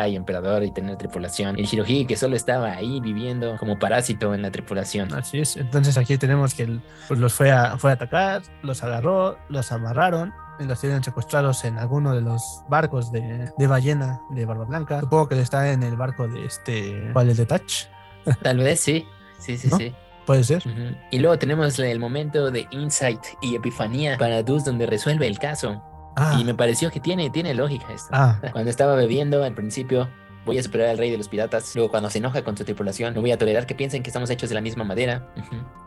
y 0.09 0.16
emperador 0.16 0.64
y 0.64 0.70
tener 0.70 0.96
tripulación. 0.96 1.59
El 1.59 1.68
Hirohige 1.70 2.07
que 2.07 2.16
solo 2.16 2.34
estaba 2.34 2.72
ahí 2.72 2.98
viviendo 3.00 3.59
como 3.59 3.78
parásito 3.78 4.32
en 4.34 4.40
la 4.40 4.50
tripulación. 4.50 5.12
Así 5.12 5.40
es. 5.40 5.59
Entonces 5.59 5.98
aquí 5.98 6.16
tenemos 6.16 6.54
que 6.54 6.78
pues, 7.07 7.20
los 7.20 7.34
fue 7.34 7.52
a, 7.52 7.76
fue 7.76 7.90
a 7.90 7.94
atacar, 7.94 8.42
los 8.62 8.82
agarró, 8.82 9.36
los 9.50 9.70
amarraron 9.70 10.32
y 10.59 10.64
los 10.64 10.80
tienen 10.80 11.04
secuestrados 11.04 11.66
en 11.66 11.76
alguno 11.76 12.14
de 12.14 12.22
los 12.22 12.62
barcos 12.70 13.12
de, 13.12 13.50
de 13.57 13.66
ballena 13.66 14.22
de 14.30 14.46
Barba 14.46 14.64
Blanca. 14.64 15.00
Supongo 15.00 15.28
que 15.28 15.40
está 15.42 15.70
en 15.70 15.82
el 15.82 15.96
barco 15.96 16.26
de 16.26 16.46
este. 16.46 17.11
¿Cuál 17.12 17.28
es 17.28 17.36
de 17.36 17.44
Touch? 17.44 17.88
Tal 18.42 18.57
vez 18.57 18.80
sí. 18.80 19.07
Sí, 19.38 19.59
sí, 19.59 19.68
sí. 19.76 19.94
Puede 20.24 20.42
ser. 20.42 20.62
Y 21.11 21.18
luego 21.18 21.38
tenemos 21.38 21.78
el 21.78 22.00
momento 22.00 22.50
de 22.50 22.66
insight 22.70 23.20
y 23.42 23.54
epifanía 23.54 24.16
para 24.18 24.42
Dus 24.42 24.64
donde 24.64 24.86
resuelve 24.86 25.26
el 25.26 25.38
caso. 25.38 25.82
Ah. 26.16 26.38
Y 26.40 26.44
me 26.44 26.54
pareció 26.54 26.90
que 26.90 26.98
tiene, 26.98 27.30
tiene 27.30 27.54
lógica 27.54 27.92
esto. 27.92 28.08
Ah. 28.12 28.40
Cuando 28.52 28.70
estaba 28.70 28.94
bebiendo 28.96 29.44
al 29.44 29.54
principio, 29.54 30.08
voy 30.46 30.58
a 30.58 30.62
superar 30.62 30.88
al 30.88 30.98
rey 30.98 31.10
de 31.10 31.18
los 31.18 31.28
piratas. 31.28 31.74
Luego, 31.74 31.90
cuando 31.90 32.08
se 32.08 32.18
enoja 32.18 32.42
con 32.42 32.56
su 32.56 32.64
tripulación, 32.64 33.14
no 33.14 33.20
voy 33.20 33.32
a 33.32 33.38
tolerar 33.38 33.66
que 33.66 33.74
piensen 33.74 34.02
que 34.02 34.08
estamos 34.08 34.30
hechos 34.30 34.48
de 34.48 34.54
la 34.54 34.62
misma 34.62 34.84
madera. 34.84 35.28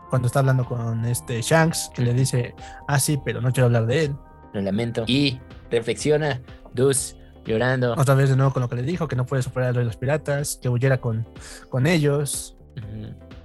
Cuando 0.08 0.26
está 0.26 0.38
hablando 0.38 0.64
con 0.64 1.04
este 1.04 1.42
Shanks, 1.42 1.90
que 1.94 2.02
le 2.02 2.14
dice, 2.14 2.54
ah, 2.86 2.98
sí, 3.00 3.18
pero 3.24 3.40
no 3.40 3.52
quiero 3.52 3.66
hablar 3.66 3.86
de 3.86 4.04
él. 4.04 4.16
Lo 4.52 4.60
lamento. 4.60 5.04
Y 5.06 5.40
reflexiona, 5.70 6.40
Dus, 6.74 7.16
llorando. 7.44 7.94
Otra 7.96 8.14
vez 8.14 8.30
de 8.30 8.36
nuevo 8.36 8.52
con 8.52 8.62
lo 8.62 8.68
que 8.68 8.76
le 8.76 8.82
dijo, 8.82 9.08
que 9.08 9.16
no 9.16 9.26
puede 9.26 9.42
superar 9.42 9.70
al 9.70 9.74
rey 9.74 9.82
de 9.82 9.86
los 9.86 9.96
piratas, 9.96 10.58
que 10.62 10.68
huyera 10.68 11.00
con, 11.00 11.26
con 11.68 11.86
ellos. 11.86 12.56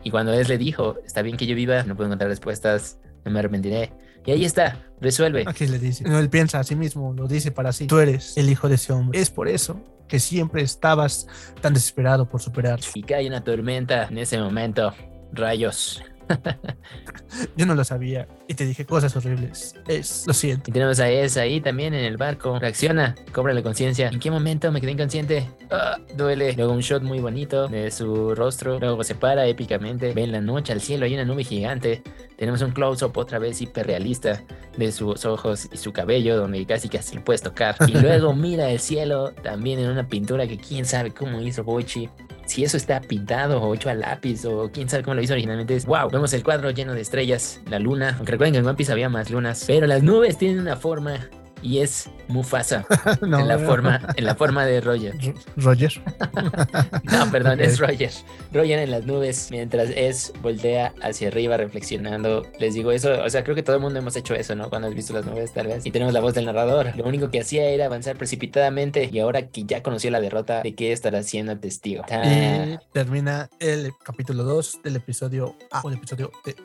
Y 0.03 0.11
cuando 0.11 0.33
él 0.33 0.47
le 0.47 0.59
dijo, 0.59 0.97
está 1.03 1.23
bien 1.23 1.38
que 1.38 1.47
yo 1.47 1.55
viva, 1.55 1.81
no 1.83 1.95
puedo 1.95 2.07
encontrar 2.07 2.29
respuestas, 2.29 2.99
no 3.23 3.31
me 3.31 3.39
arrepentiré. 3.39 3.91
Y 4.26 4.32
ahí 4.32 4.45
está, 4.45 4.84
resuelve. 5.01 5.43
Aquí 5.47 5.67
le 5.67 5.80
dice. 5.80 6.03
No, 6.03 6.19
él 6.19 6.30
piensa 6.30 6.59
a 6.59 6.63
sí 6.63 6.76
mismo, 6.76 7.13
lo 7.13 7.28
dice 7.28 7.51
para 7.51 7.71
sí. 7.71 7.88
Tú 7.88 7.99
eres 7.99 8.38
el 8.38 8.49
hijo 8.49 8.67
de 8.67 8.76
ese 8.76 8.93
hombre. 8.93 9.19
Es 9.19 9.30
por 9.30 9.47
eso 9.47 9.80
que 10.07 10.19
siempre 10.19 10.61
estabas 10.61 11.28
tan 11.61 11.73
desesperado 11.73 12.28
por 12.28 12.41
superar. 12.41 12.80
Y 12.93 13.03
cae 13.03 13.28
una 13.28 13.43
tormenta 13.43 14.05
en 14.05 14.17
ese 14.17 14.39
momento. 14.39 14.93
Rayos. 15.32 16.01
Yo 17.57 17.65
no 17.65 17.76
lo 17.76 17.84
sabía 17.84 18.28
y 18.47 18.53
te 18.53 18.65
dije 18.65 18.86
cosas 18.86 19.15
horribles. 19.15 19.76
Es, 19.88 20.26
lo 20.28 20.34
siento. 20.34 20.69
Y 20.69 20.73
tenemos 20.73 20.99
a 20.99 21.09
esa 21.09 21.41
ahí 21.41 21.61
también 21.61 21.93
en 21.93 22.05
el 22.05 22.17
barco. 22.17 22.59
Reacciona, 22.59 23.15
cobra 23.32 23.53
la 23.53 23.61
conciencia. 23.61 24.09
¿En 24.09 24.19
qué 24.19 24.32
momento 24.32 24.71
me 24.71 24.82
quedé 24.82 24.91
inconsciente? 24.91 25.49
Ah, 25.71 25.97
duele. 26.15 26.53
Luego 26.53 26.73
un 26.73 26.80
shot 26.80 27.03
muy 27.03 27.19
bonito 27.19 27.67
de 27.67 27.91
su 27.91 28.36
rostro. 28.36 28.80
Luego 28.80 29.03
se 29.03 29.15
para 29.15 29.45
épicamente. 29.45 30.13
Ve 30.13 30.23
en 30.23 30.32
la 30.32 30.41
noche 30.41 30.73
al 30.73 30.82
cielo, 30.82 31.05
hay 31.05 31.13
una 31.13 31.26
nube 31.26 31.43
gigante. 31.43 32.03
Tenemos 32.38 32.61
un 32.61 32.71
close-up 32.71 33.17
otra 33.17 33.39
vez 33.39 33.61
hiperrealista 33.61 34.43
de 34.78 34.91
sus 34.91 35.26
ojos 35.26 35.69
y 35.71 35.78
su 35.78 35.93
cabello, 35.93 36.38
donde 36.38 36.65
casi 36.65 36.89
casi 36.89 37.15
lo 37.15 37.23
puedes 37.23 37.41
tocar. 37.41 37.76
Y 37.88 37.91
luego 37.99 38.34
mira 38.34 38.69
el 38.69 38.80
cielo 38.80 39.32
también 39.32 39.80
en 39.80 39.89
una 39.89 40.07
pintura 40.07 40.47
que 40.47 40.57
quién 40.57 40.86
sabe 40.86 41.11
cómo 41.11 41.41
hizo 41.41 41.63
Boichi 41.63 42.09
si 42.46 42.64
eso 42.64 42.78
está 42.78 43.02
pintado 43.02 43.62
o 43.62 43.74
hecho 43.74 43.89
a 43.89 43.93
lápiz 43.93 44.46
o 44.46 44.70
quién 44.72 44.89
sabe 44.89 45.04
cómo 45.04 45.16
lo 45.16 45.22
hizo 45.22 45.34
originalmente, 45.34 45.76
es 45.76 45.86
wow. 45.86 46.10
Vemos 46.10 46.34
el 46.34 46.43
cuadro 46.43 46.70
lleno 46.72 46.93
de 46.93 47.02
estrellas, 47.02 47.62
la 47.70 47.80
luna. 47.80 48.16
Aunque 48.18 48.32
recuerden 48.32 48.54
que 48.54 48.60
en 48.60 48.66
One 48.66 48.76
Piece 48.76 48.91
había 48.91 49.10
más 49.10 49.30
lunas, 49.30 49.64
pero 49.68 49.88
las 49.88 50.04
nubes 50.04 50.38
tienen 50.38 50.60
una 50.60 50.76
forma 50.76 51.30
y 51.62 51.80
es 51.80 52.10
Mufasa 52.28 52.86
en 53.22 53.47
la 53.47 53.60
forma 53.60 54.01
en 54.16 54.26
la 54.26 54.36
forma 54.36 54.66
de 54.66 54.82
Roger. 54.82 55.14
Roger. 55.58 55.93
no, 57.03 57.32
perdón, 57.32 57.60
es 57.60 57.80
Roger. 57.80 58.12
Roger 58.51 58.80
en 58.80 58.91
las 58.91 59.06
nubes 59.06 59.49
mientras 59.51 59.89
es 59.89 60.34
voltea 60.41 60.93
hacia 61.01 61.28
arriba 61.28 61.58
reflexionando. 61.58 62.43
Les 62.60 62.74
digo 62.74 62.91
eso, 62.91 63.24
o 63.24 63.30
sea, 63.30 63.43
creo 63.43 63.56
que 63.56 63.64
todo 63.64 63.76
el 63.76 63.82
mundo 63.82 63.99
hemos 63.99 64.16
hecho 64.16 64.34
eso, 64.34 64.56
¿no? 64.56 64.70
Cuando 64.70 64.88
has 64.88 64.95
visto 64.95 65.14
las 65.14 65.26
nubes 65.26 65.53
tal 65.53 65.68
vez 65.68 65.86
y 65.86 65.91
tenemos 65.91 66.14
la 66.14 66.22
voz 66.22 66.34
del 66.34 66.45
narrador. 66.45 66.95
Lo 66.95 67.06
único 67.06 67.30
que 67.30 67.41
hacía 67.41 67.66
era 67.66 67.86
avanzar 67.86 68.18
precipitadamente 68.18 69.10
y 69.12 69.20
ahora 69.20 69.47
que 69.47 69.64
ya 69.64 69.84
conoció 69.84 70.12
la 70.12 70.20
derrota, 70.20 70.62
¿de 70.62 70.74
qué 70.76 70.91
estará 70.91 71.24
siendo 71.24 71.58
testigo? 71.58 72.03
Y 72.10 72.78
termina 72.91 73.49
el 73.60 73.91
capítulo 74.03 74.43
2 74.43 74.80
del 74.84 74.95
episodio 74.97 75.56
A 75.72 75.82
o 75.82 75.89
el 75.89 75.95
episodio 75.95 76.32
de 76.43 76.56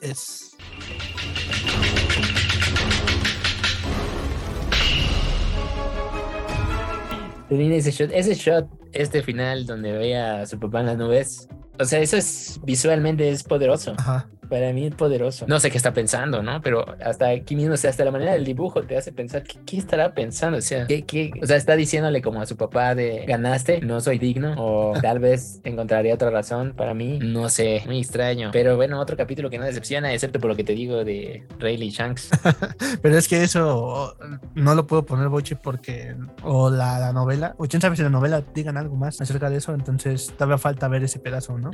Es. 7.51 7.87
ese 7.87 7.91
shot, 7.91 8.11
ese 8.13 8.35
shot, 8.35 8.69
este 8.93 9.23
final 9.23 9.67
donde 9.67 9.93
veía 9.93 10.41
a 10.41 10.47
su 10.47 10.59
papá 10.59 10.81
en 10.81 10.87
las 10.87 10.97
nubes. 10.97 11.49
O 11.79 11.85
sea, 11.85 12.01
eso 12.01 12.17
es 12.17 12.61
visualmente 12.63 13.29
es 13.29 13.43
poderoso. 13.43 13.95
Ajá 13.99 14.29
para 14.51 14.73
mí 14.73 14.85
es 14.87 14.95
poderoso. 14.95 15.47
No 15.49 15.61
sé 15.61 15.71
qué 15.71 15.77
está 15.79 15.95
pensando, 15.95 16.43
¿no? 16.43 16.61
Pero 16.61 16.85
hasta 17.03 17.29
aquí 17.29 17.55
mismo, 17.55 17.75
o 17.75 17.77
sea, 17.77 17.91
hasta 17.91 18.05
la 18.05 18.11
manera 18.11 18.33
del 18.33 18.45
dibujo 18.45 18.83
te 18.83 18.97
hace 18.97 19.13
pensar, 19.13 19.45
¿qué, 19.45 19.79
estará 19.79 20.13
pensando? 20.13 20.59
O 20.59 20.61
sea, 20.61 20.87
¿qué, 20.87 21.03
¿qué, 21.03 21.31
O 21.41 21.47
sea, 21.47 21.57
está 21.57 21.77
diciéndole 21.77 22.21
como 22.21 22.43
a 22.43 22.47
su 22.47 22.57
papá 22.57 22.95
de, 22.95 23.25
ganaste, 23.27 23.81
no 23.81 24.01
soy 24.01 24.19
digno, 24.19 24.55
o 24.59 24.93
tal 25.01 25.21
vez 25.21 25.61
encontraría 25.65 26.15
otra 26.15 26.31
razón 26.31 26.75
para 26.77 26.93
mí, 26.95 27.21
no 27.23 27.49
sé, 27.49 27.83
muy 27.87 28.01
extraño. 28.01 28.51
Pero 28.53 28.77
bueno, 28.77 29.01
otro 29.01 29.17
capítulo 29.17 29.49
que 29.49 29.59
no 29.59 29.65
decepciona, 29.65 30.13
excepto 30.13 30.41
por 30.41 30.51
lo 30.51 30.57
que 30.57 30.65
te 30.65 30.75
digo 30.75 31.05
de 31.05 31.47
Rayleigh 31.61 31.91
Shanks. 31.91 32.31
Pero 33.03 33.17
es 33.17 33.29
que 33.29 33.43
eso 33.45 34.17
no 34.55 34.75
lo 34.75 34.87
puedo 34.87 35.07
poner, 35.07 35.29
Bochi, 35.29 35.55
porque, 35.55 36.17
o 36.43 36.71
la, 36.71 37.13
novela, 37.13 37.55
o 37.57 37.67
quién 37.67 37.81
sabe 37.81 37.95
si 37.95 38.03
la 38.03 38.11
novela 38.11 38.43
digan 38.53 38.77
algo 38.77 38.97
más 38.97 39.21
acerca 39.21 39.49
de 39.49 39.59
eso, 39.59 39.73
entonces 39.73 40.33
todavía 40.37 40.59
falta 40.59 40.89
ver 40.89 41.05
ese 41.05 41.21
pedazo, 41.21 41.57
¿no? 41.57 41.71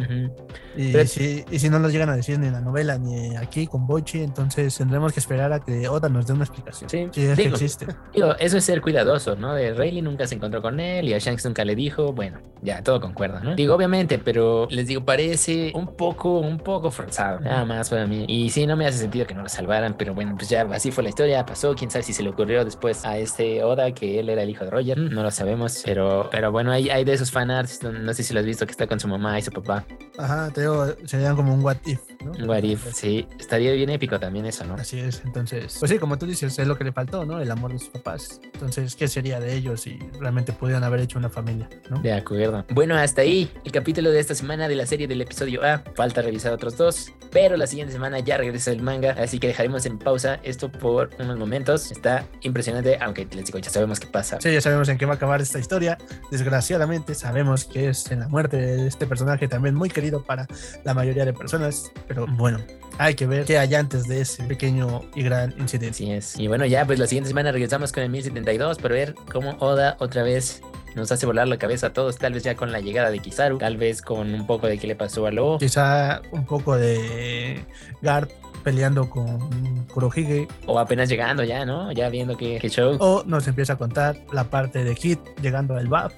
y, 0.77 0.93
si, 1.07 1.45
y 1.51 1.59
si 1.59 1.70
no 1.70 1.79
lo 1.79 1.89
llegan 1.89 2.11
a 2.11 2.16
decir 2.16 2.39
ni 2.39 2.51
la 2.51 2.61
novela 2.67 2.99
ni 2.99 3.35
aquí 3.37 3.67
con 3.67 3.87
Boichi, 3.87 4.23
entonces 4.23 4.77
tendremos 4.77 5.12
que 5.12 5.21
esperar 5.21 5.53
a 5.53 5.61
que 5.61 5.89
Oda 5.89 6.09
nos 6.09 6.27
dé 6.27 6.33
una 6.35 6.45
explicación. 6.45 6.91
Sí, 6.91 7.09
Si 7.12 7.23
es 7.23 7.37
que 7.37 7.43
digo, 7.45 7.55
existe. 7.55 7.87
digo, 8.12 8.35
eso 8.39 8.59
es 8.59 8.64
ser 8.64 8.81
cuidadoso, 8.83 9.37
¿no? 9.37 9.55
De 9.55 9.73
Rayleigh 9.73 10.03
nunca 10.03 10.27
se 10.27 10.35
encontró 10.35 10.61
con 10.61 10.81
él 10.81 11.09
y 11.09 11.14
a 11.14 11.19
Shanks 11.19 11.45
nunca 11.45 11.64
le 11.64 11.75
dijo, 11.75 12.12
bueno, 12.12 12.39
ya, 12.62 12.83
todo 12.83 13.01
concuerda, 13.01 13.41
¿no? 13.41 13.55
Digo, 13.55 13.75
obviamente, 13.75 14.19
pero 14.19 14.67
les 14.71 14.87
digo, 14.89 15.05
parece 15.05 15.73
un 15.75 15.87
poco, 15.97 16.41
un 16.41 16.59
poco 16.59 16.91
forzado, 16.91 17.41
nada 17.41 17.64
más 17.64 17.89
para 17.91 18.07
mí. 18.07 18.25
Y 18.29 18.51
sí, 18.51 18.67
no 18.67 18.77
me 18.77 18.87
hace 18.87 18.99
sentido 18.99 19.27
que 19.27 19.35
no 19.35 19.43
lo 19.43 19.49
salvaran, 19.49 19.95
pero 19.97 20.14
bueno, 20.14 20.35
pues 20.37 20.49
ya 20.49 20.62
así 20.73 20.91
fue 20.91 21.03
la 21.05 21.11
historia, 21.11 21.47
pasó, 21.47 21.75
quién 21.75 21.91
sabe 21.91 22.03
si 22.03 22.12
se 22.12 22.23
le 22.23 22.31
ocurrió 22.31 22.64
después 22.64 23.05
a 23.05 23.17
este 23.19 23.62
Oda 23.62 23.93
que 23.93 24.19
él 24.21 24.29
era 24.29 24.43
el 24.43 24.51
hijo 24.51 24.64
de 24.64 24.71
Roger, 24.71 24.99
no 24.99 25.23
lo 25.23 25.31
sabemos, 25.31 25.83
pero, 25.85 26.29
pero 26.31 26.51
bueno, 26.53 26.73
hay, 26.73 26.91
hay 26.91 27.05
de 27.05 27.12
esos 27.12 27.31
fanarts, 27.31 27.83
no, 27.83 27.93
no 27.93 28.12
sé 28.14 28.23
si 28.23 28.35
lo 28.35 28.41
has 28.41 28.47
visto, 28.47 28.67
que 28.67 28.73
está 28.73 28.87
con 28.87 28.99
su 28.99 29.07
mamá 29.09 29.39
y 29.39 29.43
su 29.43 29.51
papá. 29.53 29.85
Ajá, 30.19 30.51
te 30.53 30.62
digo, 30.62 30.87
serían 31.05 31.37
como 31.37 31.55
un 31.55 31.62
what 31.62 31.77
if, 31.87 32.01
¿no? 32.25 32.33
What 32.57 32.63
if, 32.63 32.95
sí, 32.95 33.29
estaría 33.39 33.71
bien 33.73 33.91
épico 33.91 34.19
también 34.19 34.47
eso, 34.47 34.65
¿no? 34.65 34.77
Así 34.77 34.99
es, 34.99 35.21
entonces, 35.27 35.77
pues 35.79 35.91
sí, 35.91 35.99
como 35.99 36.17
tú 36.17 36.25
dices, 36.25 36.59
es 36.59 36.67
lo 36.67 36.79
que 36.79 36.85
le 36.85 36.93
faltó, 36.93 37.27
¿no? 37.27 37.39
El 37.39 37.51
amor 37.51 37.71
de 37.71 37.79
sus 37.79 37.89
papás. 37.89 38.41
Entonces, 38.55 38.97
¿qué 38.97 39.09
sería 39.09 39.41
de 39.41 39.55
ellos 39.55 39.83
si 39.83 39.99
realmente 40.19 40.55
pudieran 40.55 40.83
haber 40.83 41.01
hecho 41.01 41.19
una 41.19 41.29
familia, 41.29 41.69
¿no? 41.91 42.01
De 42.01 42.15
acuerdo. 42.15 42.65
Bueno, 42.71 42.97
hasta 42.97 43.21
ahí 43.21 43.51
el 43.63 43.73
capítulo 43.73 44.11
de 44.11 44.21
esta 44.21 44.35
semana 44.35 44.69
de 44.69 44.75
la 44.75 44.87
serie 44.87 45.07
del 45.07 45.21
episodio 45.21 45.63
A. 45.67 45.83
Falta 45.95 46.23
revisar 46.23 46.51
otros 46.55 46.79
dos, 46.79 47.13
pero 47.31 47.59
la 47.59 47.67
siguiente 47.67 47.93
semana 47.93 48.21
ya 48.21 48.39
regresa 48.39 48.71
el 48.71 48.81
manga, 48.81 49.15
así 49.19 49.39
que 49.39 49.49
dejaremos 49.49 49.85
en 49.85 49.99
pausa 49.99 50.41
esto 50.43 50.73
por 50.73 51.11
unos 51.19 51.37
momentos. 51.37 51.93
Está 51.93 52.25
impresionante, 52.41 52.97
aunque 53.03 53.27
les 53.27 53.45
digo, 53.45 53.59
ya 53.59 53.69
sabemos 53.69 54.01
qué 54.01 54.07
pasa. 54.07 54.41
Sí, 54.41 54.51
ya 54.51 54.63
sabemos 54.63 54.89
en 54.89 54.97
qué 54.97 55.05
va 55.05 55.13
a 55.13 55.17
acabar 55.17 55.43
esta 55.43 55.59
historia. 55.59 55.99
Desgraciadamente, 56.31 57.15
sabemos 57.15 57.67
que 57.67 57.91
es 57.91 58.11
en 58.11 58.21
la 58.21 58.29
muerte 58.29 58.57
de 58.57 58.87
este 58.87 59.07
personaje 59.07 59.47
también 59.47 59.75
muy 59.75 59.91
querido 59.91 60.23
para 60.23 60.47
la 60.85 60.95
mayoría 60.95 61.27
de 61.27 61.35
personas. 61.35 61.93
Pero 62.09 62.27
bueno, 62.37 62.59
hay 62.99 63.14
que 63.14 63.26
ver 63.26 63.45
qué 63.45 63.59
hay 63.59 63.74
antes 63.74 64.05
de 64.05 64.20
ese 64.20 64.45
pequeño 64.45 65.03
y 65.14 65.22
gran 65.22 65.55
incidente. 65.59 65.97
Así 65.97 66.11
es. 66.11 66.39
Y 66.39 66.49
bueno, 66.49 66.66
ya 66.66 66.84
pues 66.84 66.99
la 66.99 67.07
siguiente 67.07 67.28
semana 67.28 67.53
regresamos 67.53 67.93
con 67.93 68.03
el 68.03 68.11
1072 68.11 68.78
para 68.78 68.95
ver 68.95 69.14
cómo 69.32 69.57
Oda 69.61 69.97
otra 69.99 70.22
vez 70.22 70.62
nos 70.95 71.12
hace 71.12 71.26
volar 71.26 71.47
la 71.47 71.59
cabeza 71.59 71.89
a 71.89 71.93
todos, 71.93 72.16
tal 72.16 72.32
vez 72.32 72.43
ya 72.43 72.55
con 72.55 72.72
la 72.72 72.80
llegada 72.80 73.11
de 73.11 73.18
Kizaru, 73.18 73.59
tal 73.59 73.76
vez 73.76 74.01
con 74.01 74.32
un 74.32 74.47
poco 74.47 74.66
de 74.66 74.78
qué 74.78 74.87
le 74.87 74.97
pasó 74.97 75.26
a 75.26 75.30
Lo. 75.30 75.59
Quizá 75.59 76.22
un 76.32 76.47
poco 76.47 76.76
de 76.76 77.62
Gart 78.01 78.30
peleando 78.64 79.09
con 79.09 79.87
Kurohige. 79.93 80.49
O 80.66 80.78
apenas 80.78 81.09
llegando 81.09 81.45
ya, 81.45 81.66
¿no? 81.66 81.93
Ya 81.93 82.09
viendo 82.09 82.37
que, 82.37 82.59
que 82.59 82.68
show. 82.70 82.97
O 82.99 83.22
nos 83.26 83.47
empieza 83.47 83.74
a 83.74 83.76
contar 83.76 84.16
la 84.32 84.45
parte 84.45 84.84
de 84.84 84.95
Hit 84.95 85.20
llegando 85.41 85.76
al 85.76 85.87
BAF. 85.87 86.14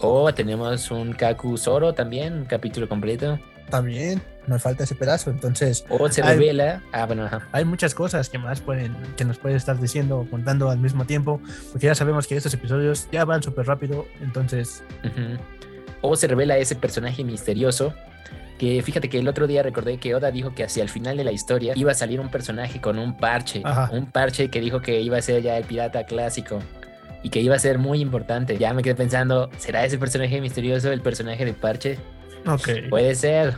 O 0.00 0.32
tenemos 0.32 0.90
un 0.90 1.12
Kaku 1.12 1.58
Zoro 1.58 1.92
también, 1.92 2.32
un 2.34 2.44
capítulo 2.44 2.88
completo. 2.88 3.38
También 3.70 4.20
nos 4.46 4.62
falta 4.62 4.84
ese 4.84 4.94
pedazo. 4.94 5.30
Entonces, 5.30 5.84
O 5.88 6.08
se 6.08 6.22
Hay- 6.22 6.36
revela. 6.36 6.82
Ah, 6.92 7.06
bueno, 7.06 7.24
ajá. 7.24 7.48
hay 7.52 7.64
muchas 7.64 7.94
cosas 7.94 8.28
que 8.28 8.38
más 8.38 8.60
pueden, 8.60 8.96
que 9.16 9.24
nos 9.24 9.38
puede 9.38 9.54
estar 9.56 9.78
diciendo 9.80 10.18
o 10.18 10.26
contando 10.28 10.68
al 10.70 10.78
mismo 10.78 11.04
tiempo, 11.04 11.40
porque 11.72 11.86
ya 11.86 11.94
sabemos 11.94 12.26
que 12.26 12.36
estos 12.36 12.52
episodios 12.54 13.08
ya 13.12 13.24
van 13.24 13.42
súper 13.42 13.66
rápido, 13.66 14.06
entonces. 14.20 14.82
O 16.02 16.16
se 16.16 16.26
revela 16.26 16.56
ese 16.56 16.74
personaje 16.76 17.24
misterioso. 17.24 17.94
Que 18.58 18.82
fíjate 18.82 19.08
que 19.08 19.18
el 19.18 19.26
otro 19.26 19.46
día 19.46 19.62
recordé 19.62 19.96
que 19.96 20.14
Oda 20.14 20.30
dijo 20.30 20.54
que 20.54 20.64
hacia 20.64 20.82
el 20.82 20.90
final 20.90 21.16
de 21.16 21.24
la 21.24 21.32
historia 21.32 21.72
iba 21.76 21.92
a 21.92 21.94
salir 21.94 22.20
un 22.20 22.30
personaje 22.30 22.78
con 22.80 22.98
un 22.98 23.16
parche. 23.16 23.62
Ajá. 23.64 23.88
Un 23.90 24.04
parche 24.04 24.50
que 24.50 24.60
dijo 24.60 24.80
que 24.82 25.00
iba 25.00 25.16
a 25.16 25.22
ser 25.22 25.42
ya 25.42 25.56
el 25.56 25.64
pirata 25.64 26.04
clásico. 26.04 26.58
Y 27.22 27.30
que 27.30 27.40
iba 27.40 27.54
a 27.54 27.58
ser 27.58 27.78
muy 27.78 28.00
importante. 28.00 28.58
Ya 28.58 28.74
me 28.74 28.82
quedé 28.82 28.94
pensando, 28.94 29.48
¿será 29.58 29.84
ese 29.86 29.96
personaje 29.96 30.40
misterioso 30.42 30.92
el 30.92 31.00
personaje 31.00 31.44
de 31.46 31.54
parche? 31.54 31.98
Ok, 32.46 32.68
Puede 32.88 33.14
ser. 33.14 33.54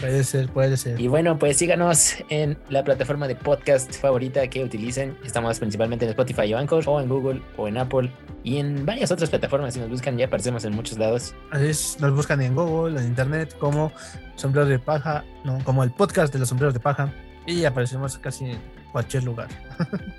puede 0.00 0.24
ser, 0.24 0.48
puede 0.48 0.76
ser. 0.76 1.00
Y 1.00 1.08
bueno, 1.08 1.38
pues 1.38 1.56
síganos 1.56 2.16
en 2.28 2.56
la 2.68 2.84
plataforma 2.84 3.28
de 3.28 3.34
podcast 3.36 3.94
favorita 4.00 4.46
que 4.48 4.62
utilicen. 4.64 5.16
Estamos 5.24 5.58
principalmente 5.58 6.04
en 6.04 6.10
Spotify 6.10 6.52
o 6.54 6.58
Anchor, 6.58 6.84
o 6.86 7.00
en 7.00 7.08
Google, 7.08 7.42
o 7.56 7.68
en 7.68 7.78
Apple, 7.78 8.10
y 8.44 8.58
en 8.58 8.84
varias 8.86 9.10
otras 9.10 9.30
plataformas. 9.30 9.74
Si 9.74 9.80
nos 9.80 9.90
buscan, 9.90 10.16
ya 10.16 10.26
aparecemos 10.26 10.64
en 10.64 10.74
muchos 10.74 10.98
lados. 10.98 11.34
Así 11.50 11.66
es, 11.66 11.96
nos 12.00 12.14
buscan 12.14 12.40
en 12.40 12.54
Google, 12.54 13.00
en 13.00 13.06
Internet, 13.06 13.54
como 13.58 13.92
Sombreros 14.36 14.68
de 14.68 14.78
Paja, 14.78 15.24
no, 15.44 15.58
como 15.64 15.82
el 15.84 15.90
podcast 15.90 16.32
de 16.32 16.38
los 16.38 16.48
Sombreros 16.48 16.74
de 16.74 16.80
Paja, 16.80 17.12
y 17.48 17.64
aparecemos 17.64 18.18
casi 18.18 18.44
en 18.44 18.58
cualquier 18.92 19.24
lugar. 19.24 19.48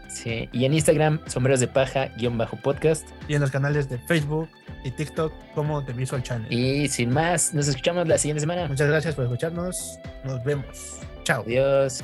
Sí, 0.07 0.49
y 0.51 0.65
en 0.65 0.73
Instagram, 0.73 1.21
sombreros 1.27 1.59
de 1.59 1.67
paja, 1.67 2.07
guion 2.17 2.37
bajo 2.37 2.57
podcast. 2.57 3.07
Y 3.27 3.35
en 3.35 3.41
los 3.41 3.51
canales 3.51 3.87
de 3.87 3.99
Facebook 3.99 4.49
y 4.83 4.91
TikTok, 4.91 5.31
como 5.53 5.85
The 5.85 5.93
Visual 5.93 6.23
Channel. 6.23 6.51
Y 6.51 6.87
sin 6.89 7.11
más, 7.11 7.53
nos 7.53 7.67
escuchamos 7.67 8.07
la 8.07 8.17
siguiente 8.17 8.41
semana. 8.41 8.67
Muchas 8.67 8.87
gracias 8.87 9.13
por 9.13 9.25
escucharnos. 9.25 9.99
Nos 10.25 10.43
vemos. 10.43 10.97
Chao. 11.23 11.43
Adiós. 11.43 12.03